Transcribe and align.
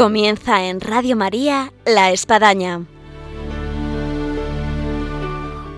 Comienza 0.00 0.64
en 0.64 0.80
Radio 0.80 1.14
María 1.14 1.74
La 1.84 2.10
Espadaña. 2.10 2.86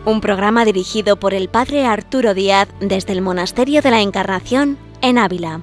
Un 0.05 0.21
programa 0.21 0.65
dirigido 0.65 1.19
por 1.19 1.35
el 1.35 1.49
Padre 1.49 1.87
Arturo 1.87 2.33
Díaz 2.33 2.69
desde 2.79 3.15
el 3.15 3.21
Monasterio 3.21 3.83
de 3.83 3.91
la 3.91 4.01
Encarnación 4.01 4.79
en 5.01 5.19
Ávila. 5.19 5.61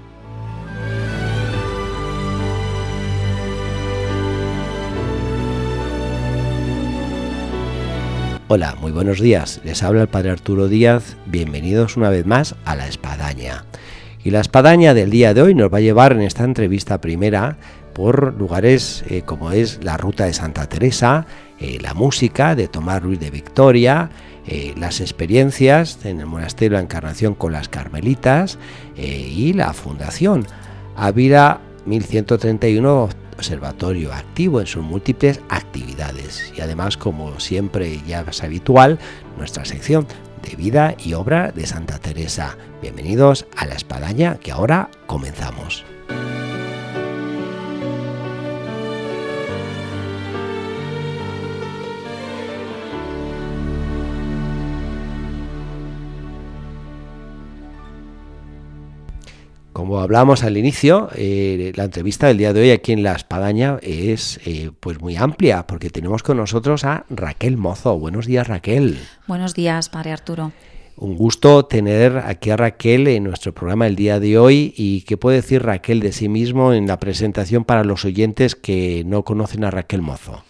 Hola, 8.50 8.76
muy 8.82 8.92
buenos 8.92 9.22
días. 9.22 9.62
Les 9.64 9.82
habla 9.84 10.02
el 10.02 10.10
Padre 10.10 10.32
Arturo 10.32 10.68
Díaz. 10.68 11.16
Bienvenidos 11.28 11.96
una 11.96 12.10
vez 12.10 12.26
más 12.26 12.56
a 12.66 12.76
La 12.76 12.90
Espadaña. 12.90 13.64
Y 14.22 14.32
la 14.32 14.42
espadaña 14.42 14.94
del 14.94 15.12
día 15.12 15.34
de 15.34 15.42
hoy 15.42 15.56
nos 15.56 15.74
va 15.74 15.78
a 15.78 15.82
llevar 15.82 16.12
en 16.12 16.22
esta 16.22 16.44
entrevista 16.44 17.00
primera 17.00 17.58
por 17.94 18.34
lugares 18.36 19.04
eh, 19.10 19.24
como 19.24 19.52
es 19.52 19.84
la 19.84 19.98
ruta 19.98 20.26
de 20.26 20.34
Santa 20.34 20.68
Teresa, 20.68 21.26
eh, 21.60 21.78
la 21.82 21.94
música 21.94 22.56
de 22.56 22.68
Tomás 22.68 23.02
Ruiz 23.02 23.20
de 23.20 23.32
Victoria, 23.32 24.10
eh, 24.48 24.74
las 24.78 25.02
experiencias 25.02 26.00
en 26.06 26.20
el 26.20 26.26
monasterio 26.26 26.72
de 26.72 26.82
la 26.82 26.84
Encarnación 26.84 27.36
con 27.36 27.52
las 27.52 27.70
Carmelitas 27.70 28.58
y 28.96 29.54
la 29.54 29.74
fundación 29.74 30.46
Ávila 30.96 31.62
1131 31.86 33.10
observatorio 33.40 34.12
activo 34.14 34.60
en 34.60 34.68
sus 34.68 34.84
múltiples 34.84 35.40
actividades 35.48 36.52
y 36.58 36.62
además 36.62 36.98
como 36.98 37.40
siempre 37.40 38.02
ya 38.06 38.26
es 38.30 38.44
habitual 38.44 39.00
nuestra 39.38 39.64
sección 39.64 40.06
de 40.44 40.56
vida 40.58 40.96
y 41.04 41.14
obra 41.14 41.52
de 41.52 41.66
Santa 41.66 42.00
Teresa. 42.00 42.58
Bienvenidos 42.82 43.46
a 43.56 43.66
la 43.66 43.76
espadaña 43.76 44.38
que 44.40 44.52
ahora 44.52 44.90
comenzamos. 45.08 45.86
Como 59.74 60.00
hablamos 60.00 60.44
al 60.44 60.58
inicio, 60.58 61.10
eh, 61.16 61.72
la 61.76 61.84
entrevista 61.84 62.28
del 62.28 62.38
día 62.38 62.54
de 62.54 62.62
hoy 62.62 62.72
aquí 62.72 62.92
en 62.92 63.04
La 63.04 63.14
Espadaña 63.14 63.78
es 63.82 64.40
eh, 64.46 64.72
pues 64.80 65.00
muy 65.00 65.16
amplia 65.16 65.68
porque 65.68 65.90
tenemos 65.90 66.24
con 66.24 66.38
nosotros 66.38 66.84
a 66.86 67.06
Raquel 67.10 67.56
Mozo. 67.56 67.98
Buenos 67.98 68.26
días, 68.26 68.48
Raquel. 68.48 68.98
Buenos 69.28 69.54
días, 69.54 69.90
padre 69.90 70.12
Arturo. 70.12 70.52
Un 70.98 71.16
gusto 71.16 71.64
tener 71.66 72.18
aquí 72.18 72.50
a 72.50 72.58
Raquel 72.58 73.08
en 73.08 73.24
nuestro 73.24 73.54
programa 73.54 73.88
el 73.88 73.96
día 73.96 74.20
de 74.20 74.38
hoy 74.38 74.74
y 74.76 75.02
qué 75.04 75.16
puede 75.16 75.38
decir 75.38 75.64
Raquel 75.64 76.02
de 76.02 76.12
sí 76.12 76.28
mismo 76.28 76.74
en 76.74 76.88
la 76.88 77.00
presentación 77.00 77.64
para 77.64 77.86
los 77.86 78.04
oyentes 78.04 78.56
que 78.56 79.04
no 79.06 79.24
conocen 79.24 79.64
a 79.64 79.72
Raquel 79.72 80.02
Mozo. 80.02 80.44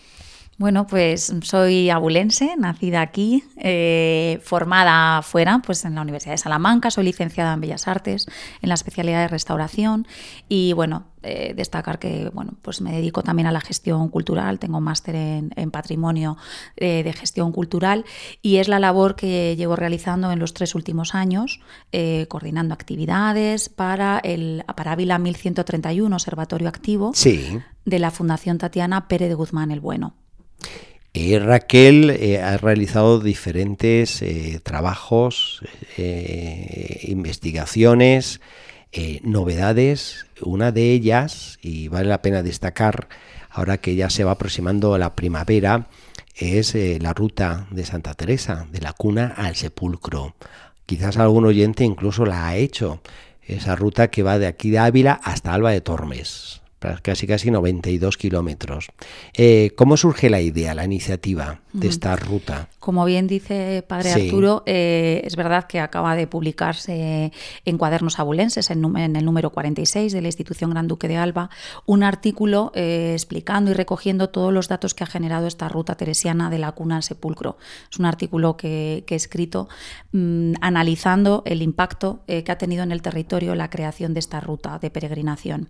Bueno, 0.59 0.87
pues 0.87 1.33
soy 1.43 1.89
abulense, 1.89 2.53
nacida 2.57 2.99
aquí, 2.99 3.45
eh, 3.55 4.41
formada 4.43 5.21
fuera, 5.21 5.61
pues 5.65 5.85
en 5.85 5.95
la 5.95 6.01
Universidad 6.01 6.33
de 6.33 6.37
Salamanca, 6.37 6.91
soy 6.91 7.05
licenciada 7.05 7.53
en 7.53 7.61
Bellas 7.61 7.87
Artes, 7.87 8.27
en 8.61 8.67
la 8.67 8.75
especialidad 8.75 9.21
de 9.21 9.29
restauración 9.29 10.05
y 10.49 10.73
bueno, 10.73 11.05
eh, 11.23 11.53
destacar 11.55 11.97
que 11.97 12.29
bueno, 12.33 12.55
pues 12.61 12.81
me 12.81 12.91
dedico 12.91 13.23
también 13.23 13.47
a 13.47 13.53
la 13.53 13.61
gestión 13.61 14.09
cultural, 14.09 14.59
tengo 14.59 14.79
un 14.79 14.83
máster 14.83 15.15
en, 15.15 15.71
patrimonio 15.71 16.35
eh, 16.75 17.03
de 17.03 17.13
gestión 17.13 17.53
cultural 17.53 18.03
y 18.41 18.57
es 18.57 18.67
la 18.67 18.79
labor 18.79 19.15
que 19.15 19.55
llevo 19.55 19.77
realizando 19.77 20.29
en 20.29 20.39
los 20.39 20.53
tres 20.53 20.75
últimos 20.75 21.15
años, 21.15 21.61
coordinando 22.27 22.73
actividades 22.73 23.69
para 23.69 24.19
el 24.19 24.65
para 24.75 24.91
Ávila 24.91 25.19
1131, 25.19 26.13
Observatorio 26.13 26.67
Activo, 26.67 27.13
de 27.85 27.99
la 27.99 28.11
Fundación 28.11 28.57
Tatiana 28.57 29.07
Pérez 29.07 29.29
de 29.29 29.35
Guzmán 29.35 29.71
el 29.71 29.79
Bueno. 29.79 30.15
Eh, 31.13 31.39
Raquel 31.39 32.11
eh, 32.11 32.41
ha 32.41 32.57
realizado 32.57 33.19
diferentes 33.19 34.21
eh, 34.21 34.59
trabajos, 34.63 35.61
investigaciones, 37.01 38.41
novedades. 39.23 40.27
Una 40.41 40.71
de 40.71 40.91
ellas, 40.93 41.59
y 41.61 41.87
vale 41.87 42.09
la 42.09 42.21
pena 42.21 42.43
destacar, 42.43 43.09
ahora 43.49 43.77
que 43.79 43.95
ya 43.95 44.09
se 44.09 44.23
va 44.23 44.31
aproximando 44.31 44.97
la 44.97 45.15
primavera, 45.15 45.87
es 46.35 46.73
la 47.01 47.13
ruta 47.13 47.67
de 47.71 47.85
Santa 47.85 48.13
Teresa, 48.13 48.67
de 48.71 48.79
la 48.79 48.93
cuna 48.93 49.33
al 49.35 49.55
sepulcro. 49.55 50.35
Quizás 50.85 51.17
algún 51.17 51.45
oyente 51.45 51.83
incluso 51.83 52.25
la 52.25 52.47
ha 52.47 52.55
hecho. 52.55 53.01
Esa 53.43 53.75
ruta 53.75 54.09
que 54.09 54.23
va 54.23 54.39
de 54.39 54.47
aquí 54.47 54.69
de 54.69 54.79
Ávila 54.79 55.19
hasta 55.23 55.53
Alba 55.53 55.71
de 55.71 55.81
Tormes 55.81 56.58
casi 57.01 57.27
casi 57.27 57.51
92 57.51 58.17
kilómetros. 58.17 58.87
Eh, 59.33 59.71
¿Cómo 59.75 59.97
surge 59.97 60.29
la 60.29 60.41
idea, 60.41 60.73
la 60.75 60.85
iniciativa 60.85 61.61
de 61.73 61.87
esta 61.87 62.15
ruta? 62.15 62.69
Como 62.89 63.05
bien 63.05 63.27
dice 63.27 63.85
Padre 63.87 64.13
Arturo, 64.13 64.63
eh, 64.65 65.21
es 65.23 65.35
verdad 65.35 65.67
que 65.67 65.79
acaba 65.79 66.15
de 66.15 66.25
publicarse 66.25 67.31
en 67.63 67.77
Cuadernos 67.77 68.17
Abulenses, 68.17 68.71
en, 68.71 69.15
el 69.15 69.25
número 69.25 69.51
46 69.51 70.11
de 70.11 70.19
la 70.23 70.27
institución 70.27 70.71
Gran 70.71 70.87
Duque 70.87 71.07
de 71.07 71.15
Alba, 71.15 71.51
un 71.85 72.01
artículo 72.01 72.71
eh, 72.73 73.11
explicando 73.13 73.69
y 73.69 73.75
recogiendo 73.75 74.29
todos 74.29 74.51
los 74.51 74.69
datos 74.69 74.95
que 74.95 75.03
ha 75.03 75.07
generado 75.07 75.45
esta 75.45 75.69
ruta 75.69 75.93
teresiana 75.93 76.49
de 76.49 76.57
la 76.57 76.71
cuna 76.71 76.95
al 76.95 77.03
sepulcro. 77.03 77.57
Es 77.91 77.99
un 77.99 78.05
artículo 78.05 78.57
que, 78.57 79.05
he 79.07 79.15
escrito 79.15 79.69
mm, 80.11 80.53
analizando 80.59 81.43
el 81.45 81.61
impacto 81.61 82.23
que 82.25 82.51
ha 82.51 82.57
tenido 82.57 82.81
en 82.81 82.91
el 82.91 83.03
territorio 83.03 83.53
la 83.53 83.69
creación 83.69 84.15
de 84.15 84.19
esta 84.21 84.39
ruta 84.39 84.79
de 84.79 84.89
peregrinación. 84.89 85.69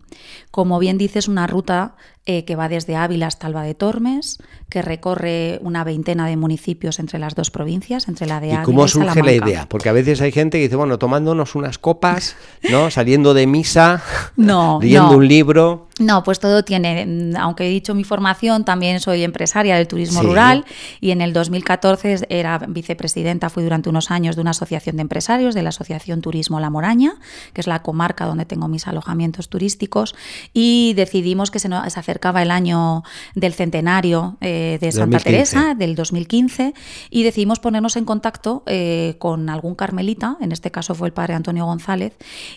Como 0.51 0.80
bien 0.80 0.97
dices, 0.97 1.28
una 1.28 1.47
ruta 1.47 1.96
eh, 2.31 2.46
que 2.46 2.56
va 2.56 2.69
desde 2.69 2.96
Ávila 2.96 3.25
hasta 3.25 3.47
Alba 3.47 3.63
de 3.63 3.74
Tormes, 3.74 4.38
que 4.69 4.84
recorre 4.84 5.57
una 5.63 5.84
veintena 5.84 6.28
de 6.28 6.38
municipios 6.38 7.00
entre 7.09 7.18
las 7.18 7.34
dos 7.34 7.50
provincias, 7.50 8.08
entre 8.08 8.28
la 8.28 8.40
de 8.40 8.50
Ávila 8.50 8.62
¿Y 8.62 8.66
cómo 8.66 8.88
surge 8.88 9.24
la 9.24 9.31
idea? 9.34 9.66
Porque 9.68 9.90
a 9.90 9.94
veces 9.94 10.22
hay 10.22 10.31
gente 10.31 10.59
que 10.59 10.66
dice, 10.66 10.75
bueno, 10.75 11.00
tomándonos 11.00 11.56
unas 11.56 11.80
copas, 11.80 12.36
¿no? 12.70 12.92
Saliendo 12.92 13.34
de 13.34 13.47
misa, 13.47 14.03
no, 14.36 14.78
leyendo 14.81 15.18
un 15.18 15.28
libro. 15.28 15.88
No, 16.00 16.24
pues 16.24 16.40
todo 16.40 16.64
tiene, 16.64 17.06
mm, 17.06 17.36
aunque 17.38 17.68
he 17.68 17.70
dicho 17.70 17.94
mi 17.94 18.06
formación, 18.06 18.64
también 18.64 19.02
soy 19.02 19.24
empresaria 19.24 19.76
del 19.76 19.88
turismo 19.88 20.22
rural 20.22 20.66
y 21.02 21.12
en 21.12 21.22
el 21.22 21.34
2014 21.34 22.26
era 22.30 22.58
vicepresidenta, 22.58 23.50
fui 23.50 23.64
durante 23.64 23.90
unos 23.90 24.10
años 24.10 24.36
de 24.36 24.42
una 24.42 24.52
asociación 24.52 24.96
de 24.96 25.02
empresarios, 25.02 25.54
de 25.54 25.62
la 25.62 25.70
Asociación 25.70 26.22
Turismo 26.22 26.60
La 26.62 26.70
Moraña, 26.70 27.16
que 27.54 27.62
es 27.62 27.68
la 27.68 27.82
comarca 27.84 28.26
donde 28.26 28.46
tengo 28.46 28.70
mis 28.70 28.88
alojamientos 28.88 29.50
turísticos, 29.50 30.16
y 30.54 30.94
decidimos 30.96 31.52
que 31.52 31.60
se, 31.60 31.68
nos, 31.68 31.98
acercaba 31.98 32.42
el 32.42 32.52
año 32.52 33.04
del 33.36 33.54
centenario 33.54 34.38
eh, 34.40 34.78
de 34.80 34.92
Santa 34.94 35.20
Teresa, 35.20 35.76
del 35.76 35.96
2015, 35.96 36.74
y 37.10 37.24
decidimos 37.24 37.60
ponernos 37.60 37.98
en 37.98 38.06
contacto 38.06 38.64
eh, 38.68 39.16
con 39.20 39.50
algún 39.50 39.76
carmelita, 39.76 40.38
en 40.40 40.54
este 40.54 40.72
caso 40.72 40.96
fue 40.96 41.10
el 41.10 41.14
padre 41.14 41.34
Antonio 41.34 41.66
González, 41.66 42.14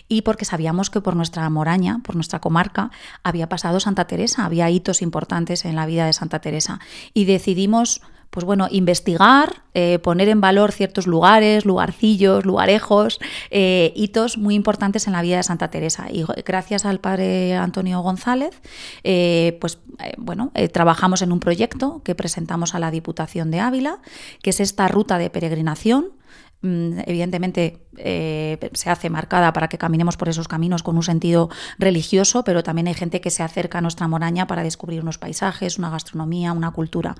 y 0.07 0.21
porque 0.21 0.45
sabíamos 0.45 0.89
que 0.89 1.01
por 1.01 1.17
nuestra 1.17 1.49
Moraña, 1.49 1.99
por 2.03 2.15
nuestra 2.15 2.39
comarca, 2.39 2.91
había 3.33 3.49
pasado 3.49 3.79
Santa 3.79 4.05
Teresa, 4.05 4.45
había 4.45 4.69
hitos 4.69 5.01
importantes 5.01 5.65
en 5.65 5.75
la 5.75 5.87
vida 5.87 6.05
de 6.05 6.13
Santa 6.13 6.39
Teresa. 6.39 6.79
Y 7.15 7.25
decidimos 7.25 8.01
pues 8.29 8.47
bueno, 8.47 8.67
investigar, 8.71 9.61
eh, 9.75 9.99
poner 9.99 10.27
en 10.27 10.41
valor 10.41 10.71
ciertos 10.71 11.05
lugares, 11.05 11.65
lugarcillos, 11.65 12.45
lugarejos, 12.45 13.19
eh, 13.51 13.93
hitos 13.95 14.39
muy 14.39 14.55
importantes 14.55 15.05
en 15.05 15.13
la 15.13 15.21
vida 15.21 15.37
de 15.37 15.43
Santa 15.43 15.69
Teresa. 15.69 16.07
Y 16.11 16.25
gracias 16.43 16.83
al 16.85 16.99
padre 16.99 17.55
Antonio 17.55 18.01
González, 18.01 18.59
eh, 19.03 19.55
pues 19.61 19.77
bueno, 20.17 20.51
trabajamos 20.71 21.21
en 21.21 21.31
un 21.31 21.39
proyecto 21.39 22.01
que 22.03 22.15
presentamos 22.15 22.73
a 22.73 22.79
la 22.79 22.89
Diputación 22.89 23.51
de 23.51 23.59
Ávila, 23.59 23.99
que 24.41 24.49
es 24.49 24.59
esta 24.59 24.87
ruta 24.87 25.19
de 25.19 25.29
peregrinación 25.29 26.13
evidentemente 26.63 27.79
eh, 27.97 28.57
se 28.73 28.89
hace 28.89 29.09
marcada 29.09 29.51
para 29.51 29.67
que 29.67 29.77
caminemos 29.77 30.15
por 30.15 30.29
esos 30.29 30.47
caminos 30.47 30.81
con 30.81 30.95
un 30.95 31.03
sentido 31.03 31.49
religioso, 31.77 32.43
pero 32.43 32.63
también 32.63 32.87
hay 32.87 32.93
gente 32.93 33.19
que 33.19 33.29
se 33.31 33.43
acerca 33.43 33.79
a 33.79 33.81
nuestra 33.81 34.07
moraña 34.07 34.47
para 34.47 34.63
descubrir 34.63 35.01
unos 35.01 35.17
paisajes, 35.17 35.77
una 35.77 35.89
gastronomía, 35.89 36.53
una 36.53 36.71
cultura. 36.71 37.15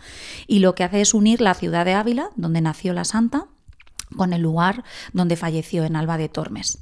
Y 0.48 0.60
lo 0.60 0.76
que 0.76 0.84
hace 0.84 1.02
es 1.02 1.14
unir 1.14 1.42
la 1.42 1.54
ciudad 1.54 1.86
de 1.86 1.94
Ávila, 1.94 2.30
donde 2.36 2.62
nació 2.62 2.94
la 2.94 3.04
santa, 3.04 3.48
con 4.16 4.32
el 4.32 4.42
lugar 4.42 4.84
donde 5.12 5.36
falleció 5.36 5.84
en 5.84 5.96
Alba 5.96 6.18
de 6.18 6.30
Tormes. 6.30 6.80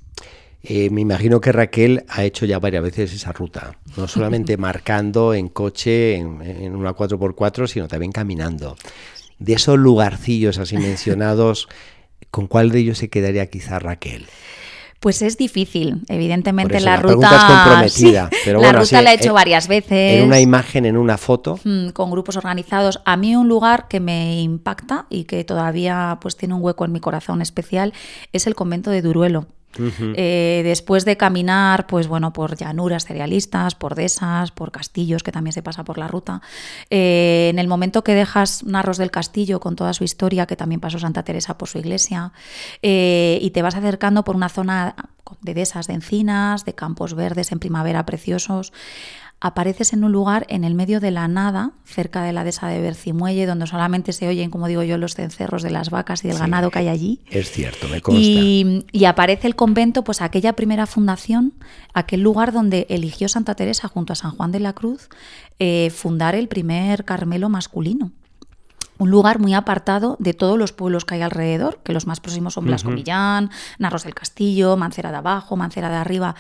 Eh, 0.63 0.91
me 0.91 1.01
imagino 1.01 1.41
que 1.41 1.51
Raquel 1.51 2.05
ha 2.07 2.23
hecho 2.23 2.45
ya 2.45 2.59
varias 2.59 2.83
veces 2.83 3.13
esa 3.13 3.31
ruta, 3.31 3.79
no 3.97 4.07
solamente 4.07 4.57
marcando 4.57 5.33
en 5.33 5.49
coche 5.49 6.15
en, 6.15 6.41
en 6.43 6.75
una 6.75 6.93
4x4, 6.93 7.67
sino 7.67 7.87
también 7.87 8.11
caminando. 8.11 8.75
De 9.39 9.53
esos 9.53 9.79
lugarcillos 9.79 10.59
así 10.59 10.77
mencionados, 10.77 11.67
¿Con 12.31 12.47
cuál 12.47 12.71
de 12.71 12.79
ellos 12.79 12.97
se 12.97 13.09
quedaría 13.09 13.45
quizá 13.47 13.77
Raquel? 13.79 14.25
Pues 15.01 15.23
es 15.23 15.35
difícil, 15.35 16.01
evidentemente 16.09 16.79
la, 16.79 16.95
ruta. 16.95 17.27
es 17.35 17.43
comprometida, 17.43 18.29
pero 18.45 18.61
la 18.61 18.71
ruta 18.71 19.01
la 19.01 19.11
he 19.11 19.15
hecho 19.15 19.33
varias 19.33 19.67
veces. 19.67 20.19
En 20.19 20.27
una 20.27 20.39
imagen, 20.39 20.85
en 20.85 20.95
una 20.95 21.17
foto. 21.17 21.59
Mm, 21.63 21.89
con 21.89 22.11
grupos 22.11 22.37
organizados. 22.37 23.01
A 23.03 23.17
mí 23.17 23.35
un 23.35 23.47
lugar 23.47 23.87
que 23.87 23.99
me 23.99 24.39
impacta 24.41 25.07
y 25.09 25.23
que 25.23 25.43
todavía 25.43 26.19
pues 26.21 26.37
tiene 26.37 26.53
un 26.53 26.63
hueco 26.63 26.85
en 26.85 26.91
mi 26.91 26.99
corazón 26.99 27.41
especial 27.41 27.93
es 28.31 28.45
el 28.45 28.53
convento 28.53 28.91
de 28.91 29.01
Duruelo. 29.01 29.47
Eh, 29.77 30.61
después 30.63 31.05
de 31.05 31.17
caminar, 31.17 31.87
pues 31.87 32.07
bueno, 32.07 32.33
por 32.33 32.55
llanuras 32.55 33.05
cerealistas, 33.05 33.75
por 33.75 33.95
dehesas, 33.95 34.51
por 34.51 34.71
castillos, 34.71 35.23
que 35.23 35.31
también 35.31 35.53
se 35.53 35.61
pasa 35.61 35.83
por 35.83 35.97
la 35.97 36.07
ruta, 36.07 36.41
eh, 36.89 37.49
en 37.51 37.59
el 37.59 37.67
momento 37.67 38.03
que 38.03 38.13
dejas 38.13 38.63
Narros 38.63 38.97
del 38.97 39.11
Castillo 39.11 39.59
con 39.59 39.75
toda 39.75 39.93
su 39.93 40.03
historia, 40.03 40.45
que 40.45 40.55
también 40.55 40.81
pasó 40.81 40.99
Santa 40.99 41.23
Teresa 41.23 41.57
por 41.57 41.69
su 41.69 41.77
iglesia, 41.77 42.31
eh, 42.81 43.39
y 43.41 43.51
te 43.51 43.61
vas 43.61 43.75
acercando 43.75 44.23
por 44.23 44.35
una 44.35 44.49
zona 44.49 44.95
de 45.41 45.53
dehesas, 45.53 45.87
de 45.87 45.93
encinas, 45.93 46.65
de 46.65 46.73
campos 46.73 47.13
verdes 47.13 47.51
en 47.51 47.59
primavera 47.59 48.05
preciosos, 48.05 48.73
apareces 49.41 49.91
en 49.91 50.03
un 50.03 50.11
lugar 50.11 50.45
en 50.49 50.63
el 50.63 50.75
medio 50.75 50.99
de 50.99 51.09
la 51.09 51.27
nada, 51.27 51.71
cerca 51.83 52.23
de 52.23 52.31
la 52.31 52.43
dehesa 52.43 52.67
de 52.67 52.79
Bercimuelle, 52.79 53.47
donde 53.47 53.65
solamente 53.65 54.13
se 54.13 54.27
oyen, 54.27 54.51
como 54.51 54.67
digo 54.67 54.83
yo, 54.83 54.99
los 54.99 55.15
cencerros 55.15 55.63
de 55.63 55.71
las 55.71 55.89
vacas 55.89 56.23
y 56.23 56.27
del 56.27 56.37
ganado 56.37 56.69
que 56.69 56.79
hay 56.79 56.87
allí. 56.87 57.19
Es 57.29 57.51
cierto, 57.51 57.87
me 57.87 58.01
consta. 58.01 58.21
Y, 58.21 58.85
y, 58.91 59.05
aparece 59.05 59.47
el 59.47 59.55
convento, 59.55 60.03
pues 60.03 60.21
aquella 60.21 60.53
primera 60.53 60.85
fundación, 60.85 61.53
aquel 61.93 62.21
lugar 62.21 62.53
donde 62.53 62.85
eligió 62.89 63.27
Santa 63.27 63.55
Teresa 63.55 63.87
junto 63.87 64.13
a 64.13 64.15
San 64.15 64.31
Juan 64.31 64.51
de 64.51 64.59
la 64.59 64.73
Cruz 64.73 65.09
eh, 65.57 65.89
fundar 65.89 66.35
el 66.35 66.47
primer 66.47 67.03
Carmelo 67.03 67.49
masculino 67.49 68.11
un 69.01 69.09
lugar 69.09 69.39
muy 69.39 69.55
apartado 69.55 70.15
de 70.19 70.35
todos 70.35 70.59
los 70.59 70.73
pueblos 70.73 71.05
que 71.05 71.15
hay 71.15 71.23
alrededor, 71.23 71.79
que 71.83 71.91
los 71.91 72.05
más 72.05 72.19
próximos 72.19 72.53
son 72.53 72.65
Blasco 72.65 72.91
Millán, 72.91 73.49
Narros 73.79 74.03
del 74.03 74.13
Castillo, 74.13 74.77
Mancera 74.77 75.09
de 75.09 75.17
Abajo, 75.17 75.57
Mancera 75.57 75.89
de 75.89 75.95
Arriba, 75.95 76.35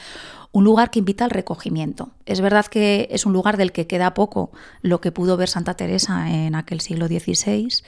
un 0.51 0.63
lugar 0.63 0.91
que 0.91 0.99
invita 0.99 1.25
al 1.25 1.31
recogimiento. 1.31 2.11
Es 2.27 2.39
verdad 2.39 2.67
que 2.67 3.07
es 3.09 3.25
un 3.25 3.33
lugar 3.33 3.57
del 3.57 3.71
que 3.71 3.87
queda 3.87 4.13
poco 4.13 4.51
lo 4.83 5.01
que 5.01 5.11
pudo 5.11 5.37
ver 5.37 5.49
Santa 5.49 5.73
Teresa 5.73 6.29
en 6.29 6.53
aquel 6.53 6.81
siglo 6.81 7.07
XVI 7.07 7.81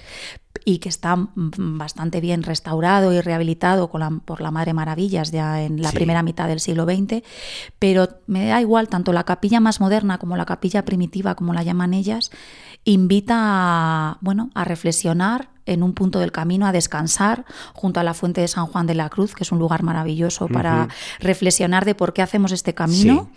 y 0.65 0.79
que 0.79 0.89
está 0.89 1.27
bastante 1.35 2.19
bien 2.19 2.41
restaurado 2.41 3.13
y 3.13 3.21
rehabilitado 3.21 3.91
por 3.91 4.41
la 4.41 4.51
Madre 4.51 4.73
Maravillas 4.73 5.31
ya 5.31 5.61
en 5.61 5.83
la 5.83 5.91
primera 5.91 6.23
mitad 6.23 6.47
del 6.47 6.59
siglo 6.59 6.85
XX, 6.85 7.21
pero 7.77 8.07
me 8.25 8.47
da 8.47 8.59
igual, 8.59 8.87
tanto 8.87 9.13
la 9.13 9.23
capilla 9.23 9.59
más 9.59 9.79
moderna 9.79 10.17
como 10.17 10.35
la 10.35 10.45
capilla 10.45 10.83
primitiva, 10.83 11.35
como 11.35 11.53
la 11.53 11.61
llaman 11.61 11.93
ellas, 11.93 12.31
invita 12.85 13.35
a, 13.37 14.17
bueno, 14.21 14.49
a 14.53 14.63
reflexionar 14.63 15.52
en 15.65 15.83
un 15.83 15.93
punto 15.93 16.19
del 16.19 16.31
camino, 16.31 16.65
a 16.65 16.71
descansar 16.71 17.45
junto 17.73 17.99
a 17.99 18.03
la 18.03 18.13
fuente 18.13 18.41
de 18.41 18.47
San 18.47 18.65
Juan 18.67 18.87
de 18.87 18.95
la 18.95 19.09
Cruz, 19.09 19.33
que 19.33 19.43
es 19.43 19.51
un 19.51 19.59
lugar 19.59 19.83
maravilloso 19.83 20.47
para 20.47 20.87
reflexionar 21.19 21.85
de 21.85 21.95
por 21.95 22.13
qué 22.13 22.21
hacemos 22.21 22.51
este 22.51 22.73
camino. 22.73 23.29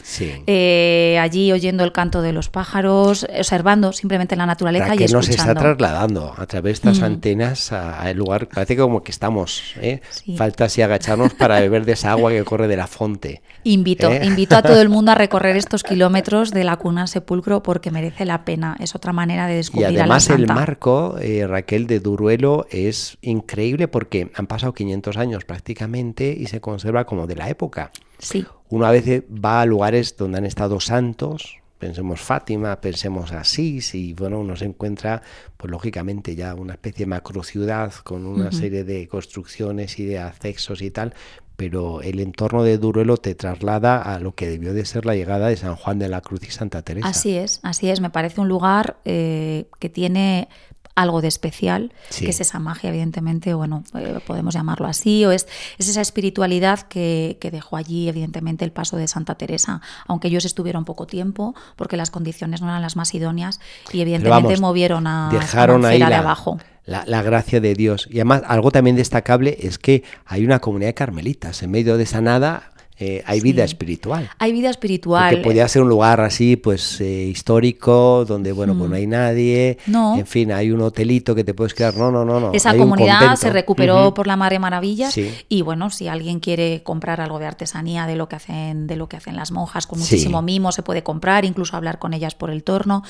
Eh, 0.47 1.19
allí 1.21 1.53
oyendo 1.53 1.85
el 1.85 1.93
canto 1.93 2.23
de 2.23 2.33
los 2.33 2.49
pájaros, 2.49 3.27
observando 3.57 3.93
simplemente 3.93 4.37
la 4.37 4.47
naturaleza 4.47 4.95
y 4.95 5.05
escuchando. 5.05 5.17
nos 5.17 5.29
está 5.29 5.55
trasladando 5.55 6.35
a 6.37 6.47
través 6.47 6.65
de 6.65 6.91
estas 6.91 7.01
mm. 7.01 7.05
antenas 7.05 7.73
al 7.73 8.17
lugar, 8.17 8.49
parece 8.49 8.77
como 8.77 9.03
que 9.03 9.13
estamos. 9.13 9.75
¿eh? 9.77 10.01
Falta 10.37 10.65
así 10.65 10.83
agacharnos 10.83 11.35
para 11.35 11.61
beber 11.61 11.85
de 11.85 11.93
esa 11.93 12.13
agua 12.13 12.31
que 12.31 12.45
corre 12.45 12.69
de 12.69 12.77
la 12.77 12.87
fuente. 12.87 13.43
Invito, 13.65 14.11
¿eh? 14.11 14.25
invito 14.25 14.57
a 14.57 14.63
todo 14.63 14.81
el 14.81 14.89
mundo 14.89 15.13
a 15.13 15.15
recorrer 15.17 15.57
estos 15.57 15.83
kilómetros 15.83 16.51
de 16.51 16.65
la 16.65 16.77
cuna 16.77 17.03
al 17.03 17.09
sepulcro 17.09 17.63
porque 17.63 17.91
merece 17.91 18.25
la 18.25 18.45
pena. 18.45 18.77
Es 18.79 18.95
otra 18.95 19.13
manera 19.13 19.47
de 19.47 19.57
descubrir 19.57 19.91
y 19.93 19.99
además 19.99 20.31
a 20.31 20.35
el 20.35 20.47
marco, 20.47 21.17
eh, 21.21 21.47
Raquel, 21.47 21.87
de 21.87 22.01
Duruelo 22.17 22.67
es 22.71 23.19
increíble 23.21 23.89
porque 23.89 24.31
han 24.35 24.47
pasado 24.47 24.73
500 24.73 25.19
años 25.19 25.45
prácticamente 25.45 26.35
y 26.37 26.47
se 26.47 26.63
conserva 26.63 27.05
como 27.05 27.27
de 27.27 27.37
la 27.37 27.51
época. 27.51 27.91
Sí. 28.19 28.47
Uno 28.71 28.87
a 28.87 28.91
veces 28.91 29.23
va 29.23 29.61
a 29.61 29.67
lugares 29.67 30.17
donde 30.17 30.39
han 30.39 30.47
estado 30.47 30.81
santos, 30.81 31.59
pensemos 31.79 32.21
Fátima, 32.21 32.81
pensemos 32.81 33.33
Asís, 33.33 33.95
y 33.95 34.15
bueno, 34.15 34.41
uno 34.41 34.57
se 34.57 34.65
encuentra, 34.65 35.21
pues 35.59 35.71
lógicamente 35.71 36.35
ya 36.35 36.55
una 36.55 36.73
especie 36.73 37.05
de 37.05 37.11
macro 37.11 37.43
ciudad 37.43 37.93
con 38.03 38.25
una 38.25 38.51
serie 38.51 38.83
de 38.83 39.07
construcciones 39.09 39.99
y 39.99 40.07
de 40.07 40.19
accesos 40.19 40.81
y 40.81 40.91
tal, 40.91 41.13
pero 41.57 42.01
el 42.01 42.21
entorno 42.21 42.63
de 42.63 42.79
Duruelo 42.79 43.19
te 43.19 43.35
traslada 43.35 44.01
a 44.01 44.19
lo 44.21 44.35
que 44.35 44.49
debió 44.49 44.73
de 44.73 44.85
ser 44.85 45.05
la 45.05 45.15
llegada 45.15 45.49
de 45.49 45.57
San 45.57 45.77
Juan 45.77 45.99
de 45.99 46.09
la 46.09 46.23
Cruz 46.23 46.41
y 46.47 46.51
Santa 46.51 46.81
Teresa. 46.81 47.09
Así 47.09 47.37
es, 47.37 47.61
así 47.63 47.89
es. 47.91 48.01
Me 48.01 48.11
parece 48.11 48.41
un 48.41 48.49
lugar 48.49 48.97
eh, 49.05 49.67
que 49.79 49.89
tiene 49.89 50.49
algo 50.97 51.21
de 51.21 51.29
especial, 51.29 51.93
que 52.19 52.31
es 52.31 52.41
esa 52.41 52.59
magia, 52.59 52.89
evidentemente, 52.89 53.53
bueno, 53.53 53.85
eh, 53.95 54.19
podemos 54.27 54.55
llamarlo 54.55 54.87
así, 54.87 55.25
o 55.27 55.31
es, 55.31 55.47
es 55.79 55.89
esa 55.89 56.01
espiritualidad 56.01 56.81
que, 56.81 57.39
dejó 57.53 57.77
allí, 57.77 58.09
evidentemente, 58.09 58.65
el 58.65 58.73
paso 58.73 58.97
de 58.97 59.07
Santa 59.07 59.37
Teresa, 59.37 59.83
aunque 60.07 60.29
ellos 60.29 60.45
estuvieron 60.47 60.85
poco 60.85 61.07
tiempo, 61.07 61.55
porque 61.77 61.97
las 61.97 62.11
condiciones 62.11 62.63
no 62.63 62.69
eran 62.69 62.83
las 62.83 62.97
más 62.97 63.15
idóneas, 63.15 63.61
y 63.93 64.01
evidentemente 64.01 64.59
movieron 64.59 65.07
a, 65.07 65.29
dejaron 65.31 65.85
ahí 65.85 65.99
la, 65.99 66.09
de 66.09 66.15
abajo 66.15 66.59
la, 66.87 67.23
gracia 67.23 67.61
de 67.61 67.75
Dios. 67.75 68.09
Y 68.11 68.17
además, 68.17 68.43
algo 68.47 68.71
también 68.71 68.97
destacable 68.97 69.59
es 69.61 69.79
que 69.79 70.03
hay 70.25 70.45
una 70.45 70.61
comunidad 70.61 70.91
de 70.91 70.95
carmelitas. 70.95 71.63
En 71.63 71.71
medio 71.71 71.97
de 71.97 72.05
esa 72.05 72.21
nada 72.21 72.71
eh, 72.99 73.23
hay 73.27 73.41
vida 73.41 73.63
espiritual. 73.63 74.31
Hay 74.39 74.53
vida 74.53 74.71
espiritual. 74.71 75.37
Que 75.37 75.43
podría 75.43 75.69
ser 75.69 75.83
un 75.83 75.89
lugar 75.91 76.21
así, 76.23 76.57
pues 76.57 76.99
eh, 77.03 77.25
histórico, 77.25 78.25
donde, 78.25 78.53
bueno, 78.53 78.77
pues 78.77 78.89
no 78.89 78.97
hay 78.97 79.07
nadie. 79.07 79.79
No. 79.87 80.17
En 80.17 80.27
fin, 80.27 80.51
hay 80.51 80.71
un 80.71 80.81
hotelito 80.81 81.35
que 81.35 81.45
te 81.45 81.53
puedes 81.53 81.75
quedar. 81.75 81.95
No, 81.97 82.11
no, 82.11 82.25
no. 82.25 82.41
no. 82.41 82.53
Esa 82.55 82.75
comunidad 82.75 83.37
se 83.37 83.51
recuperó 83.51 84.15
por 84.15 84.27
la 84.27 84.37
Madre 84.37 84.59
Maravillas. 84.59 85.15
Y 85.49 85.63
bueno, 85.63 85.91
si 85.91 86.09
alguien 86.09 86.41
quiere 86.41 86.83
comprar 86.83 87.21
algo 87.21 87.39
de 87.39 87.47
artesanía 87.47 88.07
de 88.07 88.17
lo 88.17 88.29
que 88.29 88.37
hacen, 88.37 88.87
de 88.87 88.97
lo 88.97 89.09
que 89.09 89.17
hacen 89.19 89.37
las 89.37 89.53
monjas, 89.53 89.87
con 89.87 89.99
muchísimo 89.99 90.41
mimo, 90.41 90.73
se 90.73 90.83
puede 90.83 91.03
comprar, 91.03 91.45
incluso 91.45 91.77
hablar 91.77 91.99
con 91.99 92.15
ellas 92.15 92.35
por 92.35 92.51
el 92.51 92.65
torno. 92.65 93.03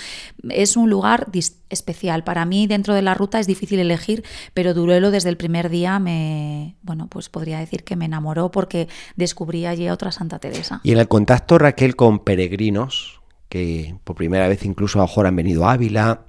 Es 0.48 0.76
un 0.76 0.90
lugar 0.90 1.28
especial. 1.68 2.24
Para 2.24 2.44
mí, 2.44 2.66
dentro 2.66 2.94
de 2.94 3.02
la 3.02 3.14
ruta 3.14 3.38
es 3.38 3.46
difícil 3.46 3.78
elegir, 3.78 4.24
pero 4.52 4.74
Duruelo 4.74 5.12
desde 5.12 5.28
el 5.28 5.36
primer 5.36 5.68
día 5.68 6.00
me, 6.00 6.74
bueno, 6.82 7.06
pues 7.08 7.28
podría 7.28 7.60
decir 7.60 7.84
que 7.84 7.94
me 7.94 8.06
enamoró 8.06 8.50
porque 8.50 8.88
descubría 9.14 9.75
y 9.78 9.88
otra 9.88 10.12
Santa 10.12 10.38
Teresa. 10.38 10.80
Y 10.82 10.92
en 10.92 10.98
el 10.98 11.08
contacto, 11.08 11.58
Raquel, 11.58 11.96
con 11.96 12.20
peregrinos, 12.20 13.20
que 13.48 13.96
por 14.04 14.16
primera 14.16 14.48
vez 14.48 14.64
incluso 14.64 14.98
a 14.98 15.02
mejor 15.02 15.26
han 15.26 15.36
venido 15.36 15.66
a 15.66 15.72
Ávila, 15.72 16.22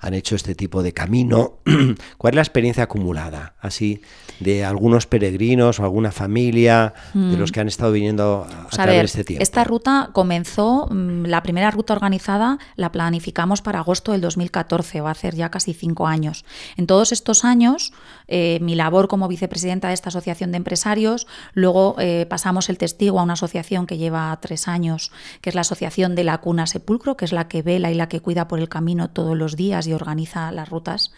han 0.00 0.14
hecho 0.14 0.36
este 0.36 0.54
tipo 0.54 0.82
de 0.82 0.92
camino. 0.92 1.58
¿Cuál 2.18 2.32
es 2.32 2.36
la 2.36 2.42
experiencia 2.42 2.84
acumulada, 2.84 3.54
así, 3.60 4.02
de 4.40 4.64
algunos 4.64 5.06
peregrinos 5.06 5.80
o 5.80 5.84
alguna 5.84 6.12
familia 6.12 6.94
de 7.14 7.36
los 7.36 7.50
mm. 7.50 7.52
que 7.52 7.60
han 7.60 7.68
estado 7.68 7.92
viniendo 7.92 8.46
a, 8.48 8.68
través 8.68 8.96
de 8.96 9.04
este 9.04 9.24
tiempo? 9.24 9.42
Esta 9.42 9.64
ruta 9.64 10.10
comenzó, 10.12 10.86
mm, 10.90 11.24
la 11.26 11.42
primera 11.42 11.70
ruta 11.70 11.94
organizada 11.94 12.58
la 12.76 12.92
planificamos 12.92 13.62
para 13.62 13.80
agosto 13.80 14.12
del 14.12 14.20
2014, 14.20 15.00
va 15.00 15.10
a 15.10 15.14
ser 15.14 15.34
ya 15.34 15.50
casi 15.50 15.74
cinco 15.74 16.06
años. 16.06 16.44
En 16.76 16.86
todos 16.86 17.12
estos 17.12 17.44
años, 17.44 17.92
eh, 18.28 18.58
mi 18.60 18.74
labor 18.74 19.08
como 19.08 19.26
vicepresidenta 19.26 19.88
de 19.88 19.94
esta 19.94 20.10
asociación 20.10 20.52
de 20.52 20.58
empresarios, 20.58 21.26
luego 21.54 21.96
eh, 21.98 22.26
pasamos 22.28 22.68
el 22.68 22.78
testigo 22.78 23.18
a 23.18 23.22
una 23.22 23.32
asociación 23.32 23.86
que 23.86 23.98
lleva 23.98 24.38
tres 24.40 24.68
años, 24.68 25.10
que 25.40 25.48
es 25.48 25.54
la 25.54 25.62
Asociación 25.62 26.14
de 26.14 26.24
la 26.24 26.38
Cuna 26.38 26.66
Sepulcro, 26.66 27.16
que 27.16 27.24
es 27.24 27.32
la 27.32 27.48
que 27.48 27.62
vela 27.62 27.90
y 27.90 27.94
la 27.94 28.08
que 28.08 28.20
cuida 28.20 28.48
por 28.48 28.58
el 28.58 28.68
camino 28.68 29.10
todos 29.10 29.36
los 29.36 29.56
días 29.56 29.86
y 29.86 29.92
organiza 29.92 30.52
las 30.52 30.68
rutas. 30.68 31.12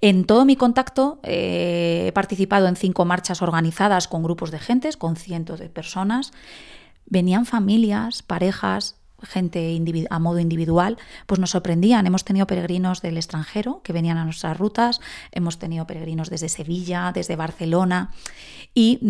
En 0.00 0.24
todo 0.24 0.44
mi 0.44 0.56
contacto 0.56 1.20
eh, 1.22 2.06
he 2.08 2.12
participado 2.12 2.66
en 2.66 2.76
cinco 2.76 3.04
marchas 3.04 3.42
organizadas 3.42 4.08
con 4.08 4.22
grupos 4.22 4.50
de 4.50 4.58
gentes, 4.58 4.96
con 4.96 5.16
cientos 5.16 5.60
de 5.60 5.68
personas. 5.68 6.32
Venían 7.06 7.46
familias, 7.46 8.22
parejas, 8.22 8.99
gente 9.22 9.80
a 10.10 10.18
modo 10.18 10.38
individual, 10.38 10.98
pues 11.26 11.40
nos 11.40 11.50
sorprendían. 11.50 12.06
Hemos 12.06 12.24
tenido 12.24 12.46
peregrinos 12.46 13.02
del 13.02 13.16
extranjero 13.16 13.80
que 13.82 13.92
venían 13.92 14.18
a 14.18 14.24
nuestras 14.24 14.58
rutas, 14.58 15.00
hemos 15.32 15.58
tenido 15.58 15.86
peregrinos 15.86 16.30
desde 16.30 16.48
Sevilla, 16.48 17.12
desde 17.14 17.36
Barcelona, 17.36 18.10
y 18.74 19.00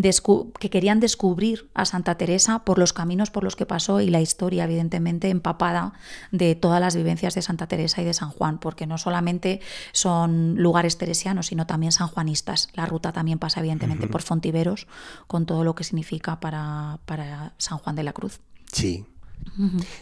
que 0.59 0.71
querían 0.71 1.00
descubrir 1.00 1.71
a 1.75 1.85
Santa 1.85 2.17
Teresa 2.17 2.64
por 2.64 2.79
los 2.79 2.93
caminos 2.93 3.31
por 3.31 3.45
los 3.45 3.57
que 3.57 3.67
pasó 3.67 4.00
y 4.00 4.09
la 4.09 4.21
historia, 4.21 4.64
evidentemente, 4.64 5.29
empapada 5.29 5.93
de 6.31 6.55
todas 6.55 6.81
las 6.81 6.97
vivencias 6.97 7.35
de 7.35 7.43
Santa 7.43 7.67
Teresa 7.67 8.00
y 8.00 8.05
de 8.05 8.14
San 8.14 8.31
Juan, 8.31 8.59
porque 8.59 8.87
no 8.87 8.99
solamente 8.99 9.61
son 9.93 10.57
lugares 10.57 10.97
teresianos, 10.99 11.47
sino 11.47 11.67
también 11.67 11.93
sanjuanistas. 11.93 12.69
La 12.75 12.87
ruta 12.87 13.12
también 13.12 13.38
pasa, 13.38 13.61
evidentemente, 13.61 14.07
por 14.07 14.23
Fontiveros, 14.23 14.87
con 15.26 15.47
todo 15.47 15.64
lo 15.64 15.75
que 15.75 15.85
significa 15.85 16.40
para, 16.40 16.99
para 17.05 17.52
San 17.59 17.79
Juan 17.79 17.97
de 17.97 18.02
la 18.02 18.12
Cruz. 18.12 18.40
Sí, 18.73 19.05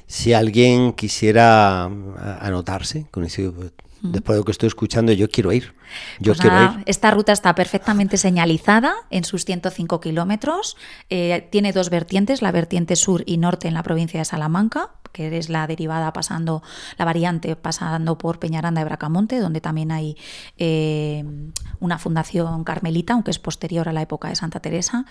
si 0.07 0.33
alguien 0.33 0.93
quisiera 0.93 1.85
anotarse 2.41 3.07
con 3.11 3.25
ese 3.25 3.51
después 4.03 4.35
de 4.35 4.41
lo 4.41 4.45
que 4.45 4.53
estoy 4.53 4.69
escuchando, 4.69 5.13
yo 5.13 5.29
quiero 5.29 5.53
ir. 5.53 5.75
Yo 6.21 6.33
pues 6.33 6.41
quiero 6.41 6.63
ir. 6.63 6.71
Esta 6.87 7.11
ruta 7.11 7.33
está 7.33 7.55
perfectamente 7.55 8.17
señalizada 8.17 8.95
en 9.11 9.25
sus 9.25 9.45
105 9.45 10.01
kilómetros. 10.01 10.77
Eh, 11.11 11.49
tiene 11.51 11.73
dos 11.73 11.91
vertientes, 11.91 12.43
la 12.43 12.53
vertiente 12.53 12.97
sur 12.97 13.23
y 13.27 13.39
norte 13.39 13.69
en 13.69 13.75
la 13.75 13.83
provincia 13.83 14.21
de 14.21 14.25
Salamanca, 14.25 14.91
que 15.13 15.37
es 15.37 15.49
la 15.49 15.67
derivada 15.67 16.13
pasando, 16.13 16.63
la 16.97 17.05
variante 17.05 17.55
pasando 17.57 18.19
por 18.19 18.39
Peñaranda 18.39 18.81
de 18.81 18.85
Bracamonte, 18.85 19.41
donde 19.41 19.61
también 19.61 19.93
hay 19.93 20.17
eh, 20.57 21.25
una 21.81 21.99
fundación 21.99 22.65
carmelita, 22.65 23.13
aunque 23.15 23.31
es 23.31 23.39
posterior 23.39 23.89
a 23.89 23.93
la 23.93 24.03
época 24.03 24.29
de 24.29 24.37
Santa 24.37 24.61
Teresa. 24.61 25.05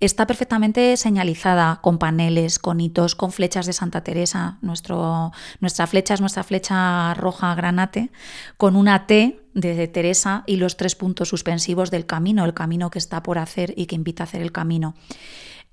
Está 0.00 0.26
perfectamente 0.26 0.96
señalizada 0.96 1.80
con 1.82 1.98
paneles, 1.98 2.58
con 2.58 2.80
hitos, 2.80 3.14
con 3.14 3.32
flechas 3.32 3.66
de 3.66 3.72
Santa 3.72 4.02
Teresa. 4.02 4.58
Nuestro, 4.62 5.32
nuestra 5.60 5.86
flecha 5.86 6.14
es 6.14 6.20
nuestra 6.20 6.44
flecha 6.44 7.14
roja 7.14 7.54
granate, 7.54 8.10
con 8.56 8.76
una 8.76 9.06
T 9.06 9.40
de 9.54 9.88
Teresa 9.88 10.44
y 10.46 10.56
los 10.56 10.76
tres 10.76 10.94
puntos 10.94 11.28
suspensivos 11.28 11.90
del 11.90 12.06
camino, 12.06 12.44
el 12.44 12.54
camino 12.54 12.90
que 12.90 12.98
está 12.98 13.22
por 13.22 13.38
hacer 13.38 13.74
y 13.76 13.86
que 13.86 13.96
invita 13.96 14.22
a 14.22 14.26
hacer 14.26 14.42
el 14.42 14.52
camino. 14.52 14.94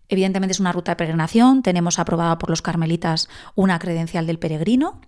Evidentemente 0.10 0.54
es 0.54 0.60
una 0.60 0.72
ruta 0.72 0.92
de 0.92 0.96
peregrinación, 0.98 1.64
tenemos 1.64 2.00
aprobada 2.00 2.38
por 2.38 2.50
los 2.50 2.62
carmelitas 2.62 3.28
una 3.56 3.80
credencial 3.80 4.28
del 4.28 4.40
peregrino 4.40 5.02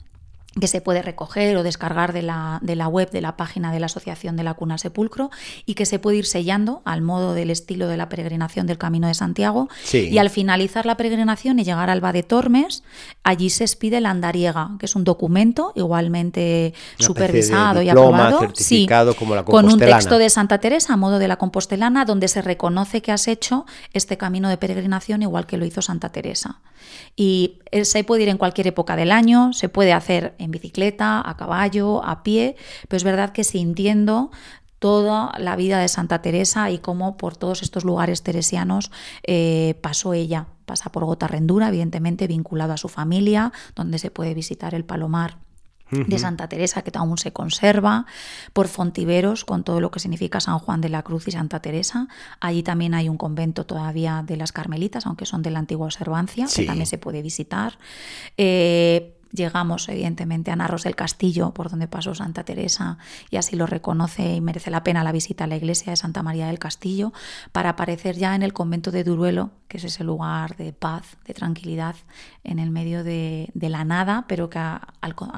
que 0.60 0.68
se 0.68 0.82
puede 0.82 1.02
recoger 1.02 1.56
o 1.58 1.64
descargar 1.64 2.14
de 2.14 2.22
la, 2.22 2.60
de 2.62 2.76
la, 2.76 2.88
web 2.88 3.12
de 3.12 3.22
la 3.22 3.38
página 3.38 3.72
de 3.72 3.80
la 3.80 3.86
Asociación 3.86 4.36
de 4.38 4.44
la 4.44 4.54
Cuna 4.54 4.78
Sepulcro 4.78 5.30
y 5.66 5.76
que 5.76 5.86
se 5.86 6.00
puede 6.00 6.18
ir 6.18 6.26
sellando 6.26 6.82
al 6.86 7.02
modo 7.02 7.34
del 7.34 7.52
estilo 7.52 7.88
de 7.88 7.98
la 7.98 8.10
peregrinación 8.10 8.66
del 8.66 8.78
Camino 8.78 9.08
de 9.08 9.14
Santiago. 9.14 9.70
Y 9.94 10.18
al 10.18 10.30
finalizar 10.30 10.86
la 10.86 10.98
peregrinación 10.98 11.60
y 11.60 11.64
llegar 11.64 11.90
al 11.90 12.02
de 12.12 12.24
Tormes, 12.24 12.84
allí 13.24 13.50
se 13.50 13.64
expide 13.64 14.02
la 14.02 14.12
andariega, 14.12 14.72
que 14.80 14.86
es 14.86 14.96
un 14.96 15.04
documento 15.04 15.74
igualmente 15.76 16.74
supervisado 16.98 17.82
y 17.82 17.90
aprobado, 17.90 18.40
con 19.46 19.66
un 19.66 19.80
texto 19.80 20.18
de 20.18 20.30
Santa 20.30 20.60
Teresa 20.60 20.94
a 20.94 20.98
modo 20.98 21.20
de 21.20 21.28
la 21.28 21.38
compostelana, 21.38 22.06
donde 22.06 22.28
se 22.28 22.42
reconoce 22.42 23.02
que 23.02 23.12
has 23.12 23.28
hecho 23.28 23.66
este 23.94 24.18
camino 24.18 24.50
de 24.50 24.58
peregrinación 24.58 25.22
igual 25.22 25.46
que 25.46 25.58
lo 25.58 25.66
hizo 25.66 25.82
Santa 25.82 26.10
Teresa. 26.10 26.62
Y 27.16 27.60
eh, 27.72 27.86
se 27.86 28.04
puede 28.04 28.24
ir 28.24 28.30
en 28.30 28.38
cualquier 28.38 28.68
época 28.68 28.96
del 28.96 29.12
año, 29.12 29.52
se 29.54 29.70
puede 29.70 29.94
hacer 29.94 30.36
en 30.38 30.47
bicicleta, 30.52 31.22
a 31.28 31.38
caballo, 31.38 32.04
a 32.04 32.24
pie, 32.24 32.56
pero 32.88 32.98
es 32.98 33.04
verdad 33.04 33.32
que 33.32 33.44
sintiendo 33.44 34.32
toda 34.80 35.34
la 35.40 35.56
vida 35.56 35.80
de 35.80 35.88
Santa 35.88 36.22
Teresa 36.22 36.70
y 36.70 36.80
cómo 36.80 37.18
por 37.18 37.36
todos 37.36 37.64
estos 37.64 37.84
lugares 37.84 38.24
teresianos 38.24 38.92
eh, 39.24 39.76
pasó 39.82 40.14
ella. 40.14 40.48
Pasa 40.66 40.92
por 40.92 41.06
Gotarrendura, 41.06 41.70
evidentemente 41.70 42.28
vinculado 42.28 42.74
a 42.74 42.78
su 42.78 42.90
familia, 42.90 43.52
donde 43.76 44.00
se 44.00 44.12
puede 44.12 44.34
visitar 44.34 44.76
el 44.76 44.86
Palomar 44.86 45.40
de 45.90 46.20
Santa 46.20 46.50
Teresa, 46.50 46.82
que 46.82 46.92
aún 46.98 47.18
se 47.18 47.32
conserva, 47.32 48.06
por 48.54 48.68
Fontiveros, 48.68 49.46
con 49.46 49.64
todo 49.64 49.80
lo 49.80 49.90
que 49.90 50.00
significa 50.00 50.42
San 50.42 50.60
Juan 50.60 50.82
de 50.82 50.90
la 50.90 51.02
Cruz 51.02 51.28
y 51.28 51.32
Santa 51.32 51.62
Teresa. 51.62 52.08
Allí 52.42 52.62
también 52.62 52.94
hay 52.94 53.08
un 53.08 53.18
convento 53.18 53.66
todavía 53.66 54.24
de 54.26 54.36
las 54.36 54.52
Carmelitas, 54.52 55.06
aunque 55.06 55.26
son 55.26 55.44
de 55.44 55.52
la 55.52 55.60
antigua 55.60 55.86
observancia, 55.86 56.48
que 56.54 56.66
también 56.66 56.88
se 56.88 56.98
puede 56.98 57.22
visitar. 57.22 57.78
Eh, 58.36 59.17
Llegamos, 59.32 59.90
evidentemente, 59.90 60.52
a 60.52 60.56
Narros 60.56 60.84
del 60.84 60.96
Castillo, 60.96 61.54
por 61.54 61.70
donde 61.70 61.88
pasó 61.88 62.16
Santa 62.16 62.44
Teresa, 62.44 62.98
y 63.30 63.38
así 63.38 63.56
lo 63.56 63.66
reconoce 63.66 64.36
y 64.36 64.42
merece 64.42 64.72
la 64.72 64.84
pena 64.84 65.04
la 65.04 65.12
visita 65.12 65.44
a 65.44 65.48
la 65.48 65.58
iglesia 65.58 65.92
de 65.92 65.98
Santa 65.98 66.24
María 66.24 66.48
del 66.48 66.60
Castillo, 66.60 67.12
para 67.52 67.72
aparecer 67.72 68.16
ya 68.16 68.36
en 68.36 68.44
el 68.44 68.54
convento 68.54 68.92
de 68.92 69.04
Duruelo, 69.04 69.52
que 69.68 69.78
es 69.78 69.84
ese 69.84 70.04
lugar 70.04 70.56
de 70.56 70.72
paz, 70.72 71.18
de 71.26 71.34
tranquilidad, 71.34 71.96
en 72.44 72.60
el 72.60 72.72
medio 72.72 73.04
de, 73.04 73.52
la 73.54 73.84
nada, 73.84 74.26
pero 74.28 74.50
que 74.50 74.60
a, 74.60 74.88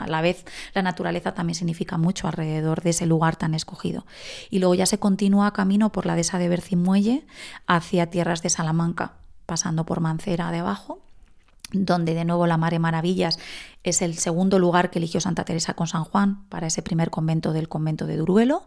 la 0.07 0.21
vez 0.21 0.45
la 0.75 0.83
naturaleza 0.83 1.33
también 1.33 1.55
significa 1.55 1.97
mucho 1.97 2.27
alrededor 2.27 2.81
de 2.83 2.91
ese 2.91 3.07
lugar 3.07 3.37
tan 3.37 3.55
escogido. 3.55 4.05
Y 4.51 4.59
luego 4.59 4.75
ya 4.75 4.85
se 4.85 4.99
continúa 4.99 5.51
camino 5.51 5.91
por 5.91 6.05
la 6.05 6.13
dehesa 6.13 6.37
de 6.37 6.49
Bercimuelle 6.49 7.25
hacia 7.65 8.11
tierras 8.11 8.43
de 8.43 8.49
Salamanca, 8.49 9.13
pasando 9.47 9.85
por 9.85 9.99
Mancera 9.99 10.51
de 10.51 10.59
abajo 10.59 11.08
donde 11.71 12.13
de 12.13 12.25
nuevo 12.25 12.47
la 12.47 12.57
Mare 12.57 12.79
Maravillas 12.79 13.39
es 13.83 14.01
el 14.01 14.15
segundo 14.15 14.59
lugar 14.59 14.89
que 14.89 14.99
eligió 14.99 15.21
Santa 15.21 15.45
Teresa 15.45 15.73
con 15.73 15.87
San 15.87 16.03
Juan 16.03 16.43
para 16.49 16.67
ese 16.67 16.81
primer 16.81 17.09
convento 17.09 17.53
del 17.53 17.69
convento 17.69 18.07
de 18.07 18.17
Duruelo, 18.17 18.63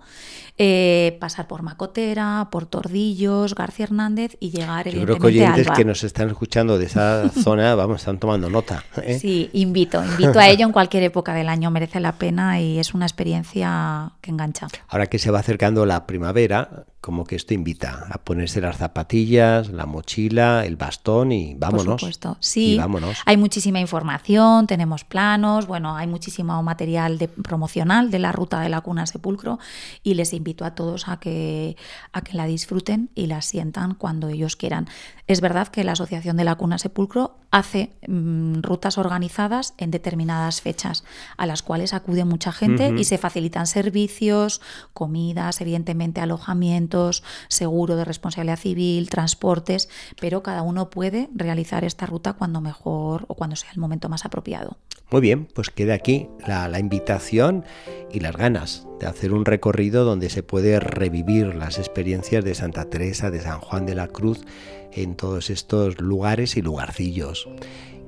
eh, 0.56 1.18
pasar 1.21 1.49
por 1.49 1.62
Macotera, 1.62 2.49
por 2.50 2.66
Tordillos, 2.66 3.54
García 3.54 3.85
Hernández 3.85 4.37
y 4.40 4.50
llegar 4.50 4.88
Yo 4.88 5.02
creo 5.02 5.18
que 5.18 5.26
oyentes 5.26 5.68
que 5.71 5.85
nos 5.85 6.02
están 6.04 6.30
escuchando 6.30 6.78
de 6.78 6.87
esa 6.87 7.28
zona, 7.42 7.75
vamos, 7.75 8.00
están 8.00 8.18
tomando 8.18 8.49
nota. 8.49 8.85
¿eh? 9.02 9.18
Sí, 9.18 9.50
invito, 9.52 10.02
invito 10.02 10.38
a 10.38 10.49
ello 10.49 10.64
en 10.64 10.73
cualquier 10.73 11.02
época 11.02 11.35
del 11.35 11.49
año, 11.49 11.71
merece 11.71 12.00
la 12.00 12.12
pena 12.12 12.61
y 12.61 12.78
es 12.78 12.94
una 12.94 13.04
experiencia 13.04 14.12
que 14.23 14.30
engancha. 14.30 14.68
Ahora 14.88 15.09
que 15.09 15.18
se 15.18 15.30
va 15.30 15.40
acercando 15.40 15.85
la 15.85 16.06
primavera, 16.06 16.87
como 17.02 17.25
que 17.25 17.35
esto 17.35 17.52
invita 17.52 18.06
a 18.11 18.18
ponerse 18.18 18.61
las 18.61 18.76
zapatillas, 18.76 19.71
la 19.71 19.87
mochila, 19.87 20.64
el 20.64 20.76
bastón 20.76 21.32
y 21.32 21.54
vámonos. 21.54 21.87
Por 21.87 21.99
supuesto, 21.99 22.37
sí. 22.38 22.76
vámonos. 22.78 23.18
Hay 23.26 23.37
muchísima 23.37 23.80
información, 23.80 24.68
tenemos 24.68 25.02
planos, 25.02 25.66
bueno, 25.66 25.97
hay 25.97 26.06
muchísimo 26.06 26.62
material 26.62 27.18
de, 27.18 27.26
promocional 27.26 28.12
de 28.12 28.21
la 28.21 28.30
ruta 28.30 28.61
de 28.61 28.68
la 28.68 28.82
cuna 28.82 29.06
sepulcro 29.06 29.59
y 30.04 30.14
les 30.14 30.32
invito 30.32 30.64
a 30.64 30.76
todos 30.76 31.09
a 31.09 31.18
que, 31.18 31.76
a 32.12 32.21
que 32.23 32.37
la 32.37 32.47
disfruten 32.47 33.11
y 33.16 33.26
la 33.26 33.42
sientan 33.42 33.97
cuando 33.97 34.28
ellos 34.28 34.54
quieran. 34.54 34.87
Es 35.26 35.40
verdad 35.40 35.68
que 35.68 35.82
la 35.82 35.92
Asociación 35.92 36.37
de 36.37 36.44
la 36.44 36.54
Cuna 36.54 36.78
Sepulcro 36.78 37.38
hace 37.50 37.92
mm, 38.06 38.61
rutas 38.62 38.99
organizadas 38.99 39.75
en 39.78 39.90
determinadas 39.90 40.61
fechas, 40.61 41.04
a 41.37 41.47
las 41.47 41.62
cuales 41.62 41.94
acude 41.94 42.25
mucha 42.25 42.52
gente 42.52 42.94
y 42.97 43.04
se 43.04 43.18
facilitan 43.18 43.66
servicios, 43.66 44.61
comidas, 44.92 45.61
evidentemente 45.61 46.21
seguro 47.49 47.96
de 47.96 48.04
responsabilidad 48.04 48.58
civil, 48.58 49.08
transportes, 49.08 49.88
pero 50.20 50.42
cada 50.42 50.62
uno 50.62 50.90
puede 50.90 51.28
realizar 51.34 51.84
esta 51.84 52.06
ruta 52.06 52.34
cuando 52.34 52.61
mejor 52.61 53.25
o 53.28 53.34
cuando 53.34 53.56
sea 53.56 53.70
el 53.72 53.78
momento 53.78 54.08
más 54.08 54.25
apropiado. 54.25 54.76
Muy 55.12 55.20
bien, 55.20 55.46
pues 55.52 55.68
queda 55.68 55.92
aquí 55.92 56.28
la, 56.46 56.78
invitación 56.78 57.66
y 58.11 58.20
las 58.20 58.34
ganas 58.34 58.87
de 58.99 59.06
hacer 59.06 59.34
un 59.34 59.44
recorrido 59.44 60.04
donde 60.04 60.30
se 60.30 60.42
puede 60.42 60.80
revivir 60.80 61.54
las 61.54 61.78
experiencias 61.78 62.42
de 62.42 62.54
Santa 62.54 62.87
Teresa, 62.87 63.30
de 63.30 63.42
San 63.42 63.61
Juan 63.61 63.84
de 63.84 63.94
la 63.94 64.08
Cruz, 64.08 64.40
en 64.90 65.14
todos 65.14 65.50
estos 65.50 66.00
lugares 66.00 66.56
y 66.56 66.62
lugarcillos. 66.62 67.46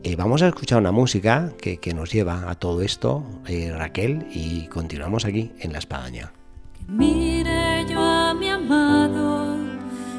Eh, 0.02 0.16
vamos 0.16 0.40
a 0.42 0.48
escuchar 0.48 0.78
una 0.78 0.92
música 0.92 1.52
que, 1.60 1.78
nos 1.94 2.10
lleva 2.10 2.50
a 2.50 2.54
todo 2.54 2.80
esto, 2.80 3.22
eh, 3.46 3.70
Raquel, 3.70 4.26
y 4.32 4.66
continuamos 4.68 5.26
aquí 5.26 5.52
en 5.60 5.72
La 5.72 5.78
Espadaña. 5.80 6.32
mire 6.88 7.63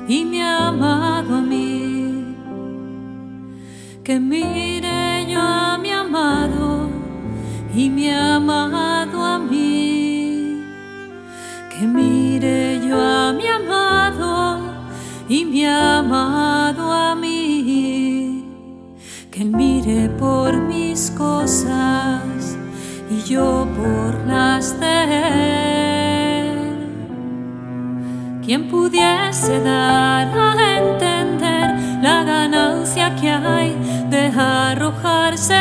y 0.07 0.25
mi 0.25 0.41
amado 0.41 1.35
a 1.35 1.41
mí. 1.41 2.35
Que 4.03 4.19
mire 4.19 5.25
yo 5.27 5.41
a 5.41 5.77
mi 5.77 5.91
amado 5.91 6.89
y 7.73 7.89
mi 7.89 8.09
amado 8.09 9.23
a 9.23 9.39
mí. 9.39 10.61
Que 11.71 11.87
mire 11.87 12.79
yo 12.87 13.01
a 13.01 13.33
mi 13.33 13.47
amado 13.47 14.59
y 15.27 15.43
mi 15.45 15.65
amado 15.65 16.91
a 16.91 17.15
mí. 17.15 18.45
Que 19.31 19.43
mire 19.43 20.09
por 20.09 20.55
mis 20.55 21.11
cosas 21.11 22.57
y 23.09 23.21
yo 23.23 23.67
por 23.75 24.27
las 24.27 24.79
de 24.79 25.03
él. 25.03 26.64
Quien 28.45 28.69
pudiese 28.69 29.59
dar 29.59 30.27
a 30.37 30.77
entender 30.77 31.73
la 32.03 32.23
ganancia 32.23 33.15
que 33.15 33.31
hay 33.31 33.75
de 34.11 34.27
arrojarse 34.27 35.57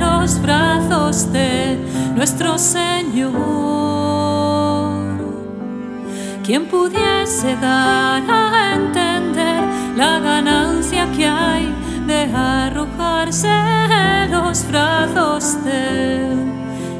los 0.00 0.40
brazos 0.40 1.30
de 1.30 1.76
nuestro 2.16 2.56
Señor. 2.56 3.34
Quien 6.46 6.64
pudiese 6.64 7.54
dar 7.56 8.22
a 8.26 8.74
entender 8.74 9.64
la 9.94 10.18
ganancia 10.18 11.06
que 11.14 11.26
hay 11.26 11.70
de 12.06 12.22
arrojarse 12.34 13.54
los 14.30 14.66
brazos 14.66 15.62
del 15.62 16.38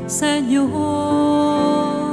Señor. 0.07 2.08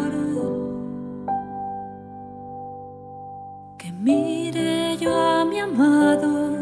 Amado 5.76 6.58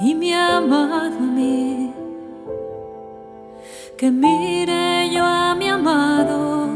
y 0.00 0.14
mi 0.14 0.32
amado 0.32 1.18
a 1.18 1.32
mí. 1.38 1.92
Que 3.96 4.10
mire 4.10 5.10
yo 5.12 5.22
a 5.24 5.54
mi 5.54 5.68
amado 5.68 6.68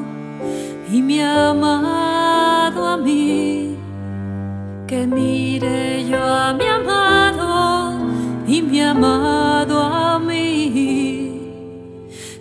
y 0.93 1.03
mi 1.03 1.21
amado 1.21 2.87
a 2.87 2.97
mí, 2.97 3.75
que 4.87 5.07
mire 5.07 6.07
yo 6.07 6.23
a 6.23 6.53
mi 6.53 6.67
amado 6.67 7.99
y 8.47 8.63
mi 8.63 8.81
amado 8.81 9.83
a 9.83 10.19
mí, 10.19 11.41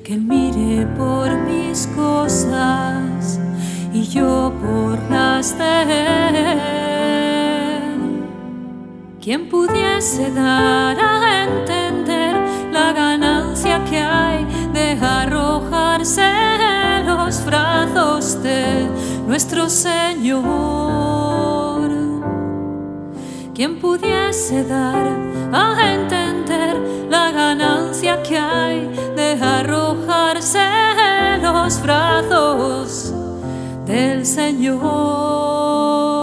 que 0.03 0.17
mire 0.17 0.86
por 0.98 1.31
mis 1.48 1.88
cosas 1.88 3.39
y 3.91 4.03
yo 4.03 4.53
por 4.62 5.00
las 5.10 5.57
de 5.57 5.81
él. 5.84 6.85
Quien 9.25 9.50
pudiese 9.50 10.29
dar 10.29 10.96
a 11.00 11.46
entender 11.46 12.36
la 12.72 12.94
ganancia 12.94 13.84
que 13.86 13.98
hay 13.98 14.46
de 14.72 14.91
arrojarse 15.03 16.32
los 17.03 17.44
brazos 17.44 18.44
de 18.44 18.88
nuestro 19.25 19.67
Señor. 19.67 20.46
Quien 23.55 23.79
pudiese 23.79 24.63
dar 24.63 25.17
a 25.51 25.94
entender 25.96 26.77
la 27.10 27.32
ganancia 27.32 28.22
que 28.22 28.38
hay 28.38 28.88
de 29.15 29.44
arrojarse 29.44 30.60
los 31.41 31.82
brazos 31.82 33.12
del 33.88 34.24
Señor. 34.24 36.14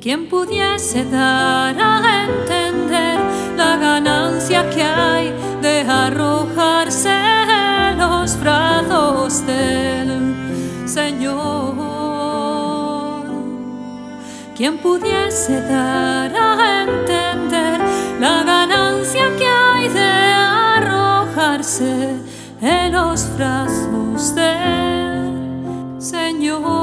Quien 0.00 0.28
pudiese 0.30 1.04
dar 1.04 1.76
a 1.78 2.24
entender 2.24 3.20
la 3.54 3.76
ganancia 3.76 4.68
que 4.70 4.82
hay 4.82 5.30
de 5.60 5.82
arrojarse 5.82 7.10
en 7.10 7.98
los 7.98 8.40
brazos 8.40 9.44
del 9.46 10.88
Señor. 10.88 11.74
Quien 14.56 14.78
pudiese 14.78 15.60
dar 15.60 16.34
a 16.34 16.82
entender 16.82 17.78
la 18.18 18.42
ganancia 18.42 19.24
que 19.36 19.46
hay 19.46 19.88
de 19.90 20.10
arrojarse 20.78 22.16
en 22.62 22.92
los 22.92 23.36
brazos 23.36 24.34
del 24.34 26.00
Señor. 26.00 26.79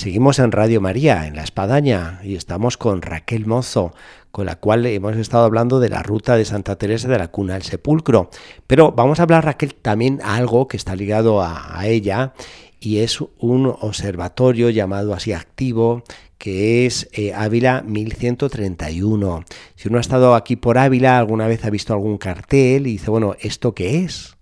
Seguimos 0.00 0.38
en 0.38 0.50
Radio 0.50 0.80
María, 0.80 1.26
en 1.26 1.36
La 1.36 1.42
Espadaña, 1.42 2.20
y 2.24 2.34
estamos 2.34 2.78
con 2.78 3.02
Raquel 3.02 3.44
Mozo, 3.44 3.92
con 4.30 4.46
la 4.46 4.56
cual 4.56 4.86
hemos 4.86 5.14
estado 5.18 5.44
hablando 5.44 5.78
de 5.78 5.90
la 5.90 6.02
ruta 6.02 6.36
de 6.36 6.46
Santa 6.46 6.76
Teresa 6.76 7.06
de 7.06 7.18
la 7.18 7.28
Cuna 7.28 7.54
al 7.54 7.64
Sepulcro. 7.64 8.30
Pero 8.66 8.92
vamos 8.92 9.20
a 9.20 9.24
hablar, 9.24 9.44
Raquel, 9.44 9.74
también 9.74 10.20
algo 10.24 10.68
que 10.68 10.78
está 10.78 10.96
ligado 10.96 11.42
a, 11.42 11.82
ella, 11.84 12.32
y 12.80 13.00
es 13.00 13.20
un 13.36 13.66
observatorio 13.66 14.70
llamado 14.70 15.12
así 15.12 15.34
activo, 15.34 16.02
que 16.38 16.86
es 16.86 17.10
eh, 17.12 17.34
Ávila 17.34 17.82
1131. 17.86 19.44
Si 19.76 19.88
uno 19.88 19.98
ha 19.98 20.00
estado 20.00 20.34
aquí 20.34 20.56
por 20.56 20.78
Ávila, 20.78 21.18
alguna 21.18 21.46
vez 21.46 21.62
ha 21.66 21.68
visto 21.68 21.92
algún 21.92 22.16
cartel 22.16 22.86
y 22.86 22.92
dice, 22.92 23.10
bueno, 23.10 23.36
¿esto 23.38 23.74
qué 23.74 23.98
es? 24.04 24.39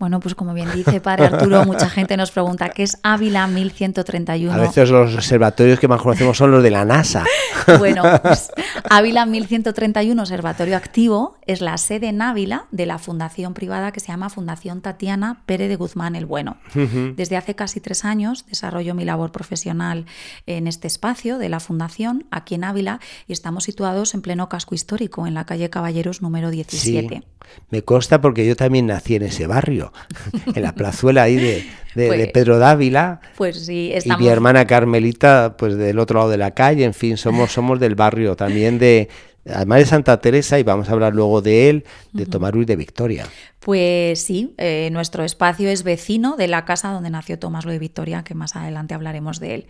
Bueno, 0.00 0.18
pues 0.18 0.34
como 0.34 0.54
bien 0.54 0.70
dice 0.74 0.98
Padre 1.02 1.26
Arturo, 1.26 1.62
mucha 1.66 1.90
gente 1.90 2.16
nos 2.16 2.30
pregunta 2.30 2.70
qué 2.70 2.84
es 2.84 2.96
Ávila 3.02 3.46
1131. 3.46 4.50
A 4.50 4.56
veces 4.56 4.88
los 4.88 5.14
observatorios 5.14 5.78
que 5.78 5.88
más 5.88 6.00
conocemos 6.00 6.38
son 6.38 6.50
los 6.52 6.62
de 6.62 6.70
la 6.70 6.86
NASA. 6.86 7.24
Bueno, 7.78 8.02
pues 8.22 8.50
Ávila 8.88 9.26
1131, 9.26 10.20
observatorio 10.20 10.76
activo, 10.76 11.36
es 11.46 11.60
la 11.60 11.76
sede 11.76 12.08
en 12.08 12.22
Ávila 12.22 12.66
de 12.70 12.86
la 12.86 12.98
fundación 12.98 13.54
privada 13.54 13.92
que 13.92 14.00
se 14.00 14.08
llama 14.08 14.30
Fundación 14.30 14.80
Tatiana 14.80 15.42
Pérez 15.44 15.68
de 15.68 15.76
Guzmán 15.76 16.16
el 16.16 16.24
Bueno. 16.24 16.56
Desde 16.74 17.36
hace 17.36 17.54
casi 17.54 17.80
tres 17.80 18.04
años 18.04 18.46
desarrollo 18.46 18.94
mi 18.94 19.04
labor 19.04 19.30
profesional 19.30 20.06
en 20.46 20.66
este 20.66 20.86
espacio 20.86 21.38
de 21.38 21.50
la 21.50 21.60
fundación 21.60 22.26
aquí 22.30 22.54
en 22.54 22.64
Ávila 22.64 22.98
y 23.28 23.34
estamos 23.34 23.64
situados 23.64 24.14
en 24.14 24.22
pleno 24.22 24.48
casco 24.48 24.74
histórico, 24.74 25.26
en 25.26 25.34
la 25.34 25.44
calle 25.44 25.68
Caballeros 25.68 26.22
número 26.22 26.50
17. 26.50 27.22
me 27.68 27.82
consta 27.82 28.20
porque 28.20 28.46
yo 28.46 28.56
también 28.56 28.86
nací 28.86 29.16
en 29.16 29.22
ese 29.24 29.46
barrio. 29.46 29.89
en 30.54 30.62
la 30.62 30.72
plazuela 30.74 31.22
ahí 31.22 31.36
de, 31.36 31.64
pues 31.94 32.28
Pedro 32.32 32.58
Dávila. 32.58 33.20
Pues 33.36 33.66
sí, 33.66 33.92
Y 34.04 34.16
mi 34.16 34.28
hermana 34.28 34.66
Carmelita, 34.66 35.56
pues 35.56 35.76
del 35.76 35.98
otro 35.98 36.20
lado 36.20 36.30
de 36.30 36.38
la 36.38 36.52
calle, 36.52 36.84
en 36.84 36.94
fin, 36.94 37.16
somos, 37.16 37.52
somos 37.52 37.80
del 37.80 37.94
barrio 37.94 38.36
también 38.36 38.78
de, 38.78 39.08
además 39.46 39.80
de 39.80 39.86
Santa 39.86 40.20
Teresa, 40.20 40.58
y 40.58 40.62
vamos 40.62 40.88
a 40.88 40.92
hablar 40.92 41.14
luego 41.14 41.42
de 41.42 41.70
él, 41.70 41.84
de 42.12 42.26
Tomás 42.26 42.52
Luis 42.52 42.66
de 42.66 42.76
Victoria. 42.76 43.26
Pues 43.60 44.24
sí, 44.24 44.54
eh, 44.56 44.88
nuestro 44.90 45.22
espacio 45.22 45.68
es 45.68 45.82
vecino 45.82 46.36
de 46.36 46.48
la 46.48 46.64
casa 46.64 46.92
donde 46.92 47.10
nació 47.10 47.38
Tomás 47.38 47.66
Luis 47.66 47.78
Victoria, 47.78 48.24
que 48.24 48.34
más 48.34 48.56
adelante 48.56 48.94
hablaremos 48.94 49.38
de 49.38 49.54
él. 49.54 49.66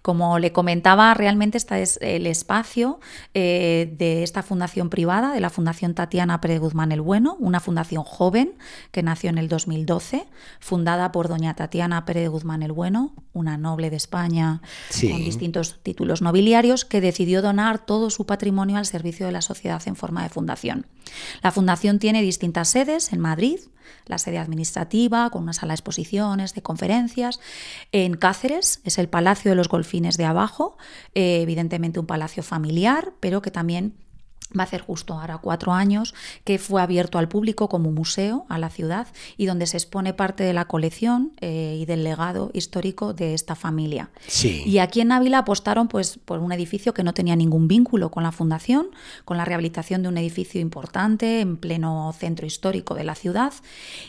Como 0.00 0.38
le 0.38 0.52
comentaba, 0.52 1.12
realmente 1.14 1.58
este 1.58 1.82
es 1.82 1.98
el 2.02 2.28
espacio 2.28 3.00
eh, 3.34 3.92
de 3.98 4.22
esta 4.22 4.44
fundación 4.44 4.90
privada, 4.90 5.32
de 5.32 5.40
la 5.40 5.50
Fundación 5.50 5.94
Tatiana 5.94 6.40
Pérez 6.40 6.60
Guzmán 6.60 6.92
el 6.92 7.00
Bueno, 7.00 7.36
una 7.40 7.58
fundación 7.58 8.04
joven 8.04 8.54
que 8.92 9.02
nació 9.02 9.30
en 9.30 9.38
el 9.38 9.48
2012, 9.48 10.24
fundada 10.60 11.10
por 11.10 11.26
doña 11.26 11.54
Tatiana 11.54 12.04
Pérez 12.04 12.28
Guzmán 12.28 12.62
el 12.62 12.70
Bueno, 12.70 13.12
una 13.32 13.58
noble 13.58 13.90
de 13.90 13.96
España 13.96 14.62
con 15.00 15.18
distintos 15.18 15.80
títulos 15.82 16.22
nobiliarios, 16.22 16.84
que 16.84 17.00
decidió 17.00 17.42
donar 17.42 17.84
todo 17.84 18.08
su 18.10 18.24
patrimonio 18.24 18.76
al 18.76 18.86
servicio 18.86 19.26
de 19.26 19.32
la 19.32 19.42
sociedad 19.42 19.82
en 19.86 19.96
forma 19.96 20.22
de 20.22 20.28
fundación. 20.28 20.86
La 21.42 21.50
fundación 21.50 21.98
tiene 21.98 22.22
distintas 22.22 22.68
sedes 22.68 23.12
en 23.12 23.18
Madrid, 23.18 23.31
la 24.06 24.18
sede 24.18 24.38
administrativa, 24.38 25.30
con 25.30 25.42
una 25.42 25.52
sala 25.52 25.72
de 25.72 25.76
exposiciones, 25.76 26.54
de 26.54 26.62
conferencias. 26.62 27.40
En 27.92 28.14
Cáceres 28.16 28.80
es 28.84 28.98
el 28.98 29.08
Palacio 29.08 29.50
de 29.50 29.56
los 29.56 29.68
Golfines 29.68 30.16
de 30.16 30.24
Abajo, 30.24 30.76
eh, 31.14 31.40
evidentemente 31.42 32.00
un 32.00 32.06
palacio 32.06 32.42
familiar, 32.42 33.12
pero 33.20 33.42
que 33.42 33.50
también 33.50 33.94
va 34.58 34.62
a 34.62 34.66
hacer 34.66 34.80
justo 34.80 35.14
ahora 35.14 35.38
cuatro 35.38 35.72
años, 35.72 36.14
que 36.44 36.58
fue 36.58 36.82
abierto 36.82 37.18
al 37.18 37.28
público 37.28 37.68
como 37.68 37.90
museo 37.90 38.46
a 38.48 38.58
la 38.58 38.70
ciudad 38.70 39.06
y 39.36 39.46
donde 39.46 39.66
se 39.66 39.76
expone 39.76 40.14
parte 40.14 40.44
de 40.44 40.52
la 40.52 40.66
colección 40.66 41.32
eh, 41.40 41.78
y 41.80 41.86
del 41.86 42.04
legado 42.04 42.50
histórico 42.52 43.12
de 43.14 43.34
esta 43.34 43.54
familia. 43.54 44.10
Sí. 44.26 44.62
Y 44.66 44.78
aquí 44.78 45.00
en 45.00 45.12
Ávila 45.12 45.38
apostaron 45.38 45.88
pues, 45.88 46.18
por 46.24 46.40
un 46.40 46.52
edificio 46.52 46.94
que 46.94 47.02
no 47.02 47.14
tenía 47.14 47.36
ningún 47.36 47.68
vínculo 47.68 48.10
con 48.10 48.22
la 48.22 48.32
fundación, 48.32 48.88
con 49.24 49.36
la 49.36 49.44
rehabilitación 49.44 50.02
de 50.02 50.08
un 50.08 50.18
edificio 50.18 50.60
importante 50.60 51.40
en 51.40 51.56
pleno 51.56 52.12
centro 52.18 52.46
histórico 52.46 52.94
de 52.94 53.04
la 53.04 53.14
ciudad 53.14 53.52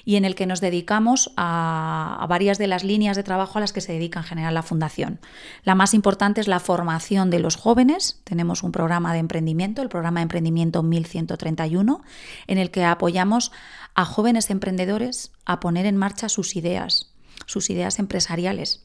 y 0.06 0.15
en 0.15 0.25
el 0.25 0.36
que 0.36 0.45
nos 0.45 0.62
dedicamos 0.62 1.32
a, 1.38 2.17
a 2.19 2.27
varias 2.27 2.58
de 2.58 2.67
las 2.67 2.84
líneas 2.84 3.15
de 3.15 3.23
trabajo 3.23 3.58
a 3.58 3.62
las 3.62 3.73
que 3.73 3.82
se 3.82 3.93
dedica 3.93 4.19
en 4.19 4.25
general 4.25 4.53
la 4.53 4.63
fundación. 4.63 5.19
La 5.63 5.75
más 5.75 5.93
importante 5.93 6.41
es 6.41 6.47
la 6.47 6.60
formación 6.60 7.29
de 7.29 7.39
los 7.39 7.56
jóvenes. 7.56 8.21
Tenemos 8.23 8.63
un 8.63 8.71
programa 8.71 9.13
de 9.13 9.19
emprendimiento, 9.19 9.82
el 9.82 9.89
programa 9.89 10.19
de 10.19 10.23
Emprendimiento 10.34 10.82
1131, 10.82 12.02
en 12.48 12.58
el 12.58 12.72
que 12.72 12.84
apoyamos 12.86 13.52
a 13.93 14.04
jóvenes 14.04 14.50
emprendedores 14.50 15.32
a 15.46 15.60
poner 15.60 15.86
en 15.86 15.96
marcha 15.96 16.28
sus 16.28 16.56
ideas, 16.56 17.13
sus 17.46 17.69
ideas 17.69 18.00
empresariales. 18.00 18.84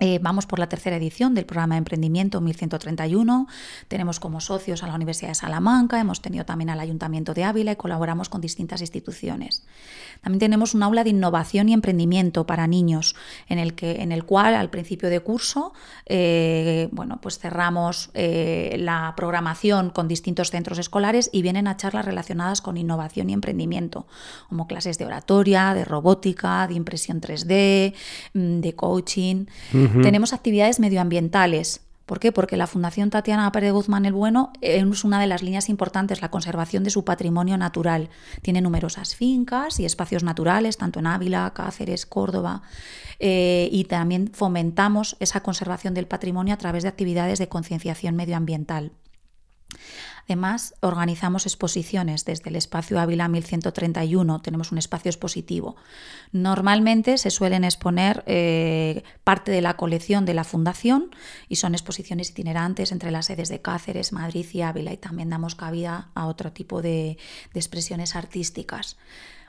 Eh, 0.00 0.18
vamos 0.20 0.44
por 0.46 0.58
la 0.58 0.68
tercera 0.68 0.96
edición 0.96 1.34
del 1.34 1.46
programa 1.46 1.76
de 1.76 1.78
emprendimiento 1.78 2.40
1131. 2.40 3.46
Tenemos 3.86 4.18
como 4.18 4.40
socios 4.40 4.82
a 4.82 4.88
la 4.88 4.94
Universidad 4.96 5.30
de 5.30 5.36
Salamanca, 5.36 6.00
hemos 6.00 6.20
tenido 6.20 6.44
también 6.44 6.70
al 6.70 6.80
Ayuntamiento 6.80 7.32
de 7.32 7.44
Ávila 7.44 7.72
y 7.72 7.76
colaboramos 7.76 8.28
con 8.28 8.40
distintas 8.40 8.80
instituciones. 8.80 9.64
También 10.20 10.40
tenemos 10.40 10.74
un 10.74 10.82
aula 10.82 11.04
de 11.04 11.10
innovación 11.10 11.68
y 11.68 11.74
emprendimiento 11.74 12.44
para 12.46 12.66
niños, 12.66 13.14
en 13.48 13.58
el, 13.58 13.74
que, 13.74 14.02
en 14.02 14.10
el 14.10 14.24
cual 14.24 14.54
al 14.54 14.68
principio 14.68 15.08
de 15.10 15.20
curso 15.20 15.72
eh, 16.06 16.88
bueno, 16.92 17.20
pues 17.22 17.38
cerramos 17.38 18.10
eh, 18.14 18.76
la 18.78 19.14
programación 19.16 19.90
con 19.90 20.08
distintos 20.08 20.50
centros 20.50 20.78
escolares 20.78 21.30
y 21.32 21.42
vienen 21.42 21.68
a 21.68 21.76
charlas 21.76 22.04
relacionadas 22.04 22.60
con 22.60 22.76
innovación 22.76 23.30
y 23.30 23.32
emprendimiento, 23.32 24.06
como 24.48 24.66
clases 24.66 24.98
de 24.98 25.06
oratoria, 25.06 25.72
de 25.72 25.84
robótica, 25.84 26.66
de 26.66 26.74
impresión 26.74 27.20
3D, 27.20 27.94
mm, 28.34 28.60
de 28.60 28.74
coaching. 28.74 29.46
Tenemos 30.02 30.32
actividades 30.32 30.80
medioambientales. 30.80 31.80
¿Por 32.06 32.20
qué? 32.20 32.32
Porque 32.32 32.58
la 32.58 32.66
Fundación 32.66 33.08
Tatiana 33.08 33.50
Pérez 33.50 33.72
Guzmán 33.72 34.04
el 34.04 34.12
Bueno 34.12 34.52
es 34.60 35.04
una 35.04 35.18
de 35.18 35.26
las 35.26 35.42
líneas 35.42 35.70
importantes, 35.70 36.20
la 36.20 36.30
conservación 36.30 36.84
de 36.84 36.90
su 36.90 37.04
patrimonio 37.04 37.56
natural. 37.56 38.10
Tiene 38.42 38.60
numerosas 38.60 39.16
fincas 39.16 39.80
y 39.80 39.86
espacios 39.86 40.22
naturales, 40.22 40.76
tanto 40.76 40.98
en 40.98 41.06
Ávila, 41.06 41.50
Cáceres, 41.54 42.04
Córdoba, 42.04 42.62
eh, 43.20 43.70
y 43.72 43.84
también 43.84 44.30
fomentamos 44.34 45.16
esa 45.18 45.42
conservación 45.42 45.94
del 45.94 46.06
patrimonio 46.06 46.52
a 46.52 46.58
través 46.58 46.82
de 46.82 46.90
actividades 46.90 47.38
de 47.38 47.48
concienciación 47.48 48.16
medioambiental. 48.16 48.92
Además, 50.26 50.74
organizamos 50.80 51.44
exposiciones 51.44 52.24
desde 52.24 52.48
el 52.48 52.56
espacio 52.56 52.98
Ávila 52.98 53.28
1131, 53.28 54.40
tenemos 54.40 54.72
un 54.72 54.78
espacio 54.78 55.10
expositivo. 55.10 55.76
Normalmente 56.32 57.18
se 57.18 57.30
suelen 57.30 57.64
exponer 57.64 58.24
eh, 58.26 59.02
parte 59.22 59.52
de 59.52 59.60
la 59.60 59.76
colección 59.76 60.24
de 60.24 60.34
la 60.34 60.44
Fundación 60.44 61.10
y 61.48 61.56
son 61.56 61.74
exposiciones 61.74 62.30
itinerantes 62.30 62.90
entre 62.90 63.10
las 63.10 63.26
sedes 63.26 63.50
de 63.50 63.60
Cáceres, 63.60 64.12
Madrid 64.12 64.46
y 64.52 64.62
Ávila 64.62 64.92
y 64.92 64.96
también 64.96 65.28
damos 65.28 65.54
cabida 65.54 66.08
a 66.14 66.26
otro 66.26 66.52
tipo 66.52 66.80
de 66.80 67.18
expresiones 67.52 68.16
artísticas. 68.16 68.96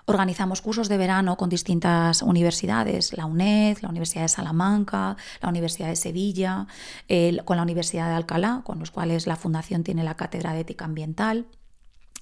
Organizamos 0.08 0.62
cursos 0.62 0.88
de 0.88 0.98
verano 0.98 1.36
con 1.36 1.50
distintas 1.50 2.22
universidades, 2.22 3.18
la 3.18 3.26
UNED, 3.26 3.80
la 3.82 3.90
Universidad 3.90 4.24
de 4.24 4.30
Salamanca, 4.30 5.18
la 5.42 5.50
Universidad 5.50 5.88
de 5.88 5.96
Sevilla, 5.96 6.68
con 7.44 7.58
la 7.58 7.64
Universidad 7.64 8.10
de 8.10 8.16
Alcalá, 8.16 8.62
con 8.64 8.78
los 8.78 8.92
cuales 8.92 9.26
la 9.26 9.36
Fundación 9.36 9.84
tiene 9.84 10.04
la 10.04 10.16
Cátedra 10.16 10.54
de 10.54 10.60
Ética 10.60 10.86
Ambiental. 10.86 11.48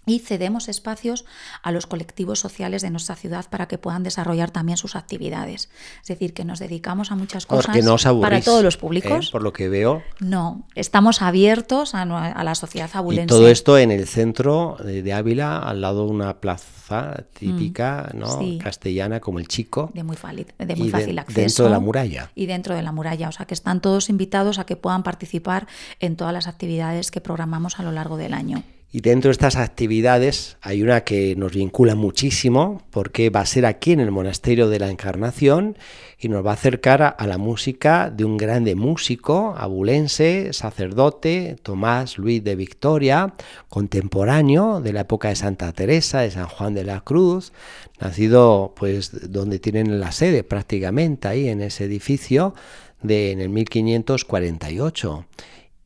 Y 0.06 0.20
cedemos 0.20 0.68
espacios 0.70 1.26
a 1.62 1.72
los 1.72 1.88
colectivos 1.88 2.40
sociales 2.40 2.82
de 2.82 2.90
nuestra 2.90 3.16
ciudad 3.16 3.46
para 3.50 3.68
que 3.68 3.78
puedan 3.78 4.04
desarrollar 4.04 4.52
también 4.52 4.78
sus 4.78 4.96
actividades. 4.96 5.70
Es 6.02 6.08
decir, 6.08 6.34
que 6.34 6.46
nos 6.46 6.60
dedicamos 6.60 7.12
a 7.12 7.16
muchas 7.16 7.46
cosas 7.46 7.76
para 8.22 8.42
todos 8.42 8.64
los 8.64 8.78
públicos. 8.78 9.28
¿eh? 9.28 9.32
Por 9.32 9.44
lo 9.44 9.54
que 9.54 9.70
veo. 9.70 10.04
No, 10.20 10.68
estamos 10.76 11.22
abiertos 11.22 11.96
a, 11.96 12.06
la 12.06 12.56
sociedad 12.56 12.90
abulense. 12.94 13.26
Y 13.26 13.28
todo 13.28 13.48
esto 13.48 13.78
en 13.78 13.92
el 13.92 14.08
centro 14.08 14.78
de 14.84 15.14
Ávila, 15.14 15.60
al 15.60 15.82
lado 15.82 16.06
de 16.06 16.12
una 16.12 16.42
plaza 16.42 17.26
típica, 17.38 18.10
mm, 18.14 18.18
¿no? 18.18 18.40
castellana, 18.62 19.20
como 19.20 19.40
el 19.40 19.48
Chico. 19.48 19.92
De 19.94 20.04
muy, 20.04 20.18
de 20.58 20.76
muy 20.76 20.90
fácil 20.90 21.20
acceso. 21.20 21.40
Dentro 21.40 21.66
de 21.66 21.72
la 21.72 21.80
muralla. 21.80 22.32
Y 22.36 22.46
dentro 22.46 22.76
de 22.76 22.82
la 22.82 22.92
muralla. 22.92 23.30
O 23.30 23.32
sea, 23.32 23.46
que 23.46 23.54
están 23.54 23.82
todos 23.82 24.10
invitados 24.10 24.60
a 24.60 24.66
que 24.66 24.76
puedan 24.76 25.04
participar 25.04 25.68
en 26.00 26.16
todas 26.16 26.34
las 26.34 26.48
actividades 26.48 27.12
que 27.12 27.22
programamos 27.22 27.80
a 27.80 27.84
lo 27.84 27.92
largo 27.92 28.18
del 28.18 28.34
año. 28.34 28.64
Y 28.96 29.02
dentro 29.02 29.30
de 29.30 29.32
estas 29.32 29.56
actividades 29.56 30.58
hay 30.62 30.84
una 30.84 31.02
que 31.02 31.36
nos 31.36 31.54
vincula 31.54 31.96
muchísimo 31.96 32.84
porque 32.92 33.32
va 33.32 33.40
a 33.40 33.46
ser 33.48 33.66
aquí 33.66 33.92
en 33.92 34.00
el 34.00 34.12
Monasterio 34.12 34.70
de 34.70 34.78
la 34.78 34.92
Encarnación 34.92 35.80
y 36.20 36.30
nos 36.30 36.46
va 36.46 36.52
a 36.52 36.54
acercar 36.54 37.16
a, 37.18 37.26
la 37.26 37.40
música 37.40 38.12
de 38.12 38.24
un 38.24 38.38
grande 38.38 38.76
músico 38.76 39.56
abulense, 39.58 40.54
sacerdote, 40.54 41.56
Tomás 41.64 42.20
Luis 42.20 42.44
de 42.44 42.56
Victoria, 42.56 43.34
contemporáneo 43.68 44.80
de 44.80 44.94
la 44.94 45.02
época 45.02 45.30
de 45.30 45.38
Santa 45.38 45.74
Teresa, 45.74 46.20
de 46.20 46.30
San 46.30 46.46
Juan 46.46 46.76
de 46.76 46.84
la 46.84 47.02
Cruz, 47.02 47.52
nacido 48.00 48.76
pues 48.76 49.32
donde 49.32 49.58
tienen 49.58 50.00
la 50.00 50.12
sede 50.12 50.44
prácticamente 50.44 51.28
ahí 51.28 51.50
en 51.50 51.62
ese 51.62 51.86
edificio 51.86 52.54
de 53.02 53.32
en 53.32 53.42
el 53.42 53.50
1548 53.50 55.26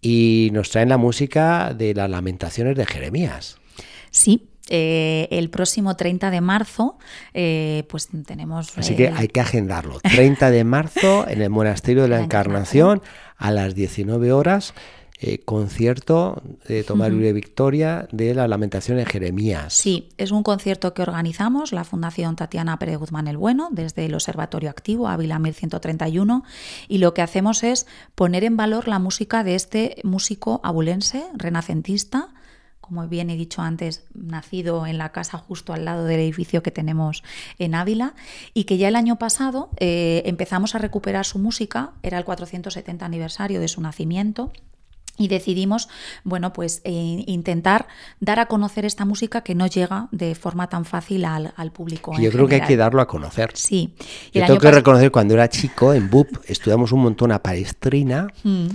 y 0.09 0.51
nos 0.53 0.69
traen 0.69 0.87
la 0.87 0.97
música 0.97 1.73
de 1.73 1.93
las 1.93 2.09
lamentaciones 2.09 2.77
de 2.77 2.85
Jeremías. 2.85 3.57
Sí, 4.09 4.47
eh, 4.69 5.27
el 5.31 5.49
próximo 5.49 5.97
30 5.97 6.31
de 6.31 6.39
marzo, 6.39 6.97
eh, 7.33 7.83
pues 7.89 8.07
tenemos... 8.25 8.77
Así 8.77 8.95
que 8.95 9.09
hay 9.09 9.27
que 9.27 9.41
agendarlo. 9.41 9.99
30 9.99 10.49
de 10.49 10.63
marzo 10.63 11.27
en 11.27 11.41
el 11.41 11.49
Monasterio 11.49 12.03
de 12.03 12.07
la, 12.07 12.19
Encarnación 12.23 13.01
a 13.35 13.51
las 13.51 13.75
19 13.75 14.31
horas. 14.31 14.73
Eh, 15.19 15.39
concierto 15.39 16.43
de 16.67 16.83
Tomás 16.83 17.09
Luis 17.09 17.23
de 17.23 17.33
Victoria 17.33 18.07
de 18.11 18.35
la 18.35 18.47
Lamentación 18.47 18.97
de 18.97 19.05
Jeremías. 19.07 19.73
Sí, 19.73 20.09
es 20.17 20.29
un 20.29 20.43
concierto 20.43 20.93
que 20.93 21.01
organizamos 21.01 21.71
la 21.71 21.83
Fundación 21.83 22.35
Tatiana 22.35 22.77
Pérez 22.77 22.99
Guzmán 22.99 23.27
el 23.27 23.35
Bueno 23.35 23.69
desde 23.71 24.05
el 24.05 24.13
Observatorio 24.13 24.69
Activo 24.69 25.07
Ávila 25.07 25.39
1131 25.39 26.43
y 26.87 26.99
lo 26.99 27.15
que 27.15 27.23
hacemos 27.23 27.63
es 27.63 27.87
poner 28.13 28.43
en 28.43 28.57
valor 28.57 28.87
la 28.87 28.99
música 28.99 29.43
de 29.43 29.55
este 29.55 29.95
músico 30.03 30.61
abulense, 30.63 31.25
renacentista, 31.33 32.29
como 32.79 33.07
bien 33.07 33.31
he 33.31 33.35
dicho 33.35 33.63
antes, 33.63 34.05
nacido 34.13 34.85
en 34.85 34.99
la 34.99 35.11
casa 35.13 35.39
justo 35.39 35.73
al 35.73 35.83
lado 35.83 36.05
del 36.05 36.19
edificio 36.19 36.61
que 36.61 36.69
tenemos 36.69 37.23
en 37.57 37.73
Ávila, 37.73 38.13
y 38.53 38.65
que 38.65 38.77
ya 38.77 38.87
el 38.87 38.95
año 38.95 39.17
pasado 39.17 39.71
eh, 39.77 40.21
empezamos 40.25 40.75
a 40.75 40.77
recuperar 40.77 41.25
su 41.25 41.39
música, 41.39 41.93
era 42.03 42.19
el 42.19 42.23
470 42.23 43.03
aniversario 43.03 43.59
de 43.59 43.67
su 43.67 43.81
nacimiento, 43.81 44.51
y 45.17 45.27
decidimos, 45.27 45.89
bueno, 46.23 46.53
pues 46.53 46.81
eh, 46.83 47.23
intentar 47.27 47.87
dar 48.19 48.39
a 48.39 48.45
conocer 48.45 48.85
esta 48.85 49.05
música 49.05 49.41
que 49.41 49.55
no 49.55 49.67
llega 49.67 50.07
de 50.11 50.35
forma 50.35 50.69
tan 50.69 50.85
fácil 50.85 51.25
al, 51.25 51.71
público. 51.71 52.13
yo 52.19 52.31
creo 52.31 52.47
que 52.47 52.55
hay 52.55 52.61
que 52.61 52.77
darlo 52.77 53.01
a 53.01 53.07
conocer. 53.07 53.51
Sí. 53.53 53.93
yo 54.33 54.45
tengo 54.45 54.59
que 54.59 54.71
reconocer 54.71 55.11
cuando 55.11 55.33
era 55.33 55.49
chico 55.49 55.93
en 55.93 56.09
BUP 56.09 56.27
estudiamos 56.45 56.91
un 56.91 57.01
montón 57.01 57.31
a 57.31 57.41
Palestrina. 57.41 58.27
Mm. 58.43 58.67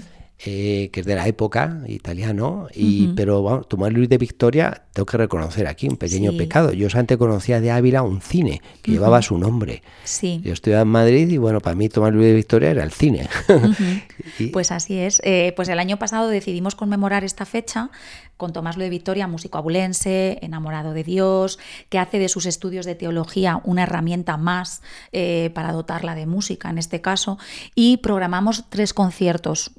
Eh, 0.44 0.90
que 0.92 1.00
es 1.00 1.06
de 1.06 1.14
la 1.14 1.28
época, 1.28 1.82
italiano, 1.86 2.66
y, 2.74 3.06
pero 3.14 3.42
bueno, 3.42 3.62
Tomás 3.62 3.92
Luis 3.92 4.08
de 4.08 4.18
Victoria, 4.18 4.82
tengo 4.92 5.06
que 5.06 5.16
reconocer 5.16 5.68
aquí 5.68 5.88
un 5.88 5.96
pequeño 5.96 6.36
pecado. 6.36 6.72
Yo 6.72 6.88
antes 6.94 7.16
conocía 7.16 7.60
de 7.60 7.70
Ávila 7.70 8.02
un 8.02 8.20
cine 8.20 8.60
que 8.82 8.90
llevaba 8.90 9.22
su 9.22 9.38
nombre. 9.38 9.84
Sí. 10.02 10.40
Yo 10.42 10.52
estudiaba 10.52 10.82
en 10.82 10.88
Madrid 10.88 11.28
y 11.28 11.38
bueno, 11.38 11.60
para 11.60 11.76
mí 11.76 11.88
Tomás 11.88 12.12
Luis 12.12 12.26
de 12.26 12.34
Victoria 12.34 12.70
era 12.70 12.82
el 12.82 12.90
cine. 12.90 13.28
Pues 14.52 14.72
así 14.72 14.98
es. 14.98 15.20
Eh, 15.24 15.52
pues 15.56 15.68
el 15.68 15.78
año 15.78 15.98
pasado 15.98 16.28
decidimos 16.28 16.74
conmemorar 16.74 17.22
esta 17.22 17.44
fecha 17.44 17.90
con 18.36 18.52
Tomás 18.52 18.76
Luis 18.76 18.86
de 18.86 18.90
Victoria, 18.90 19.28
músico 19.28 19.58
abulense, 19.58 20.38
enamorado 20.42 20.94
de 20.94 21.04
Dios, 21.04 21.58
que 21.90 21.98
hace 21.98 22.18
de 22.18 22.28
sus 22.28 22.46
estudios 22.46 22.86
de 22.86 22.94
teología 22.94 23.60
una 23.64 23.84
herramienta 23.84 24.36
más 24.36 24.82
eh, 25.12 25.50
para 25.54 25.70
dotarla 25.72 26.14
de 26.14 26.26
música 26.26 26.68
en 26.70 26.78
este 26.78 27.00
caso, 27.00 27.38
y 27.74 27.98
programamos 27.98 28.64
tres 28.68 28.94
conciertos 28.94 29.70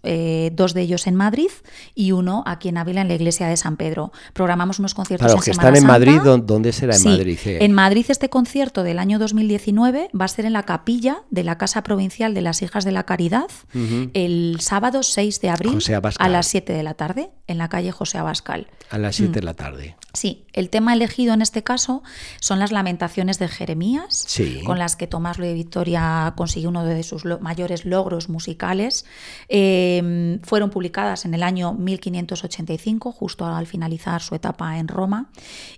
dos 0.56 0.74
de 0.74 0.82
ellos 0.82 1.08
en 1.08 1.16
Madrid 1.16 1.50
y 1.96 2.12
uno 2.12 2.44
aquí 2.46 2.70
en 2.70 2.78
Ávila 2.78 3.02
en 3.02 3.08
la 3.08 3.16
iglesia 3.16 3.48
de 3.48 3.58
San 3.58 3.78
Pedro. 3.78 4.12
Programamos 4.34 4.80
unos 4.80 4.94
conciertos 4.94 5.26
Para 5.26 5.36
los 5.36 5.46
que 5.46 5.52
están 5.52 5.76
en 5.76 5.86
Madrid, 5.86 6.20
¿dónde 6.22 6.72
será 6.72 6.96
en 6.96 7.04
Madrid? 7.04 7.40
En 7.44 7.74
Madrid 7.74 8.06
este 8.10 8.30
concierto 8.30 8.84
del 8.84 9.00
año 9.00 9.20
2019 9.20 10.10
va 10.20 10.26
a 10.26 10.28
ser 10.28 10.46
en 10.46 10.54
la 10.54 10.64
capilla 10.64 11.24
de 11.30 11.44
la 11.44 11.58
Casa 11.58 11.84
Provincial 11.84 12.34
de 12.34 12.42
las 12.42 12.62
Hijas 12.62 12.86
de 12.86 12.92
la 12.92 13.04
Caridad 13.04 13.50
el 14.14 14.58
sábado 14.60 15.04
6 15.04 15.42
de 15.42 15.50
abril 15.50 15.80
a 16.20 16.30
las 16.30 16.48
7 16.48 16.74
de 16.74 16.84
la 16.84 16.94
tarde 16.94 17.32
en 17.48 17.58
la 17.58 17.70
calle 17.70 17.92
José 17.92 18.18
Abascal. 18.18 18.68
A 18.90 18.98
las 18.98 19.16
7 19.16 19.34
de 19.34 19.42
mm. 19.42 19.46
la 19.46 19.54
tarde. 19.54 19.96
Sí, 20.14 20.46
el 20.54 20.70
tema 20.70 20.94
elegido 20.94 21.34
en 21.34 21.42
este 21.42 21.64
caso 21.64 22.04
son 22.40 22.60
las 22.60 22.72
lamentaciones 22.72 23.40
de 23.40 23.48
Jeremías, 23.48 24.28
con 24.64 24.78
las 24.78 24.96
que 24.96 25.08
Tomás 25.08 25.40
Luis 25.40 25.50
de 25.50 25.56
Victoria 25.56 26.34
consiguió 26.38 26.70
uno 26.70 26.86
de 26.86 27.02
sus 27.02 27.26
mayores 27.42 27.86
logros 27.86 28.30
musicales. 28.30 29.06
Em, 29.48 30.40
fueron 30.44 30.70
publicadas 30.70 31.26
en 31.26 31.34
el 31.34 31.44
año 31.44 31.74
1585, 31.74 33.12
justo 33.12 33.46
al 33.46 33.68
finalizar 33.68 34.22
su 34.22 34.36
etapa 34.36 34.78
en 34.78 34.88
Roma. 34.88 35.32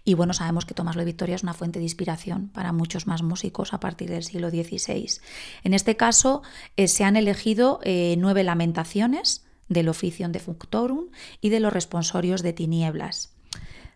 Y 0.03 0.13
bueno, 0.13 0.33
sabemos 0.33 0.65
que 0.65 0.73
Tomás 0.73 0.95
de 0.95 1.05
Victoria 1.05 1.35
es 1.35 1.43
una 1.43 1.53
fuente 1.53 1.79
de 1.79 1.85
inspiración 1.85 2.49
para 2.49 2.73
muchos 2.73 3.07
más 3.07 3.23
músicos 3.23 3.73
a 3.73 3.79
partir 3.79 4.09
del 4.09 4.23
siglo 4.23 4.49
XVI. 4.49 5.21
En 5.63 5.73
este 5.73 5.95
caso 5.95 6.41
eh, 6.77 6.87
se 6.87 7.03
han 7.03 7.15
elegido 7.15 7.79
eh, 7.83 8.15
nueve 8.17 8.43
lamentaciones 8.43 9.45
del 9.69 9.89
Oficium 9.89 10.31
de 10.31 10.39
Functorum 10.39 11.07
y 11.41 11.49
de 11.49 11.59
los 11.59 11.73
responsorios 11.73 12.43
de 12.43 12.53
tinieblas. 12.53 13.34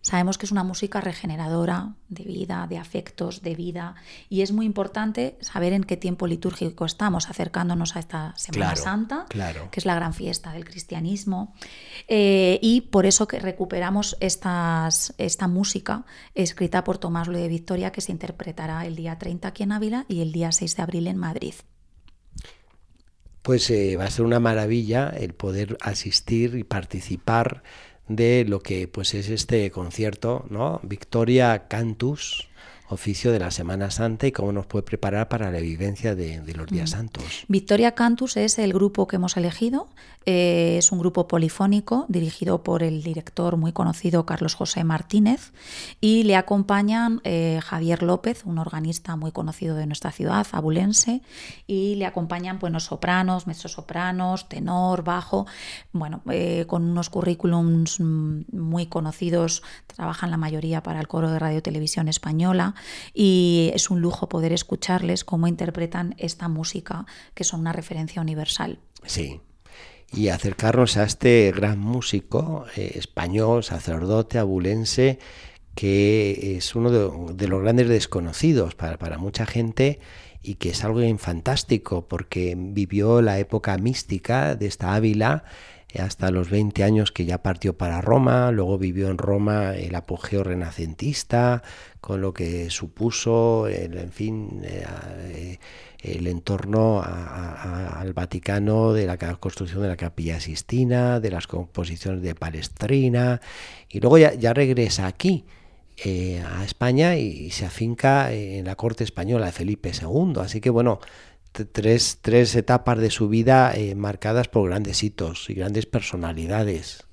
Sabemos 0.01 0.37
que 0.37 0.45
es 0.45 0.51
una 0.51 0.63
música 0.63 1.01
regeneradora 1.01 1.93
de 2.07 2.23
vida, 2.23 2.65
de 2.69 2.77
afectos, 2.77 3.41
de 3.41 3.53
vida, 3.53 3.95
y 4.29 4.41
es 4.41 4.53
muy 4.53 4.65
importante 4.65 5.37
saber 5.41 5.73
en 5.73 5.83
qué 5.83 5.97
tiempo 5.97 6.25
litúrgico 6.25 6.85
estamos, 6.85 7.29
acercándonos 7.29 7.95
a 7.95 7.99
esta 7.99 8.33
Semana 8.37 8.75
Santa, 8.77 9.25
que 9.29 9.79
es 9.79 9.85
la 9.85 9.95
gran 9.95 10.13
fiesta 10.13 10.53
del 10.53 10.63
cristianismo, 10.63 11.53
eh, 12.07 12.59
y 12.61 12.81
por 12.81 13.05
eso 13.05 13.27
que 13.27 13.39
recuperamos 13.39 14.15
estas, 14.21 15.13
esta 15.17 15.47
música 15.47 16.05
escrita 16.33 16.85
por 16.85 16.97
Tomás 16.97 17.27
Luis 17.27 17.41
de 17.41 17.49
Victoria, 17.49 17.91
que 17.91 18.01
se 18.01 18.13
interpretará 18.13 18.85
el 18.85 18.95
día 18.95 19.17
30 19.17 19.49
aquí 19.49 19.63
en 19.63 19.73
Ávila 19.73 20.05
y 20.07 20.21
el 20.21 20.31
día 20.31 20.51
6 20.53 20.77
de 20.77 20.81
abril 20.81 21.07
en 21.07 21.17
Madrid. 21.17 21.55
Pues 23.41 23.69
eh, 23.69 23.95
va 23.97 24.05
a 24.05 24.11
ser 24.11 24.25
una 24.25 24.39
maravilla 24.39 25.09
el 25.09 25.33
poder 25.33 25.77
asistir 25.81 26.55
y 26.55 26.63
participar 26.63 27.63
de 28.09 28.43
lo 28.45 28.59
que 28.61 28.89
pues 28.89 29.13
es 29.13 29.29
este 29.29 29.71
concierto, 29.71 30.45
¿no? 30.49 30.81
Victoria 30.83 31.67
Cantus, 31.69 32.49
oficio 32.89 33.31
de 33.31 33.39
la 33.39 33.51
Semana 33.51 33.91
Santa 33.91 34.27
y 34.27 34.31
cómo 34.31 34.51
nos 34.51 34.65
puede 34.65 34.83
preparar 34.83 35.29
para 35.29 35.51
la 35.51 35.59
vivencia 35.59 36.15
de, 36.15 36.41
los 36.55 36.67
días 36.67 36.89
mm. 36.89 36.93
santos. 36.93 37.23
Victoria 37.47 37.93
Cantus 37.93 38.35
es 38.35 38.57
el 38.57 38.73
grupo 38.73 39.07
que 39.07 39.17
hemos 39.17 39.37
elegido, 39.37 39.87
eh, 40.31 40.77
es 40.77 40.91
un 40.91 40.99
grupo 40.99 41.27
polifónico 41.27 42.05
dirigido 42.07 42.61
por 42.61 42.83
el 42.83 43.01
director 43.01 43.57
muy 43.57 43.71
conocido 43.71 44.27
Carlos 44.27 44.53
José 44.53 44.83
Martínez 44.83 45.53
y 46.01 46.21
le 46.21 46.35
acompañan 46.35 47.19
eh, 47.23 47.59
Javier 47.63 48.03
López, 48.03 48.45
un 48.45 48.59
organista 48.59 49.15
muy 49.15 49.31
conocido 49.31 49.75
de 49.75 49.87
nuestra 49.87 50.11
ciudad, 50.11 50.45
abulense, 50.51 51.23
y 51.65 51.95
le 51.95 52.05
acompañan 52.05 52.59
buenos 52.59 52.83
sopranos, 52.83 53.47
mezzosopranos, 53.47 54.47
tenor, 54.49 55.03
bajo, 55.03 55.47
bueno, 55.93 56.21
eh, 56.29 56.65
con 56.67 56.83
unos 56.83 57.09
currículums 57.09 57.99
mm, 57.99 58.55
muy 58.55 58.85
conocidos, 58.85 59.63
trabajan 59.87 60.29
la 60.29 60.37
mayoría 60.37 60.83
para 60.83 60.99
el 60.99 61.07
coro 61.07 61.31
de 61.31 61.39
Radio 61.39 61.63
Televisión 61.63 62.07
Española 62.07 62.75
y 63.15 63.71
es 63.73 63.89
un 63.89 63.99
lujo 63.99 64.29
poder 64.29 64.53
escucharles 64.53 65.23
cómo 65.23 65.47
interpretan 65.47 66.13
esta 66.19 66.47
música, 66.49 67.07
que 67.33 67.43
son 67.43 67.61
una 67.61 67.73
referencia 67.73 68.21
universal. 68.21 68.77
Sí, 69.05 69.41
y 70.13 70.29
acercarnos 70.29 70.97
a 70.97 71.03
este 71.03 71.51
gran 71.55 71.79
músico 71.79 72.65
eh, 72.75 72.93
español, 72.95 73.63
sacerdote, 73.63 74.39
abulense, 74.39 75.19
que 75.75 76.57
es 76.57 76.75
uno 76.75 76.89
de, 76.91 77.47
los 77.47 77.61
grandes 77.61 77.87
desconocidos 77.87 78.75
para, 78.75 79.17
mucha 79.17 79.45
gente 79.45 79.99
y 80.41 80.55
que 80.55 80.71
es 80.71 80.83
algo 80.83 81.01
fantástico 81.17 82.07
porque 82.07 82.55
vivió 82.57 83.21
la 83.21 83.39
época 83.39 83.77
mística 83.77 84.55
de 84.55 84.67
esta 84.67 84.95
Ávila 84.95 85.43
hasta 85.97 86.29
los 86.29 86.49
20 86.49 86.83
años 86.83 87.11
que 87.11 87.25
ya 87.25 87.41
partió 87.41 87.77
para 87.77 88.01
Roma, 88.01 88.51
luego 88.51 88.77
vivió 88.77 89.09
en 89.09 89.17
Roma 89.17 89.75
el 89.75 89.95
apogeo 89.95 90.43
renacentista, 90.43 91.63
con 91.99 92.21
lo 92.21 92.33
que 92.33 92.69
supuso, 92.69 93.67
el, 93.67 93.97
en 93.97 94.11
fin, 94.11 94.61
eh, 94.63 94.85
eh, 95.29 95.59
el 96.01 96.27
entorno 96.27 97.01
al 97.03 98.13
Vaticano 98.13 98.93
de 98.93 99.05
la 99.05 99.17
construcción 99.17 99.81
de 99.81 99.89
la 99.89 99.97
capilla 99.97 100.39
Sistina, 100.39 101.19
de 101.19 101.31
las 101.31 101.47
composiciones 101.47 102.21
de 102.21 102.35
Palestrina, 102.35 103.41
y 103.89 103.99
luego 103.99 104.17
ya, 104.17 104.53
regresa 104.53 105.07
aquí. 105.07 105.45
eh, 106.05 106.41
a 106.47 106.63
España 106.63 107.17
y, 107.17 107.51
se 107.51 107.65
afinca 107.65 108.31
en 108.31 108.65
la 108.65 108.75
corte 108.75 109.03
española 109.03 109.47
de 109.47 109.51
Felipe 109.51 109.91
II. 109.91 110.39
Así 110.39 110.61
que 110.61 110.69
bueno, 110.69 111.01
tres, 111.51 112.19
tres, 112.21 112.55
etapas 112.55 112.99
de 112.99 113.09
su 113.09 113.27
vida 113.27 113.73
eh, 113.75 113.95
marcadas 113.95 114.47
por 114.47 114.69
grandes 114.69 115.03
hitos 115.03 115.49
y 115.49 115.55
grandes 115.55 115.85
personalidades. 115.85 117.05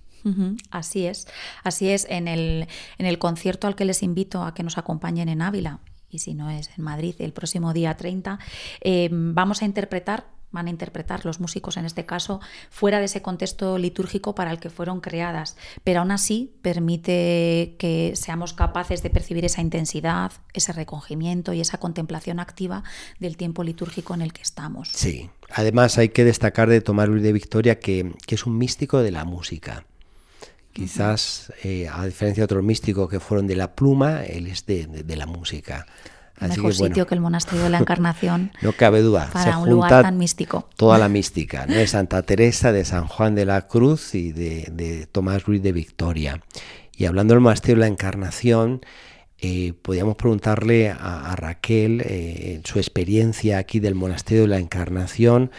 Así 0.71 1.07
es, 1.07 1.29
así 1.63 1.89
es. 1.91 2.07
En 2.11 2.27
el, 2.27 2.67
en 2.99 3.07
el 3.07 3.19
concierto 3.19 3.67
al 3.67 3.77
que 3.77 3.85
les 3.85 4.03
invito 4.03 4.43
a 4.43 4.55
que 4.55 4.63
nos 4.63 4.77
acompañen 4.79 5.29
en 5.29 5.43
Ávila, 5.43 5.81
y 6.17 6.19
si 6.19 6.35
no 6.35 6.51
es 6.51 6.71
en 6.77 6.85
Madrid, 6.85 7.15
el 7.21 7.33
próximo 7.33 7.73
día 7.73 7.97
30, 7.97 8.39
eh, 8.81 9.09
vamos 9.13 9.63
a 9.63 9.67
interpretar 9.67 10.37
van 10.53 10.69
a 10.69 10.71
interpretar 10.71 11.27
los 11.27 11.39
músicos 11.39 11.77
en 11.77 11.85
este 11.85 12.07
caso 12.07 12.41
fuera 12.71 12.99
de 12.99 13.07
ese 13.07 13.21
contexto 13.21 13.79
litúrgico 13.79 14.35
para 14.35 14.51
el 14.51 14.59
que 14.59 14.71
fueron 14.71 15.01
creadas, 15.01 15.57
pero 15.85 16.01
aún 16.01 16.11
así 16.11 16.55
permite 16.63 17.77
que 17.79 18.13
seamos 18.15 18.55
capaces 18.55 19.03
de 19.03 19.11
percibir 19.11 19.45
esa 19.45 19.61
intensidad, 19.61 20.33
ese 20.55 20.73
recogimiento 20.73 21.53
y 21.53 21.61
esa 21.61 21.79
contemplación 21.79 22.41
activa 22.41 22.85
del 23.19 23.37
tiempo 23.37 23.65
litúrgico 23.65 24.15
en 24.15 24.23
el 24.23 24.33
que 24.33 24.43
estamos. 24.43 24.89
Sí, 24.95 25.29
además 25.51 25.99
hay 25.99 26.09
que 26.09 26.25
destacar 26.25 26.69
de 26.71 26.81
Tomás 26.81 27.09
Luis 27.09 27.23
de 27.23 27.33
Victoria 27.33 27.79
que, 27.79 28.15
es 28.27 28.47
un 28.47 28.57
místico 28.57 29.01
de 29.01 29.11
la 29.11 29.25
música. 29.25 29.85
Quizás, 30.83 31.53
eh, 31.63 31.89
a 31.89 32.05
diferencia 32.05 32.43
de 32.43 32.45
otros 32.45 32.63
místicos 32.63 33.09
que 33.09 33.21
fueron 33.21 33.47
de 33.47 33.57
la 33.57 33.75
pluma, 33.75 34.25
él 34.25 34.47
es 34.47 34.67
de 34.67 35.17
la 35.17 35.27
música 35.27 35.87
mejor 36.41 36.75
sitio 36.75 37.07
que 37.07 37.15
el 37.15 37.21
monasterio 37.21 37.65
de 37.65 37.71
la 37.71 37.79
Encarnación. 37.87 38.53
no 38.63 38.73
cabe 38.73 39.03
duda. 39.03 39.31
Para 39.33 39.59
un 39.59 39.71
lugar 39.71 40.03
tan 40.03 40.19
místico. 40.19 40.69
Toda 40.77 40.99
la 40.99 41.09
mística, 41.17 41.67
¿no? 41.67 41.75
de 41.75 41.87
Santa 41.87 42.23
Teresa, 42.23 42.73
de 42.73 42.85
San 42.85 43.07
Juan 43.07 43.35
de 43.35 43.47
la 43.47 43.67
Cruz 43.67 44.15
y 44.15 44.33
de, 44.33 45.09
Tomás 45.11 45.45
Ruiz 45.45 45.63
de 45.63 45.73
Victoria. 45.73 46.43
Y 46.97 47.07
hablando 47.07 47.35
del 47.35 47.41
monasterio 47.41 47.77
de 47.77 47.81
la 47.81 47.87
Encarnación, 47.89 48.81
eh, 49.39 49.75
podríamos 49.83 50.17
preguntarle 50.17 50.91
a, 50.91 51.35
Raquel 51.37 52.03
eh, 52.05 52.61
su 52.65 52.79
experiencia 52.79 53.59
aquí 53.59 53.81
del 53.81 53.95
monasterio 53.95 54.43
de 54.43 54.49
la 54.49 54.59
Encarnación, 54.59 55.51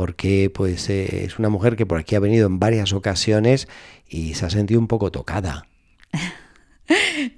porque 0.00 0.50
pues 0.54 0.88
eh, 0.88 1.26
es 1.26 1.38
una 1.38 1.50
mujer 1.50 1.76
que 1.76 1.84
por 1.84 1.98
aquí 1.98 2.14
ha 2.14 2.20
venido 2.20 2.46
en 2.46 2.58
varias 2.58 2.94
ocasiones 2.94 3.68
y 4.08 4.32
se 4.32 4.46
ha 4.46 4.48
sentido 4.48 4.80
un 4.80 4.86
poco 4.86 5.10
tocada. 5.10 5.66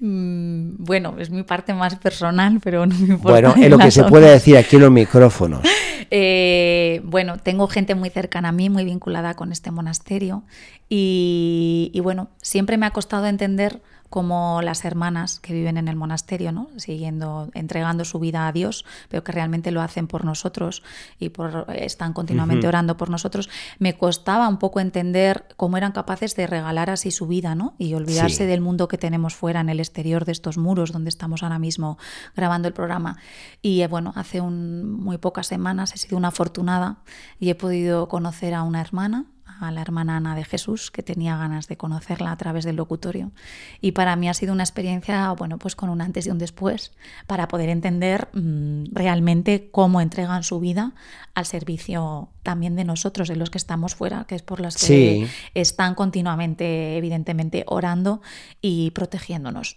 Mm, 0.00 0.76
bueno, 0.78 1.16
es 1.18 1.28
mi 1.28 1.42
parte 1.42 1.74
más 1.74 1.96
personal, 1.96 2.58
pero 2.64 2.86
no 2.86 2.94
me 2.96 3.16
Bueno, 3.16 3.54
es 3.54 3.68
lo 3.68 3.76
que 3.76 3.90
se 3.90 4.02
puede 4.04 4.30
decir 4.30 4.56
aquí 4.56 4.76
en 4.76 4.82
los 4.82 4.90
micrófonos. 4.90 5.60
Eh, 6.14 7.00
bueno, 7.04 7.38
tengo 7.38 7.68
gente 7.68 7.94
muy 7.94 8.10
cercana 8.10 8.50
a 8.50 8.52
mí, 8.52 8.68
muy 8.68 8.84
vinculada 8.84 9.32
con 9.32 9.50
este 9.50 9.70
monasterio 9.70 10.42
y, 10.90 11.90
y 11.94 12.00
bueno, 12.00 12.28
siempre 12.42 12.76
me 12.76 12.84
ha 12.84 12.90
costado 12.90 13.26
entender 13.26 13.80
como 14.12 14.60
las 14.60 14.84
hermanas 14.84 15.40
que 15.40 15.54
viven 15.54 15.78
en 15.78 15.88
el 15.88 15.96
monasterio, 15.96 16.52
¿no? 16.52 16.68
siguiendo, 16.76 17.48
entregando 17.54 18.04
su 18.04 18.18
vida 18.18 18.46
a 18.46 18.52
Dios, 18.52 18.84
pero 19.08 19.24
que 19.24 19.32
realmente 19.32 19.70
lo 19.70 19.80
hacen 19.80 20.06
por 20.06 20.26
nosotros 20.26 20.82
y 21.18 21.30
por, 21.30 21.64
están 21.74 22.12
continuamente 22.12 22.68
orando 22.68 22.98
por 22.98 23.08
nosotros, 23.08 23.48
me 23.78 23.96
costaba 23.96 24.48
un 24.48 24.58
poco 24.58 24.80
entender 24.80 25.46
cómo 25.56 25.78
eran 25.78 25.92
capaces 25.92 26.36
de 26.36 26.46
regalar 26.46 26.90
así 26.90 27.10
su 27.10 27.26
vida 27.26 27.54
¿no? 27.54 27.74
y 27.78 27.94
olvidarse 27.94 28.44
del 28.44 28.60
mundo 28.60 28.86
que 28.86 28.98
tenemos 28.98 29.34
fuera, 29.34 29.62
en 29.62 29.70
el 29.70 29.80
exterior 29.80 30.26
de 30.26 30.32
estos 30.32 30.58
muros 30.58 30.92
donde 30.92 31.08
estamos 31.08 31.42
ahora 31.42 31.58
mismo 31.58 31.96
grabando 32.36 32.68
el 32.68 32.74
programa. 32.74 33.16
Y 33.62 33.80
eh, 33.80 33.88
bueno, 33.88 34.12
hace 34.14 34.42
un, 34.42 34.92
muy 34.92 35.16
pocas 35.16 35.46
semanas 35.46 35.94
he 35.94 35.96
sido 35.96 36.18
una 36.18 36.28
afortunada 36.28 36.98
y 37.40 37.48
he 37.48 37.54
podido 37.54 38.10
conocer 38.10 38.52
a 38.52 38.62
una 38.62 38.82
hermana 38.82 39.24
a 39.68 39.72
la 39.72 39.80
hermana 39.82 40.16
Ana 40.16 40.34
de 40.34 40.44
Jesús, 40.44 40.90
que 40.90 41.02
tenía 41.02 41.36
ganas 41.36 41.68
de 41.68 41.76
conocerla 41.76 42.32
a 42.32 42.36
través 42.36 42.64
del 42.64 42.76
locutorio. 42.76 43.32
Y 43.80 43.92
para 43.92 44.16
mí 44.16 44.28
ha 44.28 44.34
sido 44.34 44.52
una 44.52 44.62
experiencia, 44.62 45.30
bueno, 45.32 45.58
pues 45.58 45.76
con 45.76 45.88
un 45.88 46.00
antes 46.00 46.26
y 46.26 46.30
un 46.30 46.38
después, 46.38 46.92
para 47.26 47.48
poder 47.48 47.68
entender 47.68 48.28
mm, 48.32 48.86
realmente 48.92 49.68
cómo 49.70 50.00
entregan 50.00 50.42
su 50.42 50.60
vida 50.60 50.92
al 51.34 51.46
servicio 51.46 52.28
también 52.42 52.76
de 52.76 52.84
nosotros, 52.84 53.28
de 53.28 53.36
los 53.36 53.50
que 53.50 53.58
estamos 53.58 53.94
fuera, 53.94 54.24
que 54.24 54.34
es 54.34 54.42
por 54.42 54.60
las 54.60 54.76
que 54.76 55.28
están 55.54 55.94
continuamente, 55.94 56.96
evidentemente, 56.96 57.64
orando 57.66 58.20
y 58.60 58.90
protegiéndonos 58.90 59.76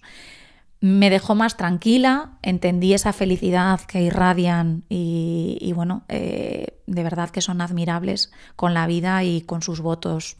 me 0.86 1.10
dejó 1.10 1.34
más 1.34 1.58
tranquila, 1.58 2.34
entendí 2.43 2.93
esa 2.93 3.12
felicidad 3.12 3.82
que 3.82 4.04
irradian 4.04 4.84
y, 4.88 5.71
bueno, 5.74 6.04
eh, 6.10 6.78
de 6.86 7.04
verdad 7.04 7.32
que 7.32 7.41
son 7.41 7.60
admirables 7.60 8.32
con 8.56 8.76
la 8.76 8.86
vida 8.86 9.24
y 9.24 9.41
con 9.41 9.63
sus 9.63 9.82
votos 9.82 10.38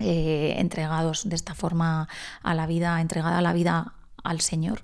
eh, 0.00 0.56
entregados 0.58 1.28
de 1.28 1.36
esta 1.36 1.54
forma 1.54 2.08
a 2.42 2.54
la 2.54 2.66
vida, 2.66 3.00
entregada 3.00 3.38
a 3.38 3.42
la 3.42 3.52
vida 3.52 3.92
al 4.24 4.40
Señor. 4.40 4.80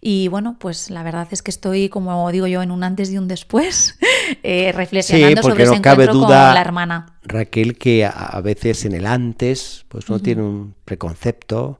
Y 0.00 0.28
bueno, 0.28 0.56
pues 0.58 0.88
la 0.88 1.02
verdad 1.02 1.28
es 1.30 1.42
que 1.42 1.50
estoy, 1.50 1.90
como 1.90 2.30
digo 2.32 2.46
yo, 2.46 2.62
en 2.62 2.70
un 2.70 2.82
antes 2.82 3.10
y 3.10 3.18
un 3.18 3.28
después, 3.28 3.98
eh, 4.42 4.72
reflexionando 4.74 5.42
sobre 5.42 5.64
ese 5.64 5.74
encuentro 5.74 6.20
con 6.20 6.30
la 6.30 6.60
hermana. 6.62 7.18
Raquel, 7.24 7.76
que 7.76 8.06
a 8.06 8.40
veces 8.42 8.86
en 8.86 8.94
el 8.94 9.04
antes, 9.04 9.84
pues 9.88 10.08
no 10.08 10.18
tiene 10.18 10.40
un 10.40 10.74
preconcepto, 10.86 11.78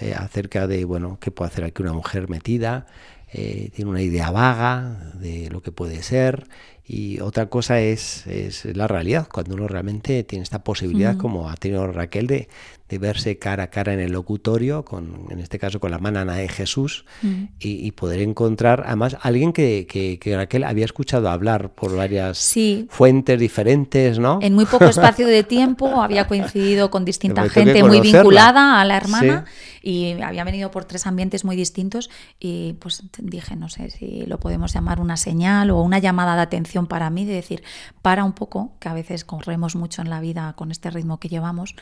eh, 0.00 0.14
acerca 0.14 0.66
de, 0.66 0.84
bueno, 0.84 1.18
qué 1.20 1.30
puede 1.30 1.50
hacer 1.50 1.64
aquí 1.64 1.82
una 1.82 1.92
mujer 1.92 2.28
metida, 2.28 2.86
eh, 3.32 3.70
tiene 3.74 3.90
una 3.90 4.02
idea 4.02 4.30
vaga 4.30 5.12
de 5.14 5.50
lo 5.50 5.62
que 5.62 5.72
puede 5.72 6.02
ser 6.02 6.46
y 6.88 7.18
otra 7.20 7.46
cosa 7.46 7.80
es, 7.80 8.26
es 8.28 8.64
la 8.64 8.86
realidad, 8.86 9.28
cuando 9.32 9.54
uno 9.54 9.66
realmente 9.66 10.22
tiene 10.22 10.44
esta 10.44 10.62
posibilidad, 10.62 11.16
como 11.16 11.50
ha 11.50 11.56
tenido 11.56 11.90
Raquel, 11.90 12.28
de, 12.28 12.48
de 12.88 12.98
verse 12.98 13.38
cara 13.38 13.64
a 13.64 13.66
cara 13.70 13.92
en 13.92 13.98
el 13.98 14.12
locutorio, 14.12 14.84
con, 14.84 15.26
en 15.30 15.40
este 15.40 15.58
caso 15.58 15.80
con 15.80 15.90
la 15.90 15.96
hermana 15.96 16.20
Ana 16.20 16.36
de 16.36 16.48
Jesús, 16.48 17.04
mm. 17.22 17.44
y, 17.58 17.90
poder 17.92 18.20
encontrar 18.20 18.84
además 18.86 19.16
alguien 19.22 19.52
que, 19.52 19.86
que, 19.88 20.36
Raquel 20.36 20.62
había 20.62 20.84
escuchado 20.84 21.28
hablar 21.28 21.70
por 21.70 21.96
varias 21.96 22.54
fuentes 22.88 23.40
diferentes, 23.40 24.18
¿no? 24.18 24.38
En 24.42 24.54
muy 24.54 24.66
poco 24.66 24.84
espacio 24.84 25.26
de 25.26 25.42
tiempo 25.42 26.02
había 26.02 26.28
coincidido 26.28 26.90
con 26.90 27.04
distinta 27.04 27.48
gente 27.48 27.82
muy 27.82 28.00
vinculada 28.00 28.80
a 28.80 28.84
la 28.84 28.96
hermana 28.96 29.44
y 29.82 30.20
había 30.20 30.42
venido 30.44 30.70
por 30.72 30.84
tres 30.84 31.06
ambientes 31.06 31.44
muy 31.44 31.56
distintos 31.56 32.10
y 32.40 32.74
pues 32.74 33.04
dije, 33.18 33.56
no 33.56 33.68
sé 33.68 33.90
si 33.90 34.26
lo 34.26 34.38
podemos 34.40 34.74
llamar 34.74 35.00
una 35.00 35.16
señal 35.16 35.70
o 35.70 35.80
una 35.80 36.00
llamada 36.00 36.34
de 36.34 36.42
atención 36.42 36.75
para 36.84 37.08
mí, 37.08 37.24
de 37.24 37.32
decir, 37.32 37.64
para 38.02 38.24
un 38.24 38.34
poco, 38.34 38.72
que 38.78 38.90
a 38.90 38.92
veces 38.92 39.24
corremos 39.24 39.74
mucho 39.74 40.02
en 40.02 40.10
la 40.10 40.20
vida 40.20 40.52
con 40.54 40.70
este 40.70 40.90
ritmo 40.90 41.18
que 41.18 41.30
llevamos, 41.30 41.74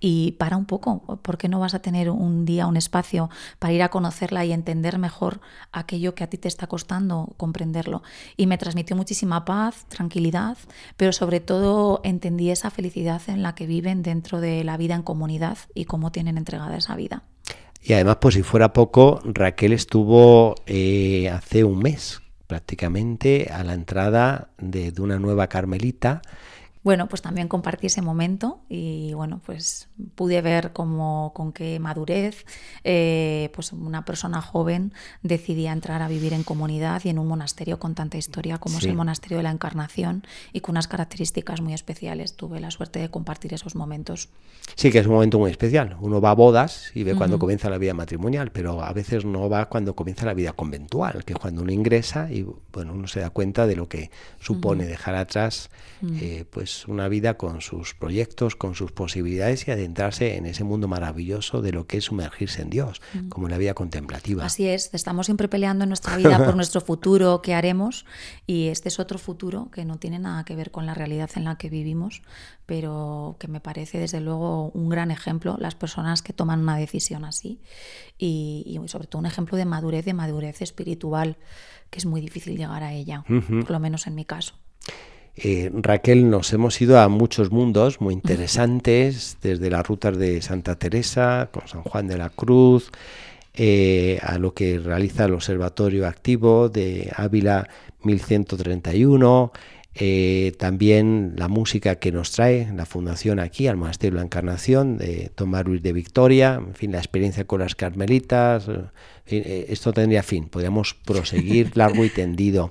y 0.00 0.32
para 0.32 0.58
un 0.58 0.66
poco, 0.66 1.00
¿por 1.22 1.38
qué 1.38 1.48
no 1.48 1.58
vas 1.58 1.72
a 1.72 1.78
tener 1.78 2.10
un 2.10 2.44
día, 2.44 2.66
un 2.66 2.76
espacio 2.76 3.30
para 3.58 3.72
ir 3.72 3.82
a 3.82 3.88
conocerla 3.88 4.44
y 4.44 4.52
entender 4.52 4.98
mejor 4.98 5.40
aquello 5.72 6.14
que 6.14 6.24
a 6.24 6.26
ti 6.26 6.36
te 6.36 6.48
está 6.48 6.66
costando 6.66 7.32
comprenderlo? 7.38 8.02
Y 8.36 8.46
me 8.46 8.58
transmitió 8.58 8.94
muchísima 8.94 9.46
paz, 9.46 9.86
tranquilidad, 9.88 10.58
pero 10.98 11.14
sobre 11.14 11.40
todo 11.40 12.02
entendí 12.04 12.50
esa 12.50 12.70
felicidad 12.70 13.22
en 13.28 13.42
la 13.42 13.54
que 13.54 13.66
viven 13.66 14.02
dentro 14.02 14.40
de 14.42 14.64
la 14.64 14.76
vida 14.76 14.94
en 14.94 15.02
comunidad 15.02 15.56
y 15.74 15.86
cómo 15.86 16.12
tienen 16.12 16.36
entregada 16.36 16.76
esa 16.76 16.94
vida. 16.96 17.22
Y 17.82 17.94
además, 17.94 18.16
por 18.16 18.32
si 18.32 18.42
fuera 18.42 18.72
poco, 18.72 19.20
Raquel 19.24 19.72
estuvo 19.72 20.54
eh, 20.66 21.28
hace 21.30 21.64
un 21.64 21.80
mes 21.80 22.22
prácticamente 22.52 23.48
a 23.50 23.64
la 23.64 23.72
entrada 23.72 24.48
de, 24.58 24.92
una 24.98 25.18
nueva 25.18 25.46
Carmelita 25.46 26.20
bueno, 26.84 27.08
pues 27.08 27.22
también 27.22 27.48
compartí 27.48 27.86
ese 27.86 28.02
momento 28.02 28.60
y 28.68 29.12
bueno, 29.14 29.40
pues 29.44 29.88
pude 30.16 30.42
ver 30.42 30.72
cómo, 30.72 31.32
con 31.34 31.52
qué 31.52 31.78
madurez 31.78 32.44
eh, 32.82 33.50
pues 33.54 33.72
una 33.72 34.04
persona 34.04 34.42
joven 34.42 34.92
decidía 35.22 35.72
entrar 35.72 36.02
a 36.02 36.08
vivir 36.08 36.32
en 36.32 36.42
comunidad 36.42 37.02
y 37.04 37.10
en 37.10 37.18
un 37.18 37.28
monasterio 37.28 37.78
con 37.78 37.94
tanta 37.94 38.18
historia 38.18 38.58
como 38.58 38.78
es 38.78 38.84
el 38.84 38.94
Monasterio 38.94 39.36
de 39.36 39.44
la 39.44 39.50
Encarnación 39.50 40.24
y 40.52 40.60
con 40.60 40.72
unas 40.72 40.88
características 40.88 41.60
muy 41.60 41.74
especiales. 41.74 42.34
Tuve 42.34 42.58
la 42.58 42.70
suerte 42.70 42.98
de 42.98 43.10
compartir 43.10 43.54
esos 43.54 43.74
momentos. 43.74 44.30
Sí, 44.74 44.90
que 44.90 44.98
es 44.98 45.06
un 45.06 45.12
momento 45.12 45.38
muy 45.38 45.50
especial. 45.50 45.96
Uno 46.00 46.20
va 46.20 46.30
a 46.30 46.34
bodas 46.34 46.90
y 46.94 47.04
ve 47.04 47.14
cuando 47.14 47.38
comienza 47.38 47.70
la 47.70 47.78
vida 47.78 47.94
matrimonial, 47.94 48.50
pero 48.50 48.82
a 48.82 48.92
veces 48.92 49.24
no 49.24 49.48
va 49.48 49.68
cuando 49.68 49.94
comienza 49.94 50.24
la 50.26 50.34
vida 50.34 50.52
conventual, 50.52 51.24
que 51.24 51.34
es 51.34 51.38
cuando 51.38 51.62
uno 51.62 51.72
ingresa 51.72 52.30
y 52.30 52.46
bueno, 52.72 52.92
uno 52.94 53.06
se 53.06 53.20
da 53.20 53.30
cuenta 53.30 53.66
de 53.66 53.76
lo 53.76 53.88
que 53.88 54.10
supone 54.40 54.86
dejar 54.86 55.14
atrás 55.14 55.70
eh, 56.20 56.44
pues 56.50 56.71
una 56.88 57.08
vida 57.08 57.36
con 57.36 57.60
sus 57.60 57.94
proyectos, 57.94 58.56
con 58.56 58.74
sus 58.74 58.92
posibilidades 58.92 59.66
y 59.66 59.70
adentrarse 59.70 60.36
en 60.36 60.46
ese 60.46 60.64
mundo 60.64 60.88
maravilloso 60.88 61.62
de 61.62 61.72
lo 61.72 61.86
que 61.86 61.98
es 61.98 62.04
sumergirse 62.04 62.62
en 62.62 62.70
Dios, 62.70 63.00
mm. 63.14 63.28
como 63.28 63.48
la 63.48 63.58
vida 63.58 63.74
contemplativa. 63.74 64.44
Así 64.44 64.66
es, 64.66 64.90
estamos 64.92 65.26
siempre 65.26 65.48
peleando 65.48 65.84
en 65.84 65.90
nuestra 65.90 66.16
vida 66.16 66.44
por 66.44 66.56
nuestro 66.56 66.80
futuro, 66.80 67.42
qué 67.42 67.54
haremos, 67.54 68.06
y 68.46 68.68
este 68.68 68.88
es 68.88 68.98
otro 68.98 69.18
futuro 69.18 69.70
que 69.70 69.84
no 69.84 69.98
tiene 69.98 70.18
nada 70.18 70.44
que 70.44 70.56
ver 70.56 70.70
con 70.70 70.86
la 70.86 70.94
realidad 70.94 71.30
en 71.36 71.44
la 71.44 71.56
que 71.56 71.68
vivimos, 71.70 72.22
pero 72.66 73.36
que 73.38 73.48
me 73.48 73.60
parece 73.60 73.98
desde 73.98 74.20
luego 74.20 74.70
un 74.70 74.88
gran 74.88 75.10
ejemplo 75.10 75.56
las 75.58 75.74
personas 75.74 76.22
que 76.22 76.32
toman 76.32 76.60
una 76.60 76.76
decisión 76.76 77.24
así 77.24 77.60
y, 78.18 78.78
sobre 78.86 79.06
todo 79.06 79.20
un 79.20 79.26
ejemplo 79.26 79.56
de 79.56 79.64
madurez, 79.64 80.04
de 80.04 80.14
madurez 80.14 80.62
espiritual, 80.62 81.36
que 81.90 81.98
es 81.98 82.06
muy 82.06 82.20
difícil 82.20 82.56
llegar 82.56 82.82
a 82.82 82.92
ella, 82.92 83.24
por 83.26 83.70
lo 83.70 83.80
menos 83.80 84.06
en 84.06 84.14
mi 84.14 84.24
caso. 84.24 84.54
Eh, 85.34 85.70
Raquel, 85.72 86.28
nos 86.28 86.52
hemos 86.52 86.80
ido 86.82 87.00
a 87.00 87.08
muchos 87.08 87.50
mundos 87.50 88.00
muy 88.00 88.12
interesantes, 88.12 89.38
desde 89.40 89.70
las 89.70 89.86
rutas 89.86 90.18
de 90.18 90.42
Santa 90.42 90.76
Teresa, 90.76 91.48
con 91.50 91.66
San 91.68 91.82
Juan 91.82 92.06
de 92.06 92.18
la 92.18 92.28
Cruz, 92.28 92.90
eh, 93.54 94.18
a 94.22 94.38
lo 94.38 94.52
que 94.52 94.78
realiza 94.78 95.24
el 95.24 95.32
Observatorio 95.34 96.06
Activo 96.06 96.68
de 96.68 97.10
Ávila 97.16 97.68
1131, 98.02 99.52
eh, 99.94 100.52
también 100.58 101.34
la 101.36 101.48
música 101.48 101.96
que 101.96 102.12
nos 102.12 102.32
trae 102.32 102.72
la 102.74 102.86
Fundación 102.86 103.40
aquí 103.40 103.66
al 103.66 103.76
Monasterio 103.76 104.12
de 104.14 104.20
la 104.20 104.24
Encarnación 104.24 104.96
de 104.98 105.30
Tomás 105.34 105.64
Luis 105.64 105.82
de 105.82 105.92
Victoria, 105.92 106.54
en 106.54 106.74
fin, 106.74 106.92
la 106.92 106.98
experiencia 106.98 107.46
con 107.46 107.60
las 107.60 107.74
carmelitas, 107.74 108.68
eh, 109.26 109.66
esto 109.68 109.92
tendría 109.92 110.22
fin, 110.22 110.48
podríamos 110.48 110.94
proseguir 110.94 111.72
largo 111.76 112.04
y 112.04 112.10
tendido. 112.10 112.70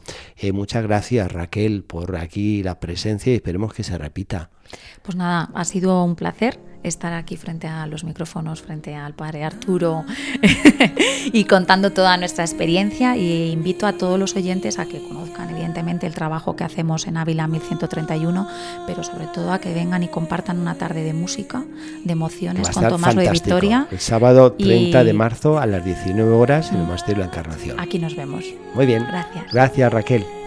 muchas 0.54 0.84
gracias 0.84 1.32
Raquel 1.32 1.84
por 1.84 2.16
aquí 2.16 2.64
la 2.64 2.80
presencia 2.80 3.32
y 3.32 3.36
esperemos 3.36 3.74
que 3.74 3.84
se 3.84 3.98
repita. 3.98 4.50
Pues 5.04 5.16
nada, 5.16 5.52
ha 5.54 5.66
sido 5.66 6.04
un 6.04 6.16
placer 6.16 6.71
estar 6.84 7.14
aquí 7.14 7.38
frente 7.38 7.68
a 7.68 7.86
los 7.88 8.04
micrófonos, 8.04 8.62
frente 8.62 8.96
al 8.96 9.14
padre 9.14 9.44
Arturo 9.44 10.04
y 11.34 11.44
contando 11.46 11.92
toda 11.92 12.18
nuestra 12.18 12.44
experiencia 12.44 13.16
y 13.18 13.52
invito 13.52 13.88
a 13.88 13.94
todos 13.94 14.20
los 14.20 14.36
oyentes 14.36 14.80
a 14.80 14.86
que 14.86 15.02
conozcan 15.08 15.50
evidentemente 15.50 16.08
el 16.08 16.14
trabajo 16.14 16.56
que 16.56 16.64
hacemos 16.64 17.08
en 17.08 17.18
Ávila 17.18 17.48
1131, 17.48 18.48
pero 18.88 19.04
sobre 19.04 19.28
todo 19.28 19.52
a 19.52 19.60
que 19.60 19.74
vengan 19.74 20.04
y 20.04 20.08
compartan 20.08 20.60
una 20.60 20.76
tarde 20.76 21.04
de 21.04 21.14
música, 21.14 21.64
de 22.04 22.12
emociones 22.12 22.70
con 22.70 22.88
Tomás 22.88 23.16
de 23.16 23.30
Victoria. 23.30 23.88
El 23.92 24.00
sábado 24.00 24.54
30 24.54 25.04
de 25.04 25.14
marzo 25.14 25.60
a 25.60 25.66
las 25.66 25.84
19 25.86 26.32
horas 26.32 26.72
en 26.72 26.78
el 26.78 26.84
Monasterio 26.84 27.24
de 27.24 27.28
la 27.28 27.34
Encarnación. 27.34 27.80
Aquí 27.80 28.00
nos 28.00 28.16
vemos. 28.16 28.46
Muy 28.74 28.86
bien. 28.86 29.06
Gracias. 29.08 29.52
Gracias 29.52 29.94
Raquel. 29.94 30.41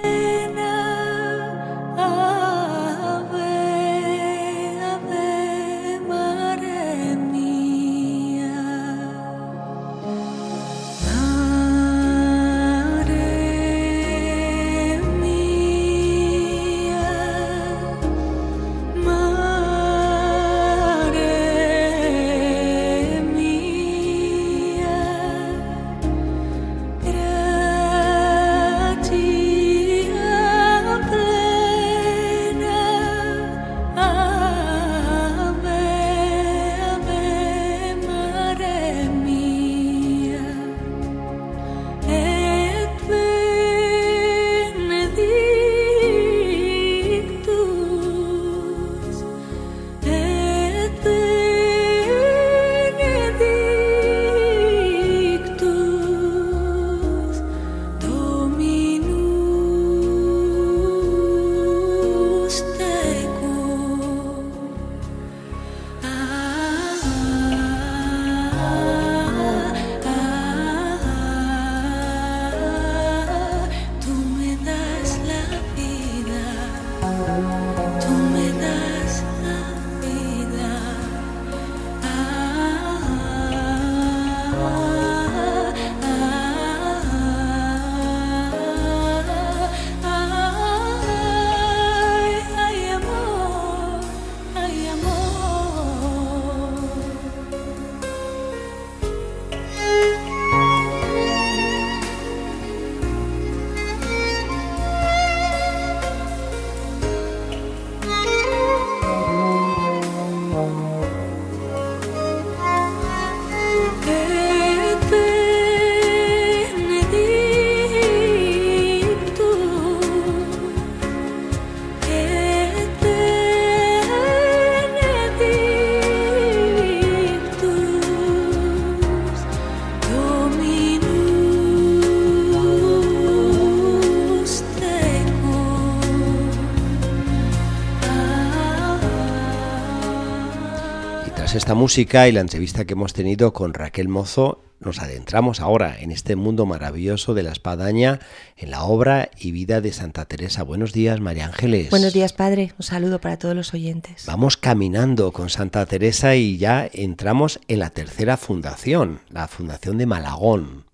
Esta 141.65 141.75
música 141.75 142.29
y 142.29 142.33
la 142.33 142.43
entrevista 142.43 142.85
que 142.85 142.93
hemos 142.93 143.15
tenido 143.15 143.55
con 143.55 143.73
Raquel 143.73 144.07
Mozo, 144.07 144.61
nos 144.81 145.01
adentramos 145.01 145.61
ahora 145.61 145.99
en 145.99 146.11
este 146.11 146.37
mundo 146.37 146.67
maravilloso 146.67 147.33
de 147.33 147.43
la 147.43 147.53
espadaña, 147.53 148.21
en 148.59 148.71
la 148.71 148.85
obra 148.85 149.31
y 149.41 149.51
vida 149.51 149.81
de 149.81 149.91
Santa 149.95 150.27
Teresa. 150.27 150.63
Buenos 150.63 150.93
días, 150.93 151.21
María 151.21 151.47
Ángeles. 151.47 151.89
Buenos 151.89 152.13
días, 152.13 152.35
Padre. 152.35 152.75
Un 152.79 152.83
saludo 152.83 153.19
para 153.19 153.39
todos 153.39 153.57
los 153.57 153.73
oyentes. 153.73 154.27
Vamos 154.27 154.59
caminando 154.59 155.33
con 155.33 155.49
Santa 155.49 155.87
Teresa 155.87 156.37
y 156.37 156.59
ya 156.59 156.87
entramos 156.93 157.59
en 157.67 157.79
la 157.79 157.89
tercera 157.89 158.37
fundación, 158.37 159.21
la 159.31 159.49
Fundación 159.49 159.97
de 159.97 160.05
Malagón 160.05 160.85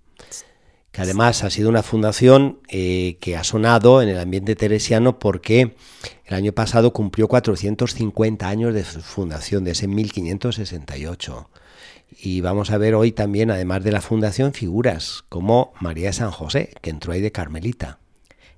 que 0.93 1.03
además 1.03 1.45
ha 1.45 1.51
sido 1.51 1.69
una 1.69 1.83
fundación 1.83 2.59
eh, 2.69 3.17
que 3.21 3.37
ha 3.37 3.45
sonado 3.45 4.03
en 4.03 4.09
el 4.09 4.19
ambiente 4.19 4.57
teresiano 4.57 5.19
porque 5.19 5.77
el 6.31 6.37
año 6.37 6.53
pasado 6.53 6.93
cumplió 6.93 7.27
450 7.27 8.49
años 8.49 8.73
de 8.73 8.85
fundación, 8.85 9.65
desde 9.65 9.89
1568. 9.89 11.51
Y 12.23 12.41
vamos 12.41 12.71
a 12.71 12.79
ver 12.79 12.95
hoy 12.95 13.11
también, 13.11 13.51
además 13.51 13.83
de 13.83 13.91
la 13.91 14.01
fundación, 14.01 14.53
figuras 14.53 15.25
como 15.29 15.73
María 15.81 16.07
de 16.07 16.13
San 16.13 16.31
José, 16.31 16.71
que 16.83 16.91
entró 16.91 17.13
ahí 17.13 17.21
de 17.21 17.33
Carmelita. 17.33 17.99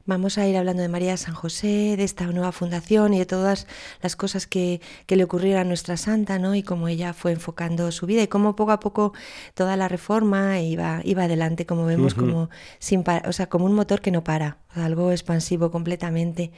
Vamos 0.04 0.36
a 0.36 0.46
ir 0.46 0.58
hablando 0.58 0.82
de 0.82 0.90
María 0.90 1.16
San 1.16 1.34
José, 1.34 1.96
de 1.96 2.04
esta 2.04 2.26
nueva 2.26 2.52
fundación 2.52 3.14
y 3.14 3.20
de 3.20 3.24
todas 3.24 3.66
las 4.02 4.16
cosas 4.16 4.46
que, 4.46 4.82
le 5.08 5.24
ocurrieron 5.24 5.62
a 5.62 5.64
nuestra 5.64 5.96
santa, 5.96 6.38
¿no? 6.38 6.54
Y 6.54 6.62
cómo 6.62 6.88
ella 6.88 7.14
fue 7.14 7.32
enfocando 7.32 7.90
su 7.90 8.04
vida 8.04 8.22
y 8.22 8.28
cómo 8.28 8.54
poco 8.54 8.72
a 8.72 8.80
poco 8.80 9.14
toda 9.54 9.78
la 9.78 9.88
reforma 9.88 10.60
iba, 10.60 11.00
iba 11.04 11.22
adelante, 11.22 11.64
como 11.64 11.86
vemos, 11.86 12.12
como, 12.12 12.50
sin 12.80 13.02
o 13.24 13.32
sea, 13.32 13.48
como 13.48 13.64
un 13.64 13.72
motor 13.72 14.02
que 14.02 14.10
no 14.10 14.22
para, 14.22 14.58
algo 14.74 15.10
expansivo 15.10 15.70
completamente. 15.70 16.52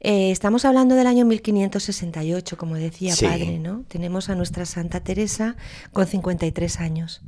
Eh, 0.00 0.30
estamos 0.30 0.64
hablando 0.64 0.94
del 0.94 1.06
año 1.06 1.24
1568, 1.24 2.56
como 2.56 2.76
decía 2.76 3.14
padre, 3.20 3.58
¿no? 3.58 3.84
Tenemos 3.88 4.28
a 4.28 4.34
nuestra 4.34 4.64
Santa 4.64 5.00
Teresa 5.00 5.56
con 5.92 6.06
53 6.06 6.80
años. 6.80 7.22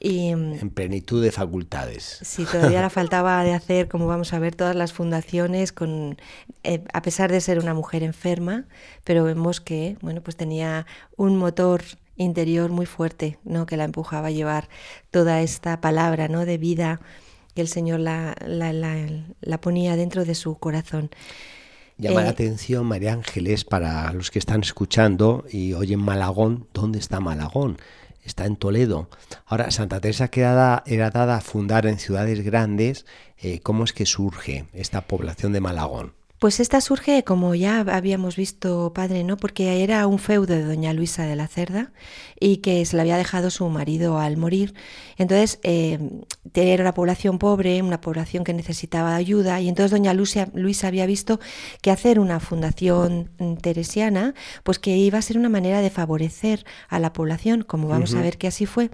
Y, 0.00 0.34
mm, 0.34 0.54
en 0.54 0.70
plenitud 0.70 1.22
de 1.22 1.32
facultades. 1.32 2.20
Sí, 2.22 2.44
todavía 2.44 2.82
le 2.82 2.90
faltaba 2.90 3.42
de 3.44 3.52
hacer, 3.52 3.88
como 3.88 4.06
vamos 4.06 4.32
a 4.32 4.38
ver, 4.38 4.54
todas 4.54 4.76
las 4.76 4.92
fundaciones, 4.92 5.72
con, 5.72 6.16
eh, 6.62 6.82
a 6.92 7.02
pesar 7.02 7.32
de 7.32 7.40
ser 7.40 7.58
una 7.58 7.74
mujer 7.74 8.02
enferma, 8.02 8.66
pero 9.04 9.24
vemos 9.24 9.60
que 9.60 9.96
bueno, 10.00 10.22
pues 10.22 10.36
tenía 10.36 10.86
un 11.16 11.36
motor 11.36 11.82
interior 12.16 12.70
muy 12.70 12.86
fuerte, 12.86 13.38
¿no? 13.44 13.66
que 13.66 13.76
la 13.76 13.84
empujaba 13.84 14.28
a 14.28 14.30
llevar 14.30 14.68
toda 15.10 15.40
esta 15.40 15.80
palabra 15.80 16.28
¿no? 16.28 16.44
de 16.44 16.58
vida 16.58 17.00
que 17.54 17.62
el 17.62 17.68
Señor 17.68 18.00
la, 18.00 18.36
la, 18.46 18.72
la, 18.72 19.60
ponía 19.60 19.96
dentro 19.96 20.24
de 20.24 20.34
su 20.34 20.58
corazón. 20.58 21.10
Llama 21.98 22.22
la 22.22 22.28
eh, 22.28 22.30
atención, 22.30 22.86
María 22.86 23.12
Ángeles, 23.12 23.64
para 23.64 24.12
los 24.12 24.30
que 24.30 24.38
están 24.38 24.60
escuchando 24.60 25.44
y 25.50 25.72
oyen 25.72 26.00
Malagón, 26.00 26.68
¿dónde 26.72 26.98
está 26.98 27.20
Malagón? 27.20 27.78
está 28.28 28.46
en 28.46 28.56
Toledo. 28.56 29.08
Ahora, 29.46 29.70
Santa 29.70 30.00
Teresa 30.00 30.28
que 30.28 30.40
era 30.40 30.82
dada 30.86 31.36
a 31.36 31.40
fundar 31.40 31.86
en 31.86 31.98
ciudades 31.98 32.42
grandes. 32.42 33.04
Eh, 33.38 33.60
¿Cómo 33.60 33.84
es 33.84 33.92
que 33.92 34.06
surge 34.06 34.66
esta 34.72 35.02
población 35.02 35.52
de 35.52 35.60
Malagón? 35.60 36.17
Pues 36.38 36.60
esta 36.60 36.80
surge, 36.80 37.24
como 37.24 37.54
ya 37.56 37.80
habíamos 37.80 38.36
visto, 38.36 38.92
padre, 38.94 39.24
¿no? 39.24 39.36
Porque 39.36 39.82
era 39.82 40.06
un 40.06 40.20
feudo 40.20 40.54
de 40.54 40.62
doña 40.62 40.92
Luisa 40.92 41.24
de 41.24 41.34
la 41.34 41.48
Cerda 41.48 41.92
y 42.38 42.58
que 42.58 42.84
se 42.84 42.94
le 42.94 43.02
había 43.02 43.16
dejado 43.16 43.50
su 43.50 43.68
marido 43.68 44.18
al 44.18 44.36
morir. 44.36 44.74
Entonces, 45.16 45.58
eh, 45.64 45.98
era 46.54 46.82
una 46.82 46.94
población 46.94 47.38
pobre, 47.38 47.82
una 47.82 48.00
población 48.00 48.44
que 48.44 48.52
necesitaba 48.52 49.16
ayuda, 49.16 49.60
y 49.60 49.68
entonces 49.68 49.90
doña 49.90 50.14
Luisa, 50.14 50.48
Luisa 50.54 50.86
había 50.88 51.06
visto 51.06 51.40
que 51.82 51.90
hacer 51.90 52.20
una 52.20 52.40
fundación 52.40 53.30
teresiana, 53.60 54.34
pues 54.62 54.78
que 54.78 54.96
iba 54.96 55.18
a 55.18 55.22
ser 55.22 55.38
una 55.38 55.48
manera 55.48 55.80
de 55.80 55.90
favorecer 55.90 56.64
a 56.88 56.98
la 56.98 57.12
población, 57.12 57.62
como 57.62 57.88
vamos 57.88 58.14
a 58.14 58.22
ver 58.22 58.38
que 58.38 58.46
así 58.46 58.66
fue. 58.66 58.90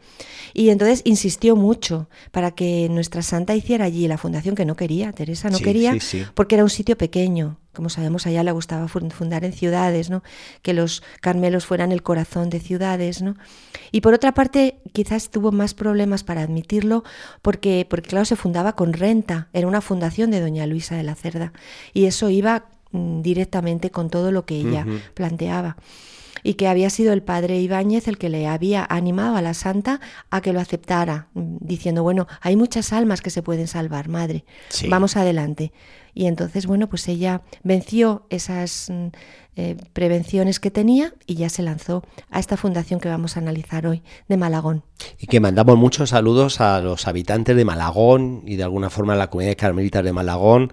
Y 0.53 0.71
entonces 0.71 1.03
insistió 1.05 1.57
mucho 1.57 2.09
para 2.31 2.53
que 2.53 2.89
nuestra 2.91 3.23
santa 3.23 3.55
hiciera 3.55 3.85
allí 3.85 4.09
la 4.09 4.19
fundación 4.19 4.55
que 4.55 4.65
no 4.65 4.77
quería, 4.77 5.13
Teresa 5.13 5.51
no 5.51 5.59
quería, 5.59 5.97
porque 6.35 6.55
era 6.55 6.65
un 6.65 6.71
sitio 6.71 6.97
pequeño, 6.97 7.34
como 7.75 7.89
sabemos, 7.89 8.27
allá 8.27 8.43
le 8.43 8.53
gustaba 8.53 8.89
fundar 8.89 9.45
en 9.45 9.53
ciudades, 9.53 10.11
¿no? 10.11 10.23
Que 10.63 10.73
los 10.73 11.03
Carmelos 11.21 11.67
fueran 11.67 11.93
el 11.93 12.03
corazón 12.03 12.51
de 12.51 12.61
ciudades, 12.61 13.23
¿no? 13.23 13.37
Y 13.93 14.01
por 14.01 14.15
otra 14.15 14.33
parte, 14.33 14.79
quizás 14.93 15.31
tuvo 15.31 15.53
más 15.53 15.75
problemas 15.75 16.25
para 16.25 16.43
admitirlo 16.43 17.05
porque, 17.43 17.87
porque 17.89 18.09
claro, 18.09 18.25
se 18.25 18.37
fundaba 18.37 18.75
con 18.75 18.93
renta, 18.93 19.49
era 19.53 19.67
una 19.67 19.81
fundación 19.81 20.31
de 20.31 20.41
doña 20.41 20.67
Luisa 20.67 20.97
de 20.97 21.03
la 21.03 21.15
Cerda, 21.15 21.53
y 21.93 22.07
eso 22.07 22.31
iba 22.31 22.67
mm, 22.93 23.23
directamente 23.23 23.91
con 23.91 24.09
todo 24.09 24.33
lo 24.33 24.47
que 24.47 24.57
ella 24.57 24.87
planteaba 25.15 25.77
y 26.45 26.55
que 26.55 26.69
había 26.69 26.91
sido 26.91 27.13
el 27.13 27.23
padre 27.23 27.59
Ibáñez 27.59 28.07
el 28.07 28.19
que 28.19 28.29
le 28.29 28.47
había 28.47 28.87
animado 28.89 29.35
a 29.35 29.43
la 29.43 29.55
santa 29.55 30.01
a 30.31 30.43
que 30.43 30.53
lo 30.53 30.61
aceptara, 30.61 31.29
diciendo, 31.35 32.05
bueno, 32.05 32.29
hay 32.41 32.55
muchas 32.55 32.93
almas 32.93 33.23
que 33.23 33.31
se 33.31 33.43
pueden 33.43 33.67
salvar, 33.67 34.09
madre, 34.09 34.45
vamos 34.89 35.17
adelante. 35.17 35.73
Y 36.17 36.27
entonces, 36.27 36.67
bueno, 36.67 36.89
pues 36.89 37.09
ella 37.09 37.43
venció 37.65 38.27
esas 38.31 38.89
mm, 38.89 39.07
eh, 39.57 39.77
prevenciones 39.93 40.61
que 40.61 40.71
tenía 40.71 41.13
y 41.27 41.35
ya 41.35 41.49
se 41.49 41.63
lanzó 41.63 42.05
a 42.31 42.39
esta 42.39 42.57
fundación 42.57 43.01
que 43.01 43.09
vamos 43.09 43.37
a 43.37 43.41
analizar 43.41 43.87
hoy, 43.87 44.03
de 44.29 44.37
Malagón. 44.37 44.85
Y 45.19 45.27
que 45.27 45.41
mandamos 45.41 45.77
muchos 45.77 46.11
saludos 46.11 46.61
a 46.61 46.81
los 46.81 47.09
habitantes 47.09 47.57
de 47.57 47.65
Malagón 47.65 48.43
y 48.47 48.55
de 48.55 48.63
alguna 48.63 48.91
forma 48.91 49.15
a 49.15 49.17
la 49.17 49.29
comunidad 49.29 49.57
carmelita 49.57 50.03
de 50.03 50.13
Malagón 50.13 50.71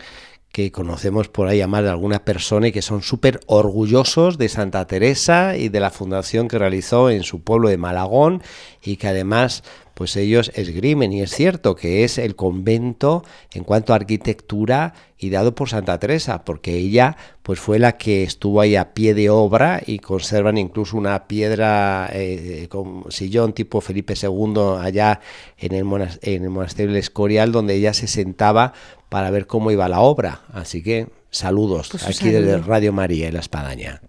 que 0.52 0.72
conocemos 0.72 1.30
por 1.30 1.48
ahí 1.48 1.62
a 1.62 1.68
más 1.68 1.84
de 1.84 1.90
alguna 1.90 2.26
persona 2.26 2.68
y 2.68 2.72
que 2.72 2.82
son 2.82 3.02
súper 3.02 3.40
orgullosos 3.46 4.38
de 4.38 4.50
Santa 4.50 4.86
Teresa 4.86 5.56
y 5.56 5.70
de 5.70 5.80
la 5.80 5.92
fundación 5.92 6.48
que 6.48 6.60
realizó 6.60 7.10
en 7.10 7.24
su 7.24 7.42
pueblo 7.42 7.70
de 7.70 7.78
Malagón 7.78 8.42
y 8.84 8.98
que 8.98 9.08
además 9.08 9.64
pues 9.94 10.16
ellos 10.16 10.52
esgrimen. 10.56 11.14
Y 11.14 11.22
es 11.22 11.32
cierto 11.32 11.76
que 11.76 12.04
es 12.04 12.18
el 12.18 12.36
convento 12.36 13.24
en 13.54 13.64
cuanto 13.64 13.94
a 13.94 13.98
arquitectura 13.98 14.94
ideado 15.20 15.54
por 15.54 15.70
Santa 15.70 16.00
Teresa 16.00 16.44
porque 16.44 16.76
ella 16.76 17.16
pues 17.44 17.60
fue 17.60 17.80
la 17.80 17.98
que 17.98 18.24
estuvo 18.24 18.60
ahí 18.60 18.76
a 18.76 18.94
pie 18.94 19.14
de 19.14 19.30
obra 19.30 19.82
y 19.86 20.00
conservan 20.00 20.58
incluso 20.58 20.98
una 20.98 21.28
piedra 21.28 22.10
eh, 22.12 22.68
con 22.70 23.06
sillón 23.10 23.54
tipo 23.54 23.80
Felipe 23.80 24.16
II 24.22 24.80
allá 24.80 25.20
en 25.58 25.74
el, 25.74 25.86
en 26.24 26.44
el 26.44 26.50
monasterio 26.50 26.92
del 26.92 27.00
Escorial 27.00 27.52
donde 27.52 27.76
ella 27.76 27.94
se 27.94 28.08
sentaba 28.08 28.74
para 29.12 29.30
ver 29.30 29.46
cómo 29.46 29.72
iba 29.72 29.90
la 29.90 30.00
obra. 30.00 30.44
Así 30.54 30.82
que 30.82 31.10
saludos 31.32 31.90
pues 31.92 32.08
aquí 32.08 32.30
desde 32.30 32.60
Radio 32.60 32.94
María 32.94 33.28
y 33.28 33.32
La 33.34 33.42
Espadaña. 33.42 34.02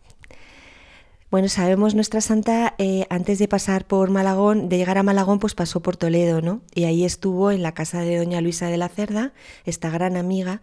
Bueno, 1.28 1.48
sabemos 1.48 1.96
nuestra 1.96 2.20
santa, 2.20 2.76
eh, 2.78 3.06
antes 3.10 3.40
de 3.40 3.48
pasar 3.48 3.84
por 3.84 4.10
Malagón, 4.10 4.68
de 4.68 4.76
llegar 4.76 4.98
a 4.98 5.02
Malagón, 5.02 5.40
pues 5.40 5.56
pasó 5.56 5.80
por 5.80 5.96
Toledo, 5.96 6.40
¿no? 6.40 6.60
Y 6.72 6.84
ahí 6.84 7.04
estuvo 7.04 7.50
en 7.50 7.64
la 7.64 7.74
casa 7.74 8.02
de 8.02 8.18
doña 8.18 8.40
Luisa 8.40 8.68
de 8.68 8.76
la 8.76 8.88
Cerda, 8.88 9.32
esta 9.64 9.90
gran 9.90 10.16
amiga, 10.16 10.60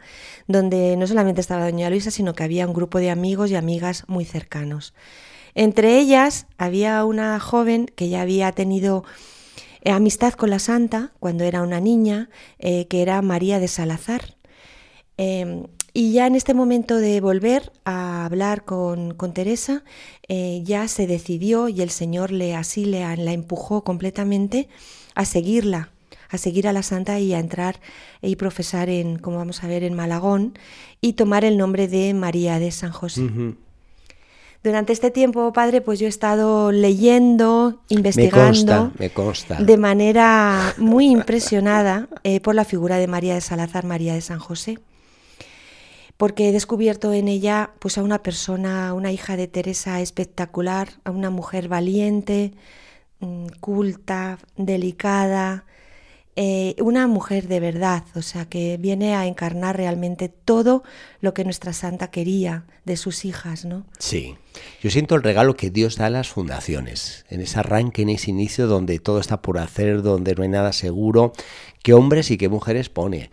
donde 0.48 0.96
no 0.96 1.06
solamente 1.06 1.42
estaba 1.42 1.66
doña 1.66 1.90
Luisa, 1.90 2.10
sino 2.10 2.34
que 2.34 2.44
había 2.44 2.66
un 2.66 2.74
grupo 2.74 3.00
de 3.00 3.10
amigos 3.10 3.52
y 3.52 3.56
amigas 3.56 4.06
muy 4.08 4.24
cercanos. 4.24 4.94
Entre 5.54 6.00
ellas 6.00 6.46
había 6.58 7.04
una 7.04 7.42
joven 7.42 7.88
que 7.94 8.08
ya 8.08 8.22
había 8.22 8.54
tenido 8.54 9.04
eh, 9.82 9.92
amistad 9.92 10.34
con 10.34 10.50
la 10.50 10.60
santa 10.60 11.12
cuando 11.20 11.44
era 11.44 11.62
una 11.62 11.80
niña, 11.80 12.30
eh, 12.60 12.88
que 12.88 13.02
era 13.02 13.22
María 13.22 13.60
de 13.60 13.68
Salazar. 13.68 14.36
Em, 15.18 15.66
y 15.94 16.14
ya 16.14 16.28
en 16.28 16.36
este 16.36 16.54
momento 16.54 16.98
de 16.98 17.20
volver 17.20 17.72
a 17.84 18.26
hablar 18.26 18.64
con, 18.64 19.16
Teresa, 19.34 19.84
eh, 20.28 20.62
ya 20.64 20.88
se 20.88 21.08
decidió 21.08 21.68
y 21.68 21.82
el 21.82 21.90
Señor 21.90 22.32
le 22.32 22.56
así 22.56 22.86
le, 22.86 23.00
la 23.18 23.34
empujó 23.34 23.84
completamente 23.84 24.70
a 25.16 25.26
seguirla, 25.26 25.92
a 26.30 26.38
seguir 26.38 26.68
a 26.68 26.74
la 26.74 26.84
santa 26.84 27.20
y 27.20 27.34
a 27.34 27.40
entrar 27.40 27.80
y 28.22 28.36
profesar 28.36 28.90
en, 28.90 29.18
como 29.18 29.38
vamos 29.38 29.64
a 29.64 29.68
ver, 29.68 29.84
en 29.84 29.94
Malagón 29.94 30.54
y 31.02 31.14
tomar 31.14 31.44
el 31.44 31.58
nombre 31.58 31.88
de 31.88 32.14
María 32.14 32.60
de 32.60 32.72
San 32.72 32.92
José. 32.92 33.30
Durante 34.62 34.91
este 34.91 35.10
tiempo, 35.10 35.53
padre, 35.53 35.80
pues 35.80 35.99
yo 35.99 36.05
he 36.05 36.10
estado 36.10 36.74
leyendo, 36.74 37.82
investigando 37.88 38.91
de 39.57 39.78
manera 39.78 40.74
muy 40.78 41.07
impresionada 41.07 42.10
eh, 42.24 42.41
por 42.41 42.55
la 42.55 42.66
figura 42.66 42.97
de 42.97 43.07
María 43.07 43.36
de 43.36 43.41
Salazar, 43.41 43.86
María 43.86 44.14
de 44.14 44.22
San 44.22 44.39
José, 44.39 44.80
porque 46.18 46.49
he 46.49 46.51
descubierto 46.51 47.14
en 47.14 47.30
ella 47.30 47.72
pues 47.80 47.97
a 47.97 48.03
una 48.03 48.22
persona, 48.22 48.93
una 48.93 49.14
hija 49.14 49.38
de 49.38 49.47
Teresa 49.47 50.01
espectacular, 50.01 50.89
a 51.05 51.12
una 51.12 51.30
mujer 51.30 51.70
valiente, 51.70 52.51
mm, 53.22 53.47
culta, 53.62 54.39
delicada, 54.57 55.64
eh, 56.42 56.76
una 56.80 57.06
mujer 57.06 57.50
de 57.50 57.60
verdad, 57.60 58.06
o 58.16 58.22
sea, 58.22 58.46
que 58.46 58.78
viene 58.78 59.14
a 59.14 59.28
encarnar 59.28 59.76
realmente 59.76 60.30
todo 60.30 60.84
lo 61.20 61.34
que 61.34 61.44
nuestra 61.44 61.74
santa 61.74 62.12
quería 62.12 62.64
de 62.86 62.96
sus 62.96 63.26
hijas, 63.26 63.66
¿no? 63.66 63.86
Sí. 63.98 64.38
Yo 64.82 64.90
siento 64.90 65.16
el 65.16 65.24
regalo 65.24 65.58
que 65.58 65.70
Dios 65.70 65.98
da 65.98 66.06
a 66.06 66.10
las 66.10 66.30
fundaciones, 66.30 67.26
en 67.28 67.42
ese 67.42 67.60
arranque, 67.60 68.04
en 68.04 68.10
ese 68.10 68.30
inicio 68.30 68.68
donde 68.68 69.00
todo 69.00 69.20
está 69.20 69.42
por 69.42 69.58
hacer, 69.58 70.02
donde 70.02 70.34
no 70.34 70.44
hay 70.44 70.48
nada 70.48 70.72
seguro, 70.72 71.34
qué 71.84 71.94
hombres 71.94 72.32
y 72.32 72.38
qué 72.38 72.48
mujeres 72.48 72.88
pone. 72.88 73.32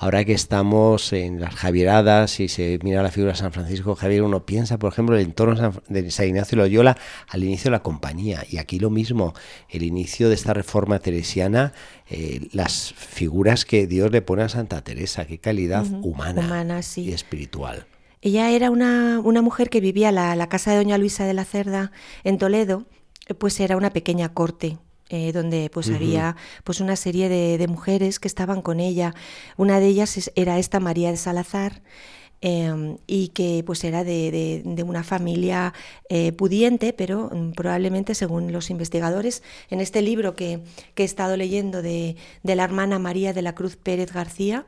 Ahora 0.00 0.24
que 0.24 0.32
estamos 0.32 1.12
en 1.12 1.40
las 1.40 1.56
Javieradas 1.56 2.38
y 2.38 2.46
se 2.46 2.78
mira 2.84 3.02
la 3.02 3.10
figura 3.10 3.32
de 3.32 3.38
San 3.38 3.52
Francisco 3.52 3.96
Javier, 3.96 4.22
uno 4.22 4.46
piensa, 4.46 4.78
por 4.78 4.92
ejemplo, 4.92 5.16
el 5.16 5.22
entorno 5.22 5.72
de 5.88 6.10
San 6.12 6.28
Ignacio 6.28 6.56
Loyola 6.56 6.96
al 7.28 7.42
inicio 7.42 7.64
de 7.64 7.72
la 7.72 7.82
compañía. 7.82 8.44
Y 8.48 8.58
aquí 8.58 8.78
lo 8.78 8.90
mismo, 8.90 9.34
el 9.68 9.82
inicio 9.82 10.28
de 10.28 10.36
esta 10.36 10.54
reforma 10.54 11.00
teresiana, 11.00 11.72
eh, 12.08 12.46
las 12.52 12.94
figuras 12.94 13.64
que 13.64 13.88
Dios 13.88 14.12
le 14.12 14.22
pone 14.22 14.44
a 14.44 14.48
Santa 14.48 14.82
Teresa, 14.82 15.26
qué 15.26 15.38
calidad 15.38 15.84
humana, 16.02 16.80
y 16.94 17.10
espiritual. 17.10 17.88
Ella 18.22 18.52
era 18.52 18.70
una, 18.70 19.20
mujer 19.42 19.68
que 19.68 19.80
vivía 19.80 20.12
la, 20.12 20.36
la 20.36 20.48
casa 20.48 20.70
de 20.70 20.76
Doña 20.76 20.96
Luisa 20.96 21.24
de 21.26 21.34
la 21.34 21.44
Cerda 21.44 21.90
en 22.22 22.38
Toledo, 22.38 22.86
pues 23.38 23.58
era 23.58 23.76
una 23.76 23.90
pequeña 23.90 24.32
corte 24.32 24.78
eh, 25.10 25.32
donde 25.32 25.70
pues 25.70 25.90
había 25.90 26.36
pues 26.64 26.80
una 26.80 26.96
serie 26.96 27.28
de, 27.28 27.68
mujeres 27.68 28.20
que 28.20 28.28
estaban 28.28 28.62
con 28.62 28.80
ella. 28.80 29.14
Una 29.56 29.80
de 29.80 29.86
ellas 29.86 30.30
era 30.34 30.58
esta 30.58 30.80
María 30.80 31.10
de 31.10 31.16
Salazar. 31.16 31.82
Em, 32.40 32.98
y 33.08 33.28
que 33.28 33.64
pues 33.66 33.82
era 33.82 34.04
de, 34.04 34.62
una 34.86 35.02
familia 35.02 35.74
eh, 36.08 36.30
pudiente, 36.30 36.92
pero 36.92 37.30
mm, 37.32 37.50
probablemente 37.50 38.14
según 38.14 38.52
los 38.52 38.70
investigadores, 38.70 39.42
en 39.70 39.80
este 39.80 40.02
libro 40.02 40.36
que, 40.36 40.60
que 40.94 41.02
he 41.02 41.06
estado 41.06 41.36
leyendo 41.36 41.82
de, 41.82 42.14
de, 42.44 42.54
la 42.54 42.62
hermana 42.62 43.00
María 43.00 43.32
de 43.32 43.42
la 43.42 43.56
Cruz 43.56 43.74
Pérez 43.74 44.12
García, 44.12 44.66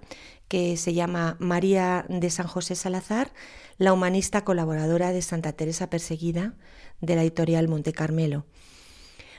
que 0.49 0.77
se 0.77 0.95
llama 0.95 1.37
María 1.39 2.05
de 2.09 2.29
San 2.29 2.49
José 2.49 2.75
Salazar, 2.75 3.33
la 3.79 3.93
humanista 3.93 4.43
colaboradora 4.43 5.13
de 5.13 5.23
Santa 5.23 5.53
Teresa 5.53 5.89
Perseguida, 5.89 6.55
de 7.01 7.15
la 7.15 7.23
editorial 7.23 7.69
Monte 7.69 7.93
Carmelo. 7.93 8.47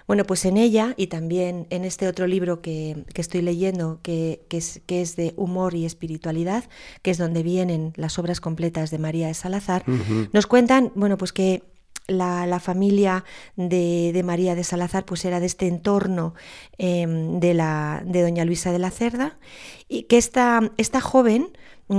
Bueno, 0.08 0.26
pues 0.26 0.46
en 0.46 0.58
ella 0.58 0.94
y 0.98 1.08
también 1.08 1.68
en 1.70 1.86
este 1.86 2.08
otro 2.08 2.28
libro 2.28 2.62
que, 2.62 3.06
estoy 3.16 3.42
leyendo, 3.42 4.00
que, 4.02 4.42
es, 4.50 4.82
que, 4.86 5.02
es, 5.02 5.16
de 5.16 5.34
humor 5.38 5.76
y 5.76 5.86
espiritualidad, 5.86 6.66
que 7.02 7.12
es 7.12 7.18
donde 7.18 7.44
vienen 7.44 7.94
las 7.96 8.20
obras 8.20 8.42
completas 8.42 8.92
de 8.92 8.98
María 8.98 9.28
de 9.28 9.34
Salazar, 9.34 9.84
nos 10.34 10.48
cuentan, 10.48 10.92
bueno, 10.96 11.18
pues 11.18 11.32
que 11.34 11.64
la, 12.08 12.60
familia 12.60 13.24
de, 13.56 14.22
María 14.26 14.56
de 14.56 14.64
Salazar 14.64 15.06
pues 15.06 15.26
era 15.26 15.40
de 15.40 15.46
este 15.46 15.68
entorno 15.68 16.34
em, 16.78 17.40
de, 17.40 17.54
la, 17.54 18.04
de 18.06 18.22
doña 18.22 18.46
Luisa 18.46 18.72
de 18.72 18.80
la 18.80 18.92
Cerda 18.92 19.38
y 19.88 20.04
que 20.04 20.18
esta, 20.18 20.72
esta 20.78 21.02
joven 21.02 21.50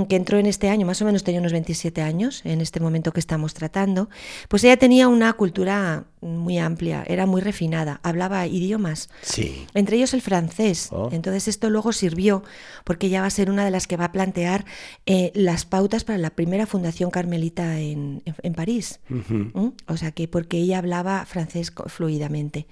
que 0.07 0.15
entró 0.15 0.39
en 0.39 0.47
este 0.47 0.69
año, 0.69 0.85
más 0.85 1.01
o 1.01 1.05
menos 1.05 1.23
tenía 1.23 1.39
unos 1.39 1.51
27 1.51 2.01
años, 2.01 2.41
en 2.45 2.61
este 2.61 2.79
momento 2.79 3.11
que 3.11 3.19
estamos 3.19 3.53
tratando, 3.53 4.09
pues 4.47 4.63
ella 4.63 4.77
tenía 4.77 5.07
una 5.07 5.31
cultura 5.33 6.05
muy 6.21 6.57
amplia, 6.57 7.03
era 7.07 7.25
muy 7.25 7.41
refinada, 7.41 7.99
hablaba 8.01 8.47
idiomas, 8.47 9.09
sí. 9.21 9.67
entre 9.73 9.97
ellos 9.97 10.13
el 10.13 10.21
francés. 10.21 10.89
Oh. 10.91 11.09
Entonces 11.11 11.47
esto 11.47 11.69
luego 11.69 11.91
sirvió 11.91 12.43
porque 12.83 13.07
ella 13.07 13.21
va 13.21 13.27
a 13.27 13.31
ser 13.31 13.51
una 13.51 13.65
de 13.65 13.71
las 13.71 13.85
que 13.85 13.97
va 13.97 14.05
a 14.05 14.11
plantear 14.11 14.65
eh, 15.05 15.31
las 15.35 15.65
pautas 15.65 16.03
para 16.03 16.17
la 16.17 16.31
primera 16.31 16.65
fundación 16.65 17.11
carmelita 17.11 17.79
en, 17.79 18.23
París. 18.55 18.99
¿Mm? 19.09 19.69
O 19.87 19.97
sea 19.97 20.11
que 20.11 20.27
porque 20.27 20.57
ella 20.57 20.77
hablaba 20.77 21.25
francés 21.25 21.73
fluidamente. 21.87 22.67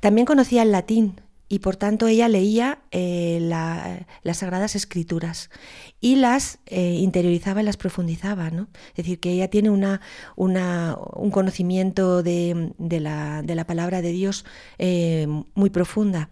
También 0.00 0.26
conocía 0.26 0.62
el 0.62 0.72
latín, 0.72 1.20
y 1.48 1.60
por 1.60 1.76
tanto 1.76 2.08
ella 2.08 2.28
leía 2.28 2.80
eh, 2.90 3.38
las 3.40 4.38
Sagradas 4.38 4.74
Escrituras 4.74 5.50
y 6.00 6.16
las 6.16 6.58
eh, 6.66 6.98
interiorizaba 7.00 7.62
y 7.62 7.64
las 7.64 7.76
profundizaba. 7.76 8.50
¿no? 8.50 8.68
Es 8.90 8.96
decir, 8.96 9.20
que 9.20 9.30
ella 9.30 9.48
tiene 9.48 9.70
una, 9.70 10.00
un 10.36 11.30
conocimiento 11.30 12.22
de, 12.22 12.72
la, 12.78 13.42
de, 13.42 13.54
la, 13.54 13.66
palabra 13.66 14.02
de 14.02 14.10
Dios 14.10 14.44
eh, 14.78 15.26
muy 15.54 15.70
profunda. 15.70 16.30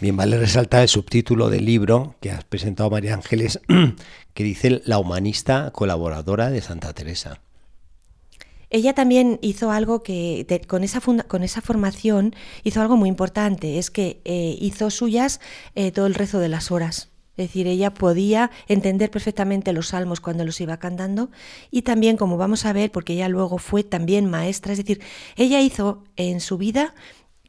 Bien, 0.00 0.16
vale 0.16 0.36
resaltar 0.36 0.82
el 0.82 0.88
subtítulo 0.88 1.48
del 1.48 1.64
libro 1.64 2.16
que 2.20 2.30
has 2.30 2.44
presentado, 2.44 2.90
María 2.90 3.14
Ángeles, 3.14 3.60
que 4.34 4.44
dice 4.44 4.82
La 4.84 4.98
humanista 4.98 5.70
colaboradora 5.72 6.50
de 6.50 6.60
Santa 6.60 6.92
Teresa. 6.92 7.40
Ella 8.70 8.94
también 8.94 9.38
hizo 9.42 9.70
algo 9.70 10.02
que, 10.02 10.46
con, 10.66 10.82
esa 10.82 11.00
con 11.00 11.42
esa 11.42 11.60
formación, 11.60 12.34
hizo 12.64 12.80
algo 12.80 12.96
muy 12.96 13.08
importante, 13.08 13.78
es 13.78 13.90
que 13.90 14.20
eh, 14.24 14.56
hizo 14.60 14.90
suyas 14.90 15.40
eh, 15.74 15.92
todo 15.92 16.06
el 16.06 16.14
rezo 16.14 16.38
de 16.38 16.48
las 16.48 16.70
horas. 16.70 17.10
Es 17.36 17.48
decir, 17.48 17.66
ella 17.66 17.92
podía 17.92 18.50
entender 18.66 19.10
perfectamente 19.10 19.74
los 19.74 19.88
salmos 19.88 20.20
cuando 20.20 20.44
los 20.44 20.58
iba 20.60 20.78
cantando 20.78 21.30
y 21.70 21.82
también, 21.82 22.16
como 22.16 22.38
vamos 22.38 22.64
a 22.64 22.72
ver, 22.72 22.90
porque 22.90 23.12
ella 23.12 23.28
luego 23.28 23.58
fue 23.58 23.84
también 23.84 24.30
maestra, 24.30 24.72
es 24.72 24.78
decir, 24.78 25.02
ella 25.36 25.60
hizo 25.60 26.02
en 26.16 26.40
su 26.40 26.56
vida, 26.56 26.94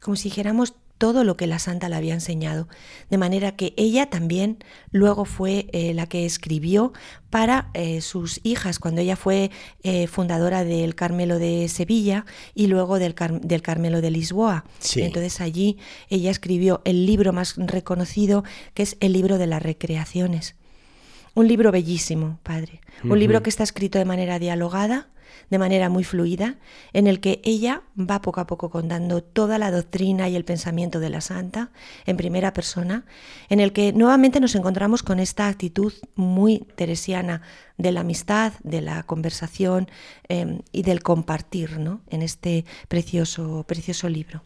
como 0.02 0.14
si 0.14 0.28
dijéramos, 0.28 0.74
todo 0.98 1.24
lo 1.24 1.36
que 1.36 1.46
la 1.46 1.58
santa 1.58 1.88
le 1.88 1.96
había 1.96 2.14
enseñado. 2.14 2.68
De 3.08 3.18
manera 3.18 3.56
que 3.56 3.72
ella 3.76 4.06
también 4.06 4.58
luego 4.90 5.24
fue 5.24 5.66
eh, 5.72 5.94
la 5.94 6.06
que 6.06 6.26
escribió 6.26 6.92
para 7.30 7.70
eh, 7.74 8.00
sus 8.00 8.40
hijas, 8.42 8.78
cuando 8.78 9.00
ella 9.00 9.16
fue 9.16 9.50
eh, 9.82 10.06
fundadora 10.08 10.64
del 10.64 10.94
Carmelo 10.94 11.38
de 11.38 11.68
Sevilla 11.68 12.26
y 12.54 12.66
luego 12.66 12.98
del, 12.98 13.14
del 13.42 13.62
Carmelo 13.62 14.00
de 14.00 14.10
Lisboa. 14.10 14.64
Entonces 14.96 15.40
allí 15.40 15.78
ella 16.08 16.30
escribió 16.30 16.82
el 16.84 17.06
libro 17.06 17.32
más 17.32 17.54
reconocido, 17.56 18.44
que 18.74 18.82
es 18.82 18.96
el 19.00 19.12
libro 19.12 19.38
de 19.38 19.46
las 19.46 19.62
recreaciones. 19.62 20.56
Un 21.34 21.46
libro 21.46 21.70
bellísimo, 21.70 22.40
padre. 22.42 22.80
Un 23.04 23.20
libro 23.20 23.44
que 23.44 23.50
está 23.50 23.62
escrito 23.62 23.98
de 23.98 24.04
manera 24.04 24.40
dialogada, 24.40 25.08
de 25.50 25.58
manera 25.58 25.88
muy 25.88 26.04
fluida, 26.04 26.56
en 26.92 27.06
el 27.06 27.20
que 27.20 27.40
ella 27.44 27.82
va 27.98 28.20
poco 28.20 28.40
a 28.40 28.46
poco 28.46 28.70
contando 28.70 29.22
toda 29.22 29.58
la 29.58 29.70
doctrina 29.70 30.28
y 30.28 30.36
el 30.36 30.44
pensamiento 30.44 31.00
de 31.00 31.10
la 31.10 31.20
santa 31.20 31.70
en 32.06 32.16
primera 32.16 32.52
persona, 32.52 33.04
en 33.48 33.60
el 33.60 33.72
que 33.72 33.92
nuevamente 33.92 34.40
nos 34.40 34.54
encontramos 34.54 35.02
con 35.02 35.18
esta 35.20 35.48
actitud 35.48 35.92
muy 36.14 36.66
teresiana 36.76 37.42
de 37.76 37.92
la 37.92 38.00
amistad, 38.00 38.52
de 38.62 38.80
la 38.80 39.02
conversación 39.04 39.88
em, 40.28 40.60
y 40.72 40.82
del 40.82 41.02
compartir 41.02 41.78
¿no? 41.78 42.00
en 42.10 42.22
este 42.22 42.64
precioso, 42.88 43.64
precioso 43.66 44.08
libro. 44.08 44.42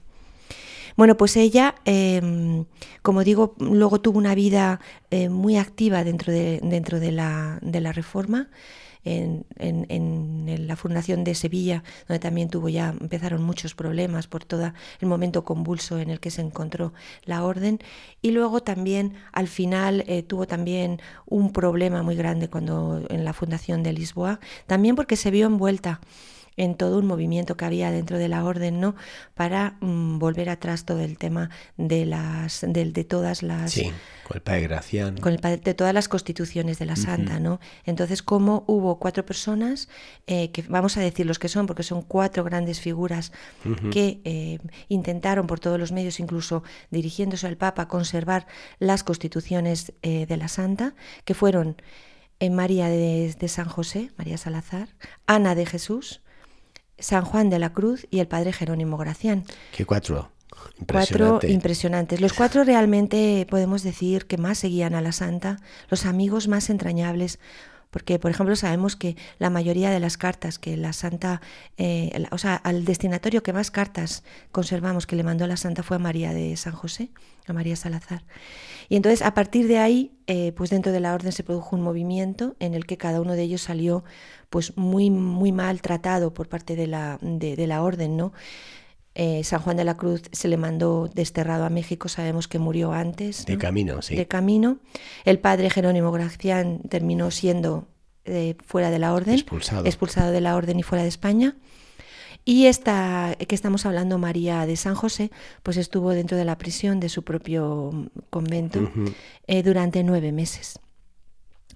Bueno, 0.97 1.17
pues 1.17 1.37
ella, 1.37 1.75
em, 1.85 2.67
como 3.01 3.25
digo, 3.25 3.55
luego 3.59 4.01
tuvo 4.01 4.19
una 4.19 4.35
vida 4.35 4.81
eh, 5.11 5.29
muy 5.29 5.57
activa 5.57 6.05
dentro 6.05 6.33
de, 6.33 6.61
dentro 6.63 7.01
de 7.01 7.13
la, 7.13 7.59
de 7.63 7.81
la 7.81 7.93
Reforma 7.93 8.51
en, 9.05 9.45
la 10.67 10.77
Fundación 10.77 11.25
de 11.25 11.35
Sevilla, 11.35 11.83
donde 12.09 12.19
también 12.19 12.49
tuvo 12.49 12.69
ya, 12.69 12.95
empezaron 13.01 13.43
muchos 13.43 13.75
problemas 13.75 14.27
por 14.27 14.45
todo 14.45 14.73
el 15.01 15.09
momento 15.09 15.45
convulso 15.45 15.99
en 15.99 16.11
el 16.11 16.21
que 16.21 16.31
se 16.31 16.43
encontró 16.43 16.93
la 17.25 17.45
orden. 17.45 17.79
Y 18.21 18.31
luego 18.31 18.63
también 18.63 19.15
al 19.33 19.49
final 19.49 20.05
eh, 20.07 20.23
tuvo 20.23 20.47
también 20.47 21.01
un 21.27 21.53
problema 21.53 22.03
muy 22.03 22.17
grande 22.17 22.49
cuando 22.49 23.05
en 23.09 23.25
la 23.25 23.33
Fundación 23.33 23.83
de 23.83 23.93
Lisboa, 23.93 24.41
también 24.67 24.97
porque 24.97 25.17
se 25.17 25.31
vio 25.31 25.47
envuelta 25.47 26.01
en 26.57 26.75
todo 26.75 26.99
un 26.99 27.07
movimiento 27.07 27.57
que 27.57 27.65
había 27.65 27.91
dentro 27.91 28.19
de 28.19 28.29
la 28.29 28.45
orden, 28.45 28.81
¿no? 28.81 28.95
Para 29.35 29.77
mm, 29.81 30.19
volver 30.19 30.49
atrás 30.51 30.85
todo 30.85 31.01
el 31.01 31.19
tema 31.19 31.51
de 31.77 32.07
las 32.07 32.61
de, 32.67 32.93
de 32.93 33.05
todas 33.05 33.43
las 33.43 33.73
sí, 33.73 33.93
con 34.33 34.37
el 34.37 34.43
padre 34.43 34.61
Gracián. 34.63 35.17
Con 35.19 35.33
el 35.33 35.61
de 35.61 35.75
todas 35.75 35.93
las 35.93 36.09
constituciones 36.09 36.79
de 36.79 36.87
la 36.87 36.97
Santa, 36.97 37.41
¿no? 37.41 37.61
Entonces, 37.85 38.23
como 38.23 38.65
hubo 38.67 38.99
cuatro 38.99 39.27
personas 39.27 39.89
eh, 40.27 40.51
que 40.53 40.63
vamos 40.63 40.97
a 40.97 41.01
decir 41.01 41.27
los 41.27 41.39
que 41.39 41.49
son, 41.49 41.67
porque 41.67 41.83
son 41.83 42.03
cuatro 42.03 42.45
grandes 42.45 42.81
figuras 42.81 43.33
que 43.91 44.21
eh, 44.25 44.59
intentaron 44.89 45.47
por 45.47 45.61
todos 45.61 45.79
los 45.79 45.93
medios, 45.93 46.21
incluso 46.21 46.63
dirigiéndose 46.91 47.47
al 47.47 47.57
Papa, 47.57 47.89
conservar 47.89 48.47
las 48.79 49.05
constituciones 49.05 49.93
eh, 50.03 50.27
de 50.27 50.37
la 50.37 50.49
Santa, 50.49 50.95
que 51.25 51.35
fueron 51.35 51.77
María 52.51 52.89
de, 52.89 53.35
de, 53.39 53.49
San 53.49 53.67
José, 53.67 54.11
María 54.17 54.37
Salazar, 54.37 54.89
Ana 55.27 55.55
de 55.55 55.65
Jesús, 55.65 56.23
San 57.03 57.25
Juan 57.25 57.51
de 57.51 57.59
la 57.59 57.73
Cruz 57.73 58.07
y 58.11 58.21
el 58.21 58.29
padre 58.29 58.53
Jerónimo 58.53 58.97
Gracián. 58.97 59.45
¿Qué 59.77 59.85
cuatro? 59.85 60.31
Cuatro 60.87 61.41
impresionantes. 61.43 62.21
Los 62.21 62.33
cuatro 62.33 62.63
realmente 62.65 63.47
podemos 63.51 63.83
decir 63.83 64.27
que 64.27 64.39
más 64.39 64.59
seguían 64.59 64.95
a 64.95 65.01
la 65.01 65.13
santa, 65.13 65.59
los 65.89 66.07
amigos 66.07 66.47
más 66.47 66.71
entrañables, 66.71 67.39
porque 67.93 68.19
por 68.19 68.31
ejemplo 68.31 68.57
sabemos 68.57 68.97
que 68.97 69.17
la 69.39 69.51
mayoría 69.51 69.91
de 69.91 70.01
las 70.01 70.17
cartas 70.17 70.59
que 70.59 70.79
la 70.79 70.95
santa, 70.95 71.43
eh, 71.77 72.25
o 72.31 72.39
sea, 72.39 72.57
al 72.57 72.87
destinatorio 72.87 73.43
que 73.43 73.53
más 73.53 73.71
cartas 73.71 74.25
conservamos 74.51 75.07
que 75.07 75.15
le 75.15 75.23
mandó 75.23 75.47
la 75.47 75.59
santa 75.59 75.83
fue 75.83 75.97
a 75.97 76.01
María 76.01 76.33
de 76.33 76.57
San 76.57 76.73
José, 76.73 77.11
a 77.47 77.53
María 77.53 77.77
Salazar. 77.77 78.25
Y 78.89 78.97
entonces 78.97 79.21
a 79.21 79.35
partir 79.35 79.69
de 79.69 79.79
ahí, 79.79 80.11
eh, 80.27 80.53
pues 80.57 80.71
dentro 80.71 80.91
de 80.91 81.01
la 81.01 81.13
orden 81.15 81.33
se 81.33 81.45
produjo 81.45 81.77
un 81.77 81.83
movimiento 81.83 82.57
en 82.61 82.73
el 82.73 82.87
que 82.87 82.97
cada 82.97 83.21
uno 83.21 83.35
de 83.35 83.43
ellos 83.43 83.61
salió 83.61 84.05
pues 84.49 84.77
muy, 84.79 85.11
muy 85.11 85.53
mal 85.53 85.83
tratado 85.83 86.33
por 86.33 86.49
parte 86.49 86.77
de 86.77 86.87
la, 86.87 87.19
de, 87.21 87.67
la 87.67 87.83
orden, 87.83 88.17
¿no? 88.17 88.33
Eh, 89.15 89.45
San 89.45 89.61
Juan 89.61 89.77
de 89.77 89.85
la 89.85 89.97
Cruz 89.97 90.23
se 90.33 90.49
le 90.49 90.57
mandó 90.57 91.11
desterrado 91.13 91.65
a 91.65 91.71
México, 91.71 92.09
sabemos 92.09 92.49
que 92.49 92.59
murió 92.59 92.93
antes. 92.93 93.45
De 93.45 93.59
camino, 93.59 94.01
sí. 94.01 94.17
De 94.17 94.27
camino. 94.27 94.79
El 95.25 95.39
padre 95.39 95.69
Jerónimo 95.69 96.13
Gracián 96.13 96.81
terminó 96.89 97.31
siendo 97.31 97.89
eh, 98.25 98.57
fuera 98.65 98.91
de 98.91 98.99
la 98.99 99.13
orden. 99.13 99.35
Expulsado. 99.35 99.85
Expulsado 99.85 100.33
de 100.33 100.41
la 100.41 100.57
orden 100.57 100.79
y 100.79 100.83
fuera 100.83 101.03
de 101.03 101.09
España. 101.09 101.57
Y 102.45 102.67
esta 102.67 103.37
que 103.47 103.55
estamos 103.55 103.87
hablando, 103.87 104.19
María 104.19 104.67
de 104.67 104.77
San 104.77 104.95
José, 104.95 105.31
pues 105.63 105.77
estuvo 105.77 106.11
dentro 106.11 106.37
de 106.37 106.45
la 106.45 106.59
prisión 106.59 106.99
de 106.99 107.09
su 107.09 107.23
propio 107.23 108.11
convento 108.31 108.91
eh, 109.47 109.63
durante 109.63 110.03
nueve 110.03 110.33
meses 110.33 110.81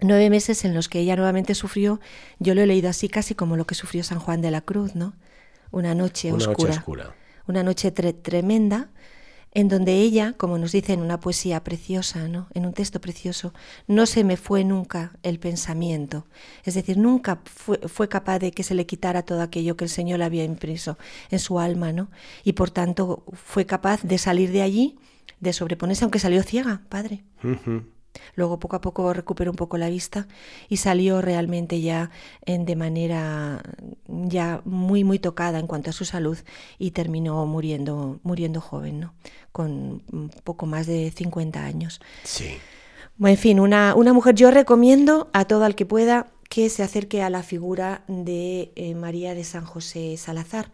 nueve 0.01 0.28
meses 0.30 0.64
en 0.64 0.74
los 0.74 0.89
que 0.89 1.01
ella 1.01 1.16
nuevamente 1.16 1.55
sufrió, 1.55 2.01
yo 2.39 2.55
lo 2.55 2.61
he 2.61 2.66
leído 2.66 2.89
así 2.89 3.09
casi 3.09 3.34
como 3.34 3.57
lo 3.57 3.66
que 3.66 3.74
sufrió 3.74 4.05
San 4.05 4.18
Juan 4.18 4.43
de 4.43 4.51
la 4.51 4.61
Cruz, 4.61 4.95
¿no? 4.95 5.14
Una 5.70 5.95
noche 5.95 6.32
una 6.32 6.49
oscura. 6.49 6.68
Noche 6.68 6.78
oscura. 6.78 7.14
Una 7.47 7.62
noche 7.62 7.90
tremenda, 7.90 8.90
en 9.53 9.68
donde 9.68 9.94
ella, 9.94 10.34
como 10.36 10.59
nos 10.59 10.72
dice 10.72 10.92
en 10.92 11.01
una 11.01 11.18
poesía 11.18 11.64
preciosa, 11.64 12.28
¿no? 12.28 12.47
en 12.53 12.66
un 12.66 12.74
texto 12.74 13.01
precioso, 13.01 13.55
no 13.86 14.05
se 14.05 14.22
me 14.22 14.36
fue 14.36 14.64
nunca 14.64 15.12
el 15.22 15.38
pensamiento. 15.38 16.26
Es 16.64 16.74
decir, 16.74 16.99
nunca 16.99 17.40
fue, 17.44 17.78
fue, 17.88 18.07
capaz 18.07 18.38
de 18.38 18.51
que 18.51 18.62
se 18.62 18.74
le 18.74 18.84
quitara 18.84 19.22
todo 19.22 19.40
aquello 19.40 19.74
que 19.76 19.84
el 19.84 19.90
Señor 19.90 20.22
había 20.22 20.44
impreso 20.44 20.99
en 21.30 21.38
su 21.38 21.59
alma, 21.59 21.90
¿no? 21.92 22.11
Y 22.44 22.53
por 22.53 22.70
tanto 22.70 23.24
fue 23.32 23.64
capaz 23.64 24.03
de 24.03 24.18
salir 24.18 24.53
de 24.53 24.61
allí, 24.61 24.99
de 25.40 25.55
sobreponerse, 25.55 26.05
aunque 26.05 26.18
salió 26.18 26.42
ciega, 26.42 26.82
padre. 26.90 27.24
Luego 28.35 28.59
poco 28.59 28.77
a 28.77 28.81
poco 28.81 29.12
recuperó 29.12 29.51
un 29.51 29.57
poco 29.57 29.79
la 29.79 29.89
vista 29.89 30.27
y 30.69 30.79
salió 30.79 31.23
realmente 31.23 31.81
ya 31.81 32.11
en, 32.45 32.64
de 32.64 32.77
manera 32.77 33.62
ya 34.07 34.62
muy 34.64 35.05
muy 35.05 35.19
tocada 35.19 35.59
en 35.59 35.67
cuanto 35.67 35.91
a 35.91 35.93
su 35.93 36.05
salud 36.05 36.39
y 36.79 36.93
terminó 36.93 37.45
muriendo 37.47 38.21
muriendo 38.23 38.61
joven, 38.61 39.01
¿no? 39.01 39.14
Con 39.53 40.03
un 40.12 40.31
poco 40.45 40.67
más 40.67 40.87
de 40.87 41.11
50 41.11 41.64
años. 41.64 42.01
Sí. 42.25 42.59
En 43.19 43.37
fin, 43.39 43.61
una, 43.61 43.95
una 43.95 44.12
mujer 44.12 44.35
yo 44.35 44.51
recomiendo 44.51 45.31
a 45.33 45.47
todo 45.47 45.64
el 45.67 45.75
que 45.75 45.87
pueda 45.87 46.27
que 46.49 46.69
se 46.69 46.83
acerque 46.83 47.23
a 47.23 47.31
la 47.31 47.43
figura 47.43 48.05
de 48.09 48.73
eh, 48.77 48.95
María 48.95 49.35
de 49.35 49.45
San 49.45 49.64
José 49.64 50.17
Salazar. 50.17 50.71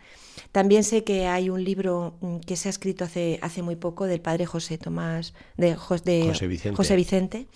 También 0.53 0.84
sé 0.84 1.03
que 1.03 1.26
hay 1.26 1.48
un 1.48 1.64
libro 1.64 2.14
mm, 2.20 2.38
que 2.40 2.57
se 2.57 2.68
ha 2.68 2.70
escrito 2.70 3.05
hace, 3.05 3.38
hace 3.42 3.62
muy 3.62 3.76
poco 3.76 4.05
del 4.07 4.20
padre 4.20 4.44
José 4.44 4.76
Tomás, 4.76 5.32
de, 5.57 5.74
José, 5.74 6.46
Vicente. 6.46 6.76
José, 6.76 6.94
Vicente. 6.94 7.46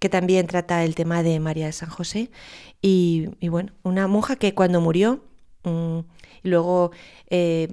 que 0.00 0.08
también 0.08 0.48
trata 0.48 0.84
el 0.84 0.96
tema 0.96 1.22
de 1.22 1.38
María 1.38 1.66
de 1.66 1.72
San 1.72 1.88
José. 1.88 2.30
Y, 2.82 3.28
bueno, 3.48 3.72
una 3.84 4.08
monja 4.08 4.34
que 4.34 4.52
cuando 4.52 4.80
murió, 4.80 5.22
mm, 5.62 6.00
luego 6.42 6.90
eh, 7.28 7.68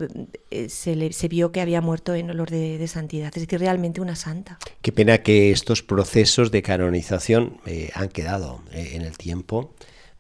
se, 0.70 1.12
se, 1.12 1.28
vio 1.28 1.52
que 1.52 1.62
había 1.62 1.82
muerto 1.82 2.14
en 2.14 2.30
olor 2.30 2.52
de, 2.52 2.88
santidad, 2.88 3.32
es 3.34 3.42
decir, 3.42 3.60
realmente 3.60 4.00
una 4.00 4.16
santa. 4.16 4.60
Qué 4.82 4.92
pena 4.92 5.24
que 5.24 5.52
estos 5.52 5.82
procesos 5.82 6.52
de 6.52 6.62
canonización 6.62 7.60
eh, 7.66 7.90
han 7.96 8.10
quedado 8.10 8.62
eh, 8.72 8.92
en 8.94 9.02
el 9.02 9.18
tiempo 9.18 9.74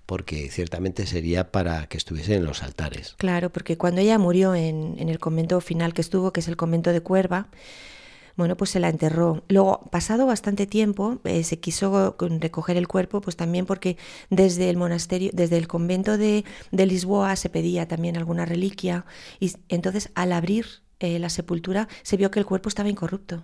porque 0.08 0.50
ciertamente 0.50 1.06
sería 1.06 1.52
para 1.52 1.86
que 1.88 1.98
estuviese 1.98 2.34
en 2.34 2.46
los 2.46 2.64
altares. 2.64 3.14
Claro, 3.18 3.52
porque 3.52 3.78
cuando 3.78 4.02
ella 4.02 4.18
murió 4.18 4.56
en, 4.56 4.98
el 4.98 5.20
convento 5.20 5.62
final 5.62 5.94
que 5.94 6.02
estuvo, 6.02 6.32
que 6.32 6.40
es 6.40 6.48
el 6.48 6.56
convento 6.56 6.92
de 6.92 7.02
Cuerva, 7.02 7.50
bueno, 8.38 8.56
pues 8.56 8.70
se 8.70 8.80
la 8.80 8.88
enterró. 8.88 9.44
Luego, 9.50 9.90
pasado 9.92 10.26
bastante 10.26 10.66
tiempo, 10.66 11.20
eh, 11.26 11.44
se 11.44 11.60
quiso 11.60 12.16
recoger 12.40 12.78
el 12.78 12.88
cuerpo, 12.88 13.20
pues 13.20 13.36
también 13.36 13.66
porque 13.66 13.98
desde 14.30 14.70
el 14.70 14.78
monasterio, 14.78 15.30
desde 15.34 15.58
el 15.58 15.68
convento 15.68 16.18
de, 16.18 16.46
de 16.72 16.86
Lisboa 16.86 17.36
se 17.36 17.50
pedía 17.50 17.88
también 17.88 18.16
alguna 18.16 18.46
reliquia, 18.46 19.06
y 19.42 19.52
entonces 19.68 20.10
al 20.16 20.32
abrir 20.32 20.68
eh, 21.00 21.20
la 21.20 21.30
sepultura, 21.30 21.88
se 22.02 22.18
vio 22.18 22.32
que 22.32 22.40
el 22.40 22.46
cuerpo 22.48 22.70
estaba 22.70 22.90
incorrupto. 22.90 23.44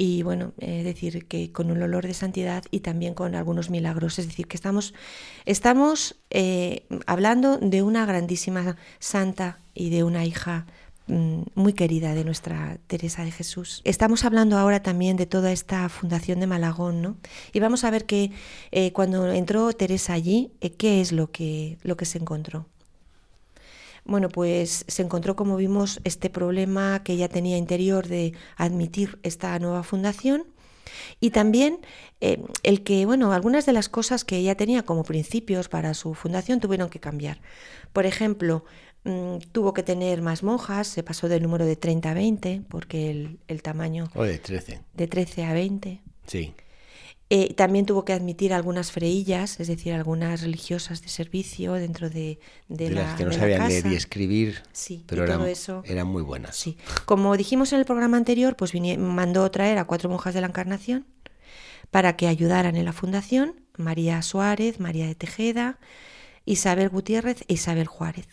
Y 0.00 0.22
bueno, 0.22 0.52
es 0.58 0.84
decir, 0.84 1.26
que 1.26 1.50
con 1.50 1.72
un 1.72 1.82
olor 1.82 2.06
de 2.06 2.14
santidad 2.14 2.62
y 2.70 2.80
también 2.80 3.14
con 3.14 3.34
algunos 3.34 3.68
milagros. 3.68 4.20
Es 4.20 4.28
decir, 4.28 4.46
que 4.46 4.56
estamos, 4.56 4.94
estamos 5.44 6.14
eh, 6.30 6.86
hablando 7.06 7.58
de 7.58 7.82
una 7.82 8.06
grandísima 8.06 8.76
santa 9.00 9.58
y 9.74 9.90
de 9.90 10.04
una 10.04 10.24
hija 10.24 10.66
mm, 11.08 11.40
muy 11.56 11.72
querida 11.72 12.14
de 12.14 12.22
nuestra 12.22 12.78
Teresa 12.86 13.24
de 13.24 13.32
Jesús. 13.32 13.82
Estamos 13.82 14.24
hablando 14.24 14.56
ahora 14.56 14.84
también 14.84 15.16
de 15.16 15.26
toda 15.26 15.50
esta 15.50 15.88
fundación 15.88 16.38
de 16.38 16.46
Malagón, 16.46 17.02
¿no? 17.02 17.16
Y 17.52 17.58
vamos 17.58 17.82
a 17.82 17.90
ver 17.90 18.04
que 18.06 18.30
eh, 18.70 18.92
cuando 18.92 19.32
entró 19.32 19.72
Teresa 19.72 20.12
allí, 20.12 20.52
¿qué 20.78 21.00
es 21.00 21.10
lo 21.10 21.32
que, 21.32 21.76
lo 21.82 21.96
que 21.96 22.04
se 22.04 22.18
encontró? 22.18 22.66
Bueno, 24.08 24.30
pues 24.30 24.84
se 24.88 25.02
encontró, 25.02 25.36
como 25.36 25.56
vimos, 25.56 26.00
este 26.02 26.30
problema 26.30 27.02
que 27.04 27.12
ella 27.12 27.28
tenía 27.28 27.58
interior 27.58 28.08
de 28.08 28.32
admitir 28.56 29.18
esta 29.22 29.56
nueva 29.58 29.82
fundación 29.82 30.46
y 31.20 31.30
también 31.30 31.80
eh, 32.20 32.42
el 32.62 32.82
que, 32.82 33.04
bueno, 33.04 33.32
algunas 33.32 33.66
de 33.66 33.74
las 33.74 33.90
cosas 33.90 34.24
que 34.24 34.36
ella 34.36 34.56
tenía 34.56 34.82
como 34.82 35.04
principios 35.04 35.68
para 35.68 35.92
su 35.92 36.14
fundación 36.14 36.58
tuvieron 36.58 36.88
que 36.88 37.00
cambiar. 37.00 37.42
Por 37.92 38.06
ejemplo, 38.06 38.64
mm, 39.04 39.38
tuvo 39.52 39.74
que 39.74 39.82
tener 39.82 40.22
más 40.22 40.42
monjas, 40.42 40.88
se 40.88 41.02
pasó 41.02 41.28
del 41.28 41.42
número 41.42 41.66
de 41.66 41.76
30 41.76 42.10
a 42.10 42.14
20, 42.14 42.62
porque 42.70 43.10
el, 43.10 43.38
el 43.46 43.62
tamaño... 43.62 44.08
O 44.14 44.24
de 44.24 44.38
13. 44.38 44.80
De 44.94 45.06
13 45.06 45.44
a 45.44 45.52
20. 45.52 46.00
Sí. 46.26 46.54
Eh, 47.30 47.52
también 47.52 47.84
tuvo 47.84 48.06
que 48.06 48.14
admitir 48.14 48.54
algunas 48.54 48.90
freillas, 48.90 49.60
es 49.60 49.68
decir, 49.68 49.92
algunas 49.92 50.40
religiosas 50.40 51.02
de 51.02 51.08
servicio 51.08 51.74
dentro 51.74 52.08
de, 52.08 52.38
de, 52.68 52.90
la 52.90 53.02
las 53.02 53.16
que 53.18 53.26
no 53.26 53.32
sabían 53.32 53.68
leer 53.68 53.86
y 53.86 53.94
escribir, 53.94 54.62
Sí, 54.72 55.04
pero 55.06 55.24
eran, 55.24 55.46
eso. 55.46 55.82
eran 55.84 56.06
muy 56.06 56.22
buenas. 56.22 56.56
Sí. 56.56 56.78
Como 57.04 57.36
dijimos 57.36 57.72
en 57.74 57.80
el 57.80 57.84
programa 57.84 58.16
anterior, 58.16 58.56
pues 58.56 58.72
mandó 58.98 59.50
traer 59.50 59.76
a 59.76 59.84
cuatro 59.84 60.08
monjas 60.08 60.32
de 60.32 60.40
la 60.40 60.46
Encarnación 60.46 61.04
para 61.90 62.16
que 62.16 62.28
ayudaran 62.28 62.76
en 62.76 62.86
la 62.86 62.94
fundación, 62.94 63.60
María 63.76 64.22
Suárez, 64.22 64.80
María 64.80 65.06
de 65.06 65.14
Tejeda, 65.14 65.78
Isabel 66.46 66.88
Gutiérrez 66.88 67.42
e 67.48 67.54
Isabel 67.54 67.86
Juárez. 67.86 68.26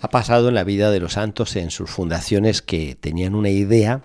Ha 0.00 0.10
pasado 0.10 0.48
en 0.48 0.54
la 0.54 0.64
vida 0.64 0.90
de 0.90 1.00
los 1.00 1.14
santos 1.14 1.56
en 1.56 1.70
sus 1.70 1.90
fundaciones 1.90 2.60
que 2.60 2.94
tenían 2.94 3.34
una 3.34 3.48
idea, 3.48 4.02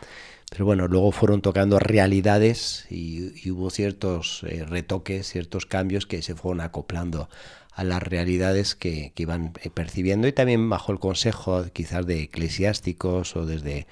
pero 0.51 0.65
bueno, 0.65 0.89
luego 0.89 1.13
fueron 1.13 1.41
tocando 1.41 1.79
realidades 1.79 2.85
y, 2.89 3.49
hubo 3.51 3.69
ciertos 3.69 4.43
eh, 4.45 4.65
retoques, 4.65 5.25
ciertos 5.29 5.65
cambios 5.65 6.05
que 6.05 6.21
se 6.21 6.35
fueron 6.35 6.59
acoplando 6.59 7.29
a 7.71 7.85
las 7.85 8.03
realidades 8.03 8.75
que, 8.75 9.13
iban 9.15 9.53
eh, 9.63 9.69
percibiendo 9.69 10.27
y 10.27 10.33
también 10.33 10.69
bajo 10.69 10.91
el 10.91 10.99
consejo 10.99 11.63
quizás 11.71 12.05
de 12.05 12.23
eclesiásticos 12.23 13.37
o 13.37 13.45
desde 13.45 13.87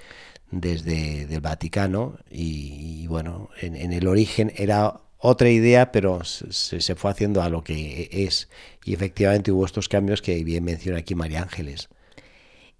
desde 0.51 1.33
el 1.33 1.41
Vaticano 1.41 2.17
y, 2.29 3.07
bueno, 3.07 3.49
en, 3.61 3.75
en, 3.77 3.93
el 3.93 4.07
origen 4.07 4.51
era 4.57 4.99
otra 5.17 5.49
idea, 5.49 5.93
pero 5.93 6.25
se, 6.25 6.81
se, 6.81 6.95
fue 6.95 7.11
haciendo 7.11 7.41
a 7.41 7.49
lo 7.49 7.63
que 7.63 8.09
es 8.11 8.49
y 8.83 8.93
efectivamente 8.93 9.51
hubo 9.53 9.65
estos 9.65 9.87
cambios 9.87 10.21
que 10.21 10.43
bien 10.43 10.65
menciona 10.65 10.99
aquí 10.99 11.15
María 11.15 11.41
Ángeles. 11.41 11.87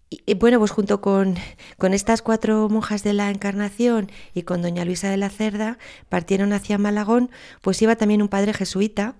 Y, 0.09 0.33
bueno, 0.33 0.57
pues 0.57 0.71
junto 0.71 1.01
con, 1.01 1.35
con, 1.77 1.93
estas 1.93 2.23
cuatro 2.23 2.67
monjas 2.67 3.03
de 3.03 3.13
la 3.13 3.29
Encarnación 3.29 4.11
y 4.33 4.41
con 4.41 4.63
doña 4.63 4.83
Luisa 4.83 5.09
de 5.09 5.17
la 5.17 5.29
Cerda, 5.29 5.77
partieron 6.09 6.51
hacia 6.51 6.79
Malagón, 6.79 7.29
pues 7.61 7.79
iba 7.83 7.95
también 7.95 8.23
un 8.23 8.27
padre 8.27 8.53
jesuita, 8.53 9.15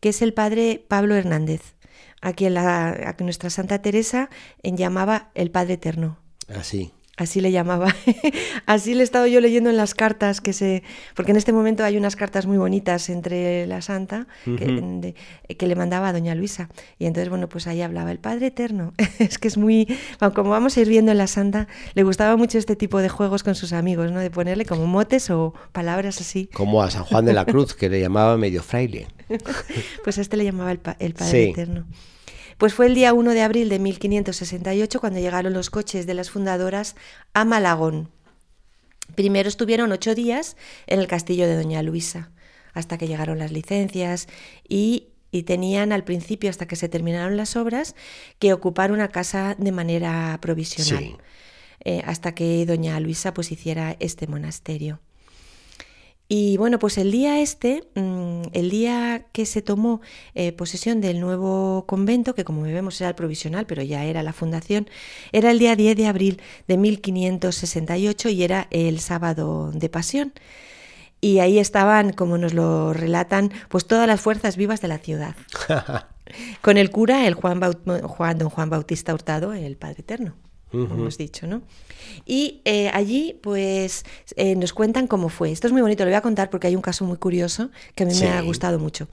que 0.00 0.08
es 0.08 0.22
el 0.22 0.34
padre 0.34 0.84
Pablo 0.88 1.14
Hernández, 1.14 1.76
a 2.20 2.32
quien, 2.32 2.54
la, 2.54 2.88
a 2.88 3.22
nuestra 3.22 3.48
Santa 3.48 3.80
Teresa 3.80 4.28
llamaba 4.62 5.30
el 5.34 5.52
Padre 5.52 5.74
Eterno. 5.74 6.18
Así. 6.48 6.92
Así 7.16 7.40
le 7.40 7.52
llamaba. 7.52 7.94
Así 8.66 8.94
le 8.94 9.00
he 9.00 9.04
estado 9.04 9.26
yo 9.26 9.40
leyendo 9.40 9.70
en 9.70 9.76
las 9.76 9.94
cartas 9.94 10.40
que 10.40 10.52
se. 10.52 10.82
Porque 11.14 11.30
en 11.30 11.36
este 11.36 11.52
momento 11.52 11.84
hay 11.84 11.96
unas 11.96 12.16
cartas 12.16 12.46
muy 12.46 12.58
bonitas 12.58 13.08
entre 13.08 13.66
la 13.66 13.82
santa 13.82 14.26
uh 14.46 14.50
-huh. 14.50 14.58
que, 14.58 15.14
de, 15.46 15.56
que, 15.56 15.66
le 15.68 15.76
mandaba 15.76 16.08
a 16.08 16.12
doña 16.12 16.34
Luisa. 16.34 16.68
Y 16.98 17.06
entonces, 17.06 17.28
bueno, 17.28 17.48
pues 17.48 17.68
ahí 17.68 17.82
hablaba 17.82 18.10
el 18.10 18.18
Padre 18.18 18.48
Eterno. 18.48 18.94
es 19.20 19.38
que 19.38 19.48
es 19.48 19.56
muy. 19.56 19.86
Como 20.34 20.50
vamos 20.50 20.76
a 20.76 20.80
ir 20.80 20.88
viendo 20.88 21.12
en 21.12 21.18
la 21.18 21.28
santa, 21.28 21.68
le 21.94 22.02
gustaba 22.02 22.36
mucho 22.36 22.58
este 22.58 22.74
tipo 22.74 22.98
de 22.98 23.08
juegos 23.08 23.44
con 23.44 23.54
sus 23.54 23.72
amigos, 23.72 24.10
¿no? 24.10 24.18
De 24.18 24.30
ponerle 24.30 24.64
como 24.64 24.86
motes 24.86 25.30
o 25.30 25.54
palabras 25.72 26.20
así. 26.20 26.48
Como 26.52 26.82
a 26.82 26.90
San 26.90 27.04
Juan 27.04 27.24
de 27.24 27.32
la 27.32 27.44
Cruz, 27.44 27.74
que 27.74 27.88
le 27.88 28.00
llamaba 28.00 28.36
medio 28.36 28.62
fraile. 28.62 29.06
pues 30.04 30.18
a 30.18 30.20
este 30.20 30.36
le 30.36 30.44
llamaba 30.44 30.72
el, 30.72 30.78
pa 30.78 30.96
el 30.98 31.14
Padre 31.14 31.30
sí. 31.30 31.50
Eterno. 31.50 31.86
Pues 32.58 32.74
fue 32.74 32.86
el 32.86 32.94
día 32.94 33.12
1 33.12 33.32
de 33.32 33.42
abril 33.42 33.68
de 33.68 33.78
1568 33.78 35.00
cuando 35.00 35.18
llegaron 35.20 35.52
los 35.52 35.70
coches 35.70 36.06
de 36.06 36.14
las 36.14 36.30
fundadoras 36.30 36.94
a 37.32 37.44
Malagón. 37.44 38.10
Primero 39.14 39.48
estuvieron 39.48 39.92
ocho 39.92 40.14
días 40.14 40.56
en 40.86 41.00
el 41.00 41.06
castillo 41.06 41.46
de 41.46 41.56
Doña 41.56 41.82
Luisa, 41.82 42.30
hasta 42.72 42.96
que 42.98 43.06
llegaron 43.06 43.38
las 43.38 43.52
licencias 43.52 44.28
y, 44.68 45.08
y 45.30 45.42
tenían 45.42 45.92
al 45.92 46.04
principio, 46.04 46.48
hasta 46.48 46.66
que 46.66 46.76
se 46.76 46.88
terminaron 46.88 47.36
las 47.36 47.56
obras, 47.56 47.94
que 48.38 48.52
ocupar 48.52 48.92
una 48.92 49.08
casa 49.08 49.56
de 49.58 49.72
manera 49.72 50.38
provisional, 50.40 51.04
Sí. 51.04 51.16
eh, 51.84 52.02
hasta 52.06 52.34
que 52.34 52.64
Doña 52.66 52.98
Luisa 53.00 53.34
pues 53.34 53.52
hiciera 53.52 53.96
este 54.00 54.26
monasterio. 54.26 55.00
Y 56.26 56.56
bueno, 56.56 56.78
pues 56.78 56.96
el 56.96 57.10
día 57.10 57.40
este, 57.40 57.84
mm, 57.94 58.42
el 58.52 58.70
día 58.70 59.26
que 59.32 59.44
se 59.44 59.60
tomó 59.60 60.00
eh, 60.34 60.52
posesión 60.52 61.00
del 61.00 61.20
nuevo 61.20 61.84
convento, 61.86 62.34
que 62.34 62.44
como 62.44 62.62
vemos 62.62 63.00
era 63.00 63.10
el 63.10 63.14
provisional, 63.14 63.66
pero 63.66 63.82
ya 63.82 64.04
era 64.04 64.22
la 64.22 64.32
fundación, 64.32 64.88
era 65.32 65.50
el 65.50 65.58
día 65.58 65.76
10 65.76 65.96
de 65.96 66.06
abril 66.06 66.42
de 66.66 66.78
1568 66.78 68.30
y 68.30 68.42
era 68.42 68.68
el 68.70 69.00
sábado 69.00 69.70
de 69.72 69.88
pasión. 69.90 70.32
Y 71.20 71.38
ahí 71.40 71.58
estaban, 71.58 72.12
como 72.12 72.38
nos 72.38 72.54
lo 72.54 72.92
relatan, 72.92 73.52
pues 73.68 73.86
todas 73.86 74.06
las 74.06 74.20
fuerzas 74.20 74.56
vivas 74.56 74.80
de 74.80 74.88
la 74.88 74.98
ciudad. 74.98 75.36
Con 76.62 76.78
el 76.78 76.90
cura, 76.90 77.26
el 77.26 77.34
Juan, 77.34 77.60
Baut 77.60 77.80
Juan 78.02 78.38
don 78.38 78.50
Juan 78.50 78.70
Bautista 78.70 79.14
Hurtado, 79.14 79.52
el 79.52 79.76
Padre 79.76 80.00
Eterno 80.00 80.43
como 80.88 80.94
hemos 81.02 81.16
dicho, 81.18 81.46
¿no? 81.46 81.62
Y 82.26 82.60
eh, 82.64 82.90
allí, 82.92 83.38
pues, 83.42 84.04
eh, 84.36 84.54
nos 84.56 84.72
cuentan 84.72 85.06
cómo 85.06 85.28
fue. 85.28 85.50
Esto 85.52 85.66
es 85.66 85.72
muy 85.72 85.82
bonito, 85.82 86.04
lo 86.04 86.10
voy 86.10 86.16
a 86.16 86.20
contar 86.20 86.50
porque 86.50 86.66
hay 86.66 86.76
un 86.76 86.82
caso 86.82 87.04
muy 87.04 87.16
curioso 87.16 87.70
que 87.94 88.04
a 88.04 88.06
mí 88.06 88.14
Sí. 88.14 88.24
me 88.24 88.30
ha 88.30 88.40
gustado 88.42 88.78
mucho. 88.78 89.08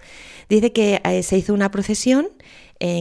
Dice 0.50 0.72
que 0.74 1.02
eh, 1.04 1.24
se 1.24 1.38
hizo 1.38 1.54
una 1.54 1.72
procesión 1.72 2.28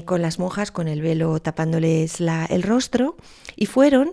con 0.04 0.20
las 0.20 0.38
monjas 0.38 0.70
con 0.70 0.88
el 0.88 1.00
velo 1.00 1.40
tapándoles 1.40 2.20
la- 2.20 2.44
el 2.44 2.62
rostro 2.62 3.16
y 3.56 3.64
fueron 3.64 4.12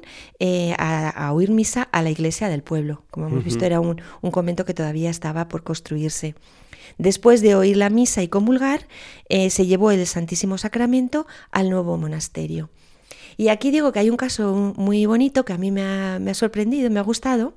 a, 0.78 1.10
a 1.10 1.34
oír 1.34 1.52
misa 1.52 1.84
a 1.92 2.02
la 2.02 2.10
iglesia 2.10 2.48
del 2.48 2.64
pueblo. 2.64 3.04
Como 3.12 3.28
hemos 3.28 3.44
visto, 3.44 3.66
era 3.66 3.82
un, 3.82 4.02
un 4.22 4.32
convento 4.32 4.64
que 4.64 4.74
todavía 4.74 5.10
estaba 5.10 5.50
por 5.50 5.64
construirse. 5.64 6.36
Después 6.98 7.42
de 7.42 7.56
oír 7.56 7.76
la 7.76 7.90
misa 7.90 8.24
y 8.24 8.30
comulgar, 8.30 8.88
eh, 9.28 9.50
se 9.50 9.66
llevó 9.66 9.92
el 9.92 10.08
Santísimo 10.08 10.58
Sacramento 10.58 11.28
al 11.52 11.70
nuevo 11.70 11.98
monasterio. 11.98 12.70
Y 13.38 13.50
aquí 13.50 13.72
digo 13.72 13.92
que 13.92 14.00
hay 14.00 14.10
un 14.10 14.18
caso 14.18 14.74
muy 14.76 15.06
bonito 15.06 15.46
que 15.46 15.54
a 15.54 15.58
mí 15.58 15.72
me 15.72 15.84
ha, 15.84 16.20
me 16.20 16.32
ha 16.32 16.34
sorprendido, 16.34 16.90
me 16.90 17.00
ha 17.00 17.04
gustado, 17.04 17.54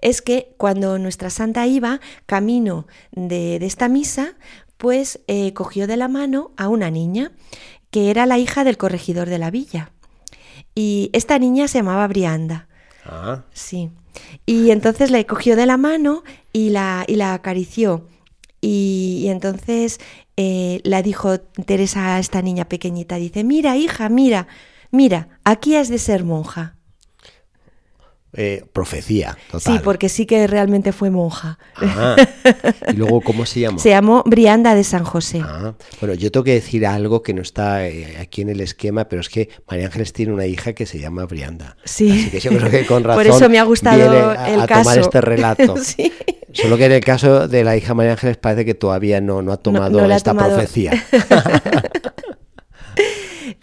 es 0.00 0.20
que 0.20 0.54
cuando 0.58 0.98
nuestra 0.98 1.30
santa 1.30 1.66
iba 1.66 2.00
camino 2.26 2.86
de, 3.12 3.58
de 3.60 3.66
esta 3.66 3.88
misa, 3.88 4.34
pues 4.76 5.20
eh, 5.28 5.54
cogió 5.54 5.86
de 5.86 5.96
la 5.96 6.08
mano 6.08 6.50
a 6.56 6.68
una 6.68 6.90
niña 6.90 7.32
que 7.92 8.10
era 8.10 8.26
la 8.26 8.38
hija 8.38 8.64
del 8.64 8.78
corregidor 8.78 9.28
de 9.28 9.38
la 9.38 9.50
villa. 9.50 9.92
Y 10.74 11.10
esta 11.12 11.38
niña 11.38 11.68
se 11.68 11.78
llamaba 11.78 12.08
Brianda. 12.08 12.68
Ah, 13.04 13.44
Sí. 13.52 13.90
Y 14.44 14.72
entonces 14.72 15.10
le 15.10 15.24
cogió 15.24 15.56
de 15.56 15.66
la 15.66 15.76
mano 15.76 16.22
y 16.52 16.70
la, 16.70 17.04
y 17.06 17.16
la 17.16 17.32
acarició. 17.32 18.08
Y, 18.60 19.22
y 19.24 19.28
entonces 19.28 20.00
eh, 20.36 20.80
la 20.84 21.02
dijo 21.02 21.38
Teresa 21.40 22.16
a 22.16 22.18
esta 22.18 22.42
niña 22.42 22.68
pequeñita, 22.68 23.16
dice, 23.16 23.44
mira 23.44 23.76
hija, 23.76 24.08
mira, 24.08 24.48
mira, 24.92 25.40
aquí 25.44 25.74
has 25.74 25.88
de 25.88 25.98
ser 25.98 26.22
monja. 26.24 26.76
eh, 28.34 28.64
profecía, 28.72 29.36
total. 29.50 29.60
Sí, 29.74 29.80
porque 29.84 30.08
sí 30.08 30.24
que 30.24 30.46
realmente 30.46 30.92
fue 30.92 31.10
monja. 31.10 31.58
Ah, 31.76 32.16
¿Y 32.88 32.94
luego 32.94 33.20
cómo 33.20 33.44
se 33.44 33.60
llama? 33.60 33.78
Se 33.78 33.90
llamó 33.90 34.22
Brianda 34.24 34.74
de 34.74 34.84
San 34.84 35.04
José. 35.04 35.42
Ah, 35.44 35.74
bueno, 36.00 36.14
yo 36.14 36.30
tengo 36.32 36.42
que 36.44 36.54
decir 36.54 36.86
algo 36.86 37.22
que 37.22 37.34
no 37.34 37.42
está 37.42 37.86
eh, 37.86 38.16
aquí 38.18 38.40
en 38.40 38.48
el 38.48 38.62
esquema, 38.62 39.06
pero 39.06 39.20
es 39.20 39.28
que 39.28 39.50
María 39.68 39.84
Ángeles 39.84 40.14
tiene 40.14 40.32
una 40.32 40.46
hija 40.46 40.72
que 40.72 40.86
se 40.86 40.98
llama 40.98 41.26
Brianda. 41.26 41.76
Sí. 41.84 42.10
Así 42.10 42.30
que 42.30 42.40
yo 42.40 42.50
creo 42.56 42.70
que 42.70 42.86
con 42.86 43.04
razón 43.04 43.22
Por 43.22 43.26
eso 43.36 43.50
me 43.50 43.58
ha 43.58 43.64
gustado 43.64 43.98
viene 43.98 44.16
a, 44.24 44.48
el 44.54 44.60
a 44.62 44.66
caso. 44.66 44.82
tomar 44.82 44.98
este 44.98 45.20
relato. 45.20 45.74
Sí. 45.82 46.10
Solo 46.54 46.76
que 46.76 46.84
en 46.84 46.92
el 46.92 47.02
caso 47.04 47.48
de 47.48 47.64
la 47.64 47.76
hija 47.78 47.94
María 47.94 48.12
Ángeles 48.12 48.36
parece 48.36 48.66
que 48.66 48.74
todavía 48.74 49.22
no, 49.22 49.40
no 49.40 49.52
ha 49.52 49.56
tomado 49.56 50.00
no 50.02 50.06
la 50.06 50.14
ha 50.14 50.16
esta 50.18 50.32
tomado. 50.32 50.54
profecía. 50.54 50.92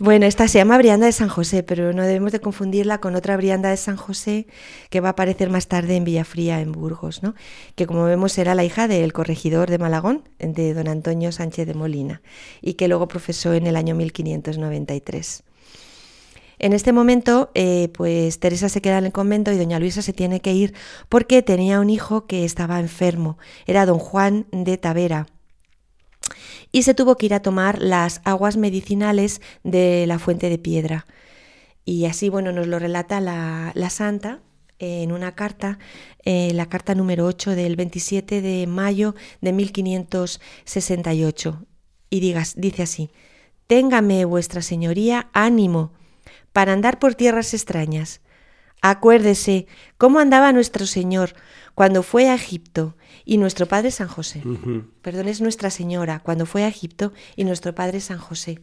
Bueno, 0.02 0.26
esta 0.26 0.47
se 0.47 0.60
llama 0.60 0.78
Brianda 0.78 1.08
de 1.08 1.12
San 1.12 1.28
José, 1.28 1.62
pero 1.62 1.91
no 1.91 2.04
debemos 2.04 2.32
de 2.32 2.39
confundirla 2.39 3.02
con 3.02 3.18
otra 3.18 3.36
Brianda 3.36 3.70
de 3.70 3.76
San 3.76 3.97
José 3.97 4.47
que 4.89 5.02
va 5.02 5.10
a 5.10 5.12
aparecer 5.12 5.50
más 5.50 5.68
tarde 5.68 5.97
en 5.97 6.06
Villafría, 6.06 6.62
en 6.62 6.72
Burgos, 6.72 7.22
¿no? 7.22 7.36
que 7.76 7.86
como 7.86 8.06
vemos 8.06 8.38
era 8.38 8.56
la 8.56 8.64
hija 8.64 8.88
del 8.88 9.12
corregidor 9.12 9.70
de 9.70 9.78
Malagón, 9.78 10.24
de 10.39 10.74
don 10.74 10.88
Antonio 10.88 11.34
Sánchez 11.34 11.68
de 11.68 11.74
Molina, 11.74 12.22
y 12.62 12.76
que 12.76 12.88
luego 12.88 13.10
profesó 13.10 13.54
en 13.54 13.68
el 13.68 13.76
año 13.76 13.93
1593. 13.93 15.43
En 16.60 16.72
este 16.72 16.93
momento, 16.93 17.52
eh, 17.54 17.89
pues 17.93 18.39
Teresa 18.39 18.70
se 18.70 18.82
queda 18.82 19.00
en 19.00 19.06
el 19.06 19.12
convento 19.12 19.52
y 19.52 19.58
doña 19.58 19.80
Luisa 19.80 20.02
se 20.02 20.14
tiene 20.14 20.39
que 20.39 20.54
ir 20.54 20.74
porque 21.10 21.41
tenía 21.41 21.82
un 21.82 21.89
hijo 21.89 22.26
que 22.26 22.45
estaba 22.45 22.80
enfermo. 22.80 23.38
Era 23.66 23.86
don 23.86 24.00
Juan 24.00 24.45
de 24.52 24.78
Tavera. 24.78 25.28
Y 26.72 26.84
se 26.84 26.94
tuvo 26.94 27.18
que 27.18 27.26
ir 27.26 27.34
a 27.34 27.42
tomar 27.42 27.82
las 27.82 28.22
aguas 28.24 28.56
medicinales 28.58 29.42
de 29.64 30.06
la 30.08 30.20
fuente 30.20 30.50
de 30.50 30.58
piedra. 30.58 31.06
Y 31.86 32.06
así, 32.06 32.30
bueno, 32.30 32.52
nos 32.52 32.68
lo 32.68 32.80
relata 32.80 33.20
la, 33.20 33.90
santa 33.90 34.40
en 34.78 35.12
una 35.12 35.36
carta, 35.36 35.80
eh, 36.24 36.52
la 36.54 36.68
carta 36.68 36.96
número 36.96 37.26
8 37.26 37.52
del 37.52 37.76
27 37.76 38.42
de 38.42 38.66
mayo 38.68 39.16
de 39.42 39.54
1568. 39.54 41.66
Y 42.10 42.20
digas, 42.20 42.56
dice 42.58 42.84
así, 42.84 43.10
Téngame 43.70 44.26
vuestra 44.26 44.64
señoría 44.64 45.30
ánimo 45.32 45.92
para 46.54 46.74
andar 46.74 46.98
por 46.98 47.14
tierras 47.14 47.54
extrañas. 47.54 48.20
Acuérdese 48.82 49.68
cómo 49.98 50.20
andaba 50.20 50.52
nuestro 50.52 50.86
Señor 50.86 51.34
cuando 51.76 52.04
fue 52.04 52.30
a 52.30 52.36
Egipto 52.36 52.96
y 53.26 53.38
nuestro 53.38 53.68
Padre 53.68 53.92
San 53.92 54.08
José. 54.08 54.44
Perdón, 55.02 55.28
es 55.28 55.42
Nuestra 55.42 55.70
Señora 55.70 56.20
cuando 56.20 56.46
fue 56.46 56.64
a 56.64 56.68
Egipto 56.68 57.14
y 57.36 57.44
nuestro 57.44 57.76
Padre 57.76 58.00
San 58.00 58.18
José. 58.18 58.60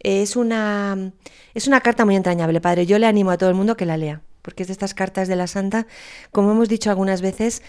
Es 0.00 0.34
una, 0.34 1.12
es 1.54 1.66
una 1.68 1.80
carta 1.80 2.04
muy 2.04 2.16
entrañable, 2.16 2.60
Padre. 2.60 2.86
Yo 2.86 2.98
le 2.98 3.06
animo 3.06 3.30
a 3.30 3.38
todo 3.38 3.48
el 3.48 3.54
mundo 3.54 3.76
que 3.76 3.86
la 3.86 3.96
lea, 3.96 4.22
porque 4.42 4.64
es 4.64 4.68
de 4.68 4.72
estas 4.72 4.94
cartas 4.94 5.28
de 5.28 5.36
la 5.36 5.46
Santa, 5.46 5.86
como 6.32 6.50
hemos 6.50 6.68
dicho 6.68 6.90
algunas 6.90 7.22
veces, 7.22 7.62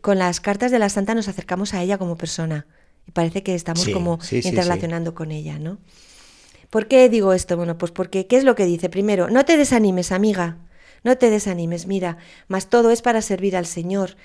con 0.00 0.18
las 0.18 0.40
cartas 0.40 0.70
de 0.70 0.78
la 0.78 0.88
Santa 0.88 1.14
nos 1.14 1.26
acercamos 1.26 1.74
a 1.74 1.82
ella 1.82 1.98
como 1.98 2.16
persona 2.16 2.66
y 3.06 3.10
parece 3.10 3.42
que 3.42 3.54
estamos 3.54 3.88
como 3.88 4.18
interrelacionando 4.30 5.14
con 5.14 5.32
ella, 5.32 5.58
¿no? 5.58 5.78
¿Por 6.70 6.88
qué 6.88 7.08
digo 7.08 7.32
esto? 7.32 7.56
Bueno, 7.56 7.78
pues 7.78 7.92
porque, 7.92 8.26
¿qué 8.26 8.36
es 8.36 8.44
lo 8.44 8.54
que 8.54 8.64
dice? 8.64 8.88
Primero, 8.88 9.30
no 9.30 9.44
te 9.44 9.56
desanimes, 9.56 10.12
amiga, 10.12 10.58
no 11.04 11.16
te 11.16 11.30
desanimes, 11.30 11.86
mira, 11.86 12.16
más 12.48 12.68
todo 12.68 12.90
es 12.90 13.02
para 13.02 13.22
servir 13.22 13.56
al 13.56 13.66
Señor 13.66 14.16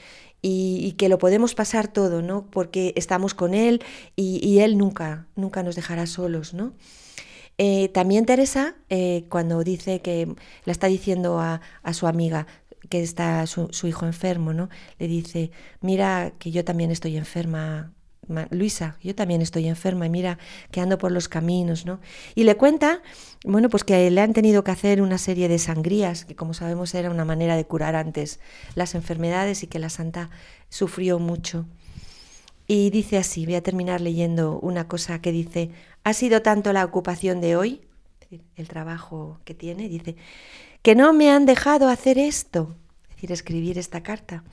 y, 0.41 0.93
que 0.97 1.09
lo 1.09 1.17
podemos 1.17 1.53
pasar 1.53 1.88
todo, 1.89 2.21
¿no? 2.21 2.49
Porque 2.49 2.93
estamos 2.95 3.34
con 3.34 3.53
Él 3.53 3.84
y, 4.15 4.59
Él 4.59 4.77
nunca, 4.77 5.27
nunca 5.36 5.63
nos 5.63 5.75
dejará 5.75 6.07
solos, 6.07 6.53
¿no? 6.53 6.73
Eh, 7.57 7.89
también 7.89 8.25
Teresa, 8.25 8.75
eh, 8.89 9.25
cuando 9.30 9.63
dice 9.65 10.01
que 10.01 10.34
la 10.63 10.71
está 10.71 10.88
diciendo 10.88 11.39
a, 11.39 11.61
su 11.91 12.07
amiga 12.07 12.47
que 12.89 13.03
está 13.03 13.45
su, 13.47 13.67
su, 13.71 13.88
hijo 13.88 14.05
enfermo, 14.05 14.53
¿no? 14.53 14.69
Le 14.97 15.07
dice, 15.07 15.51
mira 15.82 16.32
que 16.39 16.51
yo 16.51 16.63
también 16.63 16.89
estoy 16.89 17.17
enferma, 17.17 17.91
Luisa, 18.51 18.97
yo 19.01 19.15
también 19.15 19.41
estoy 19.41 19.67
enferma 19.67 20.05
y 20.05 20.09
mira 20.09 20.38
que 20.71 20.82
ando 20.82 20.97
por 20.97 21.11
los 21.11 21.27
caminos, 21.27 21.86
¿no? 21.86 21.99
Y 22.36 22.43
le 22.43 22.55
cuenta, 22.55 23.01
bueno, 23.43 23.69
pues 23.69 23.84
que 23.84 24.09
le 24.11 24.21
han 24.21 24.34
tenido 24.34 24.63
que 24.63 24.71
hacer 24.71 25.01
una 25.01 25.17
serie 25.17 25.47
de 25.47 25.57
sangrías, 25.57 26.25
que 26.25 26.36
como 26.36 26.53
sabemos 26.53 26.93
era 26.93 27.09
una 27.09 27.25
manera 27.25 27.55
de 27.55 27.65
curar 27.65 27.95
antes 27.95 28.39
las 28.75 28.93
enfermedades 28.93 29.63
y 29.63 29.67
que 29.67 29.80
la 29.80 29.89
santa 29.89 30.30
sufrió 30.69 31.17
mucho. 31.17 31.65
Y 32.67 32.91
dice 32.91 33.17
así, 33.17 33.45
voy 33.45 33.55
a 33.55 33.63
terminar 33.63 33.99
leyendo 33.99 34.59
una 34.59 34.88
cosa 34.88 35.21
que 35.21 35.32
dice, 35.32 35.71
ha 36.03 36.13
sido 36.13 36.43
tanto 36.43 36.71
la 36.71 36.86
ocupación 36.86 37.41
de 37.41 37.55
hoy, 37.55 37.82
el 38.55 38.67
trabajo 38.67 39.39
que 39.43 39.55
tiene, 39.55 39.89
dice, 39.89 40.15
que 40.84 40.93
no 40.93 41.13
me 41.13 41.32
han 41.32 41.47
dejado 41.47 41.89
hacer 41.89 42.19
esto, 42.19 42.75
es 43.09 43.15
decir, 43.15 43.32
escribir 43.32 43.80
esta 43.80 44.03
carta. 44.03 44.43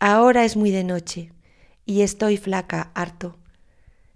Ahora 0.00 0.44
es 0.44 0.56
muy 0.56 0.72
de 0.72 0.82
noche 0.82 1.30
y 1.86 2.02
estoy 2.02 2.36
flaca, 2.36 2.90
harto. 2.94 3.38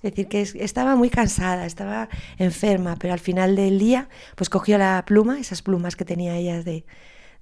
Es 0.03 0.13
decir, 0.13 0.29
que 0.29 0.41
estaba 0.41 0.97
muy 0.97 1.11
cansada, 1.11 1.67
estaba 1.67 2.09
enferma, 2.39 2.97
pero 2.97 3.13
al 3.13 3.21
final 3.21 3.55
del 3.55 3.79
día, 3.79 4.09
pues 4.35 4.51
cogió 4.51 4.77
la 4.79 5.05
pluma, 5.07 5.39
esas 5.39 5.63
plumas 5.63 5.95
que 5.95 6.07
tenía 6.07 6.37
ella 6.37 6.63
de, 6.63 6.85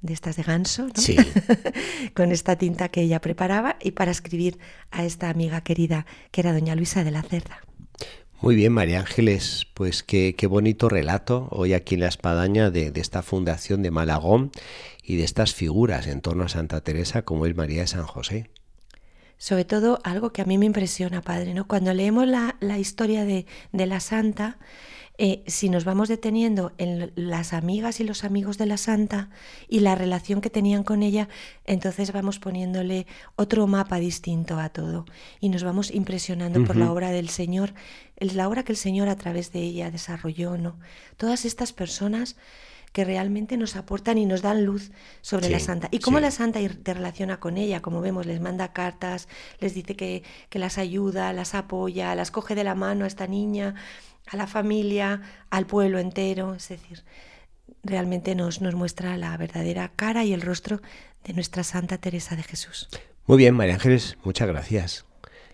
de 0.03 0.13
estas 0.13 0.37
de 0.37 0.43
ganso, 0.43 0.89
sí. 0.95 1.17
con 2.15 2.33
esta 2.33 2.57
tinta 2.57 2.89
que 2.89 3.03
ella 3.03 3.21
preparaba 3.21 3.77
y 3.81 3.93
para 3.93 4.11
escribir 4.11 4.59
a 4.91 5.05
esta 5.05 5.31
amiga 5.31 5.61
querida 5.61 6.05
que 6.33 6.41
era 6.41 6.53
doña 6.53 6.75
Luisa 6.75 7.05
de 7.05 7.13
la 7.13 7.23
Cerda. 7.23 7.61
Muy 8.41 8.55
bien, 8.55 8.73
María 8.73 9.01
Ángeles, 9.01 9.67
pues 9.75 10.03
qué, 10.03 10.35
qué 10.37 10.47
bonito 10.47 10.89
relato 10.89 11.49
hoy 11.51 11.75
aquí 11.75 11.95
en 11.95 12.03
la 12.03 12.09
espadaña 12.09 12.71
de, 12.71 12.91
de, 12.91 13.01
esta 13.01 13.23
fundación 13.23 13.83
de 13.83 13.91
Malagón 13.91 14.53
y 15.03 15.17
de 15.17 15.25
estas 15.25 15.55
figuras 15.55 16.07
en 16.07 16.21
torno 16.21 16.45
a 16.45 16.49
Santa 16.49 16.81
Teresa 16.81 17.23
como 17.23 17.47
es 17.47 17.57
María 17.57 17.81
de 17.81 17.89
San 17.89 18.07
José 18.07 18.51
sobre 19.39 19.65
todo 19.65 20.01
algo 20.03 20.33
que 20.33 20.43
a 20.43 20.45
mí 20.45 20.59
me 20.59 20.67
impresiona, 20.67 21.23
Padre, 21.23 21.55
¿no? 21.55 21.67
Cuando 21.67 21.95
leemos 21.95 22.27
la, 22.27 22.79
historia 22.79 23.25
de, 23.25 23.47
la 23.73 24.01
Santa, 24.01 24.59
eh, 25.17 25.43
si 25.47 25.69
nos 25.69 25.85
vamos 25.85 26.09
deteniendo 26.09 26.73
en 26.79 27.13
las 27.15 27.53
amigas 27.53 28.01
y 28.01 28.05
los 28.05 28.25
amigos 28.25 28.59
de 28.59 28.67
la 28.67 28.77
Santa 28.77 29.31
y 29.69 29.81
la 29.81 29.95
relación 29.95 30.41
que 30.41 30.51
tenían 30.51 30.83
con 30.83 31.03
ella, 31.03 31.29
entonces 31.65 32.13
vamos 32.13 32.39
poniéndole 32.39 33.07
otro 33.37 33.67
mapa 33.67 33.99
distinto 33.99 34.59
a 34.59 34.69
todo 34.69 35.07
y 35.41 35.49
nos 35.49 35.63
vamos 35.63 35.93
impresionando 35.93 36.65
por 36.65 36.77
la 36.77 36.93
obra 36.93 37.11
del 37.11 37.29
Señor, 37.29 37.75
la 38.19 38.49
obra 38.49 38.65
que 38.65 38.73
el 38.73 38.79
Señor 38.79 39.09
a 39.09 39.17
través 39.17 39.53
de 39.53 39.61
ella 39.61 39.91
desarrolló, 39.91 40.57
¿no? 40.57 40.77
Todas 41.17 41.45
estas 41.45 41.73
personas 41.73 42.37
que 42.99 43.05
realmente 43.05 43.57
nos 43.57 43.77
aportan 43.77 44.19
y 44.19 44.27
nos 44.27 44.43
dan 44.43 44.65
luz 44.65 44.91
sobre 45.21 45.49
la 45.51 45.61
santa. 45.61 45.87
Y 45.93 46.01
cómo 46.01 46.19
la 46.19 46.33
santa 46.33 46.59
te 46.83 46.95
relaciona 46.95 47.39
con 47.39 47.57
ella, 47.57 47.81
como 47.81 48.01
vemos, 48.01 48.27
les 48.27 48.41
manda 48.41 48.73
cartas, 48.73 49.29
les 49.61 49.73
dice 49.73 49.95
que, 49.95 50.25
que 50.49 50.59
las 50.59 50.79
ayuda, 50.79 51.33
las 51.33 51.55
apoya, 51.55 52.17
las 52.17 52.33
coge 52.33 52.57
de 52.57 52.65
la 52.65 52.75
mano 52.75 53.05
a 53.05 53.07
esta 53.07 53.29
niña, 53.29 53.77
a 54.27 54.37
la 54.37 54.49
familia, 54.49 55.23
al 55.49 55.65
pueblo 55.65 56.01
entero, 56.01 56.57
es 56.57 56.71
decir, 56.71 57.05
realmente 57.85 58.35
nos, 58.35 58.61
nos 58.63 58.75
muestra 58.75 59.17
la 59.17 59.37
verdadera 59.37 59.93
cara 59.95 60.25
y 60.25 60.33
el 60.33 60.41
rostro 60.41 60.83
de 61.23 61.35
nuestra 61.35 61.63
Santa 61.63 61.99
Teresa 61.99 62.35
de 62.35 62.43
Jesús. 62.43 62.89
Muy 63.27 63.39
bien, 63.39 63.55
María 63.55 63.75
Ángeles, 63.75 64.19
muchas 64.25 64.49
gracias. 64.49 65.05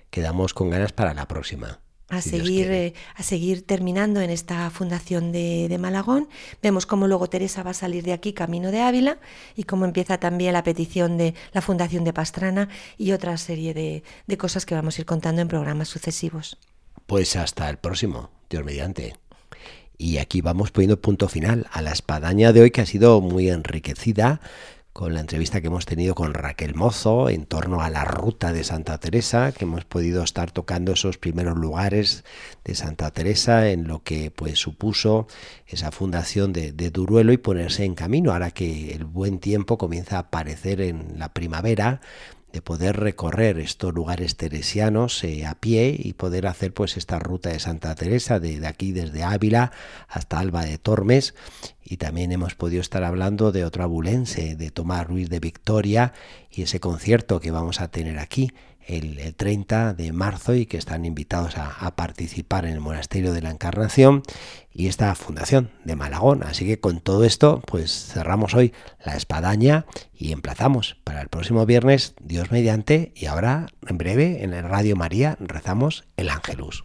Quedamos 0.08 0.54
con 0.54 0.70
ganas 0.70 0.94
para 0.94 1.12
la 1.12 1.28
próxima 1.28 1.83
a, 2.16 2.20
seguir, 2.22 2.70
eh, 2.70 2.94
a 3.14 3.22
seguir 3.22 3.66
terminando 3.66 4.20
en 4.20 4.30
esta 4.30 4.70
fundación 4.70 5.32
de, 5.32 5.76
Malagón. 5.78 6.28
Vemos 6.62 6.86
cómo 6.86 7.08
luego 7.08 7.28
Teresa 7.28 7.62
va 7.62 7.70
a 7.70 7.74
salir 7.74 8.04
de 8.04 8.12
aquí 8.12 8.32
camino 8.32 8.70
de 8.70 8.80
Ávila 8.80 9.18
y 9.56 9.64
cómo 9.64 9.84
empieza 9.84 10.18
también 10.18 10.52
la 10.52 10.62
petición 10.62 11.16
de 11.16 11.34
la 11.52 11.60
fundación 11.60 12.04
de 12.04 12.12
Pastrana 12.12 12.68
y 12.96 13.12
otra 13.12 13.36
serie 13.36 13.74
de, 13.74 14.02
de 14.26 14.36
cosas 14.38 14.66
que 14.66 14.74
vamos 14.74 14.98
a 14.98 15.02
ir 15.02 15.06
contando 15.06 15.42
en 15.42 15.48
programas 15.48 15.88
sucesivos. 15.88 16.58
Pues 17.06 17.36
hasta 17.36 17.68
el 17.68 17.76
próximo, 17.76 18.30
Dios 18.48 18.64
mediante. 18.64 19.16
Y 19.96 20.18
aquí 20.18 20.40
vamos 20.40 20.70
poniendo 20.70 21.00
punto 21.00 21.28
final 21.28 21.66
a 21.70 21.80
la 21.80 21.92
espadaña 21.92 22.52
de 22.52 22.62
hoy 22.62 22.70
que 22.70 22.80
ha 22.80 22.86
sido 22.86 23.20
muy 23.20 23.48
enriquecida 23.48 24.40
con 24.94 25.12
la 25.12 25.18
entrevista 25.18 25.60
que 25.60 25.66
hemos 25.66 25.86
tenido 25.86 26.14
con 26.14 26.34
Raquel 26.34 26.76
Mozo 26.76 27.28
en 27.28 27.46
torno 27.46 27.82
a 27.82 27.90
la 27.90 28.04
ruta 28.04 28.52
de 28.52 28.62
Santa 28.62 28.98
Teresa, 28.98 29.50
que 29.50 29.64
hemos 29.64 29.84
podido 29.84 30.22
estar 30.22 30.52
tocando 30.52 30.92
esos 30.92 31.18
primeros 31.18 31.58
lugares 31.58 32.24
de 32.64 32.76
Santa 32.76 33.10
Teresa 33.10 33.68
en 33.70 33.88
lo 33.88 34.04
que 34.04 34.30
pues 34.30 34.60
supuso 34.60 35.26
esa 35.66 35.90
fundación 35.90 36.52
de, 36.52 36.70
de 36.70 36.92
Duruelo 36.92 37.32
y 37.32 37.38
ponerse 37.38 37.84
en 37.84 37.96
camino, 37.96 38.32
ahora 38.32 38.52
que 38.52 38.92
el 38.92 39.04
buen 39.04 39.40
tiempo 39.40 39.78
comienza 39.78 40.14
a 40.14 40.20
aparecer 40.20 40.80
en 40.80 41.18
la 41.18 41.34
primavera, 41.34 42.00
de 42.54 42.62
poder 42.62 43.00
recorrer 43.00 43.58
estos 43.58 43.92
lugares 43.92 44.36
teresianos 44.36 45.24
eh, 45.24 45.44
a 45.44 45.56
pie 45.56 45.96
y 45.98 46.12
poder 46.12 46.46
hacer 46.46 46.72
pues 46.72 46.96
esta 46.96 47.18
ruta 47.18 47.48
de 47.48 47.58
Santa 47.58 47.96
Teresa 47.96 48.38
de, 48.38 48.60
de, 48.60 48.66
aquí 48.68 48.92
desde 48.92 49.24
Ávila 49.24 49.72
hasta 50.06 50.38
Alba 50.38 50.64
de 50.64 50.78
Tormes. 50.78 51.34
Y 51.82 51.96
también 51.96 52.30
hemos 52.30 52.54
podido 52.54 52.80
estar 52.80 53.02
hablando 53.02 53.50
de 53.50 53.64
otro 53.64 53.82
abulense, 53.82 54.54
de 54.54 54.70
Tomás 54.70 55.04
Ruiz 55.04 55.28
de 55.30 55.40
Victoria 55.40 56.12
y 56.48 56.62
ese 56.62 56.78
concierto 56.78 57.40
que 57.40 57.50
vamos 57.50 57.80
a 57.80 57.88
tener 57.88 58.20
aquí 58.20 58.52
el, 58.86 59.34
30 59.34 59.94
de 59.94 60.12
marzo 60.12 60.54
y 60.54 60.66
que 60.66 60.76
están 60.76 61.04
invitados 61.04 61.56
a, 61.56 61.94
participar 61.96 62.64
en 62.64 62.72
el 62.72 62.80
Monasterio 62.80 63.32
de 63.32 63.42
la 63.42 63.50
Encarnación 63.50 64.22
y 64.72 64.88
esta 64.88 65.14
fundación 65.14 65.70
de 65.84 65.96
Malagón. 65.96 66.42
Así 66.42 66.66
que 66.66 66.80
con 66.80 67.00
todo 67.00 67.24
esto, 67.24 67.62
pues 67.66 68.08
cerramos 68.12 68.54
hoy 68.54 68.72
la 69.04 69.16
espadaña 69.16 69.86
y 70.12 70.32
emplazamos 70.32 70.96
para 71.04 71.20
el 71.20 71.28
próximo 71.28 71.66
viernes, 71.66 72.14
Dios 72.20 72.50
mediante, 72.50 73.12
y 73.14 73.26
ahora 73.26 73.66
en 73.86 73.98
breve 73.98 74.42
en 74.42 74.52
el 74.52 74.64
Radio 74.64 74.96
María 74.96 75.36
rezamos 75.40 76.04
el 76.16 76.30
Ángelus. 76.30 76.84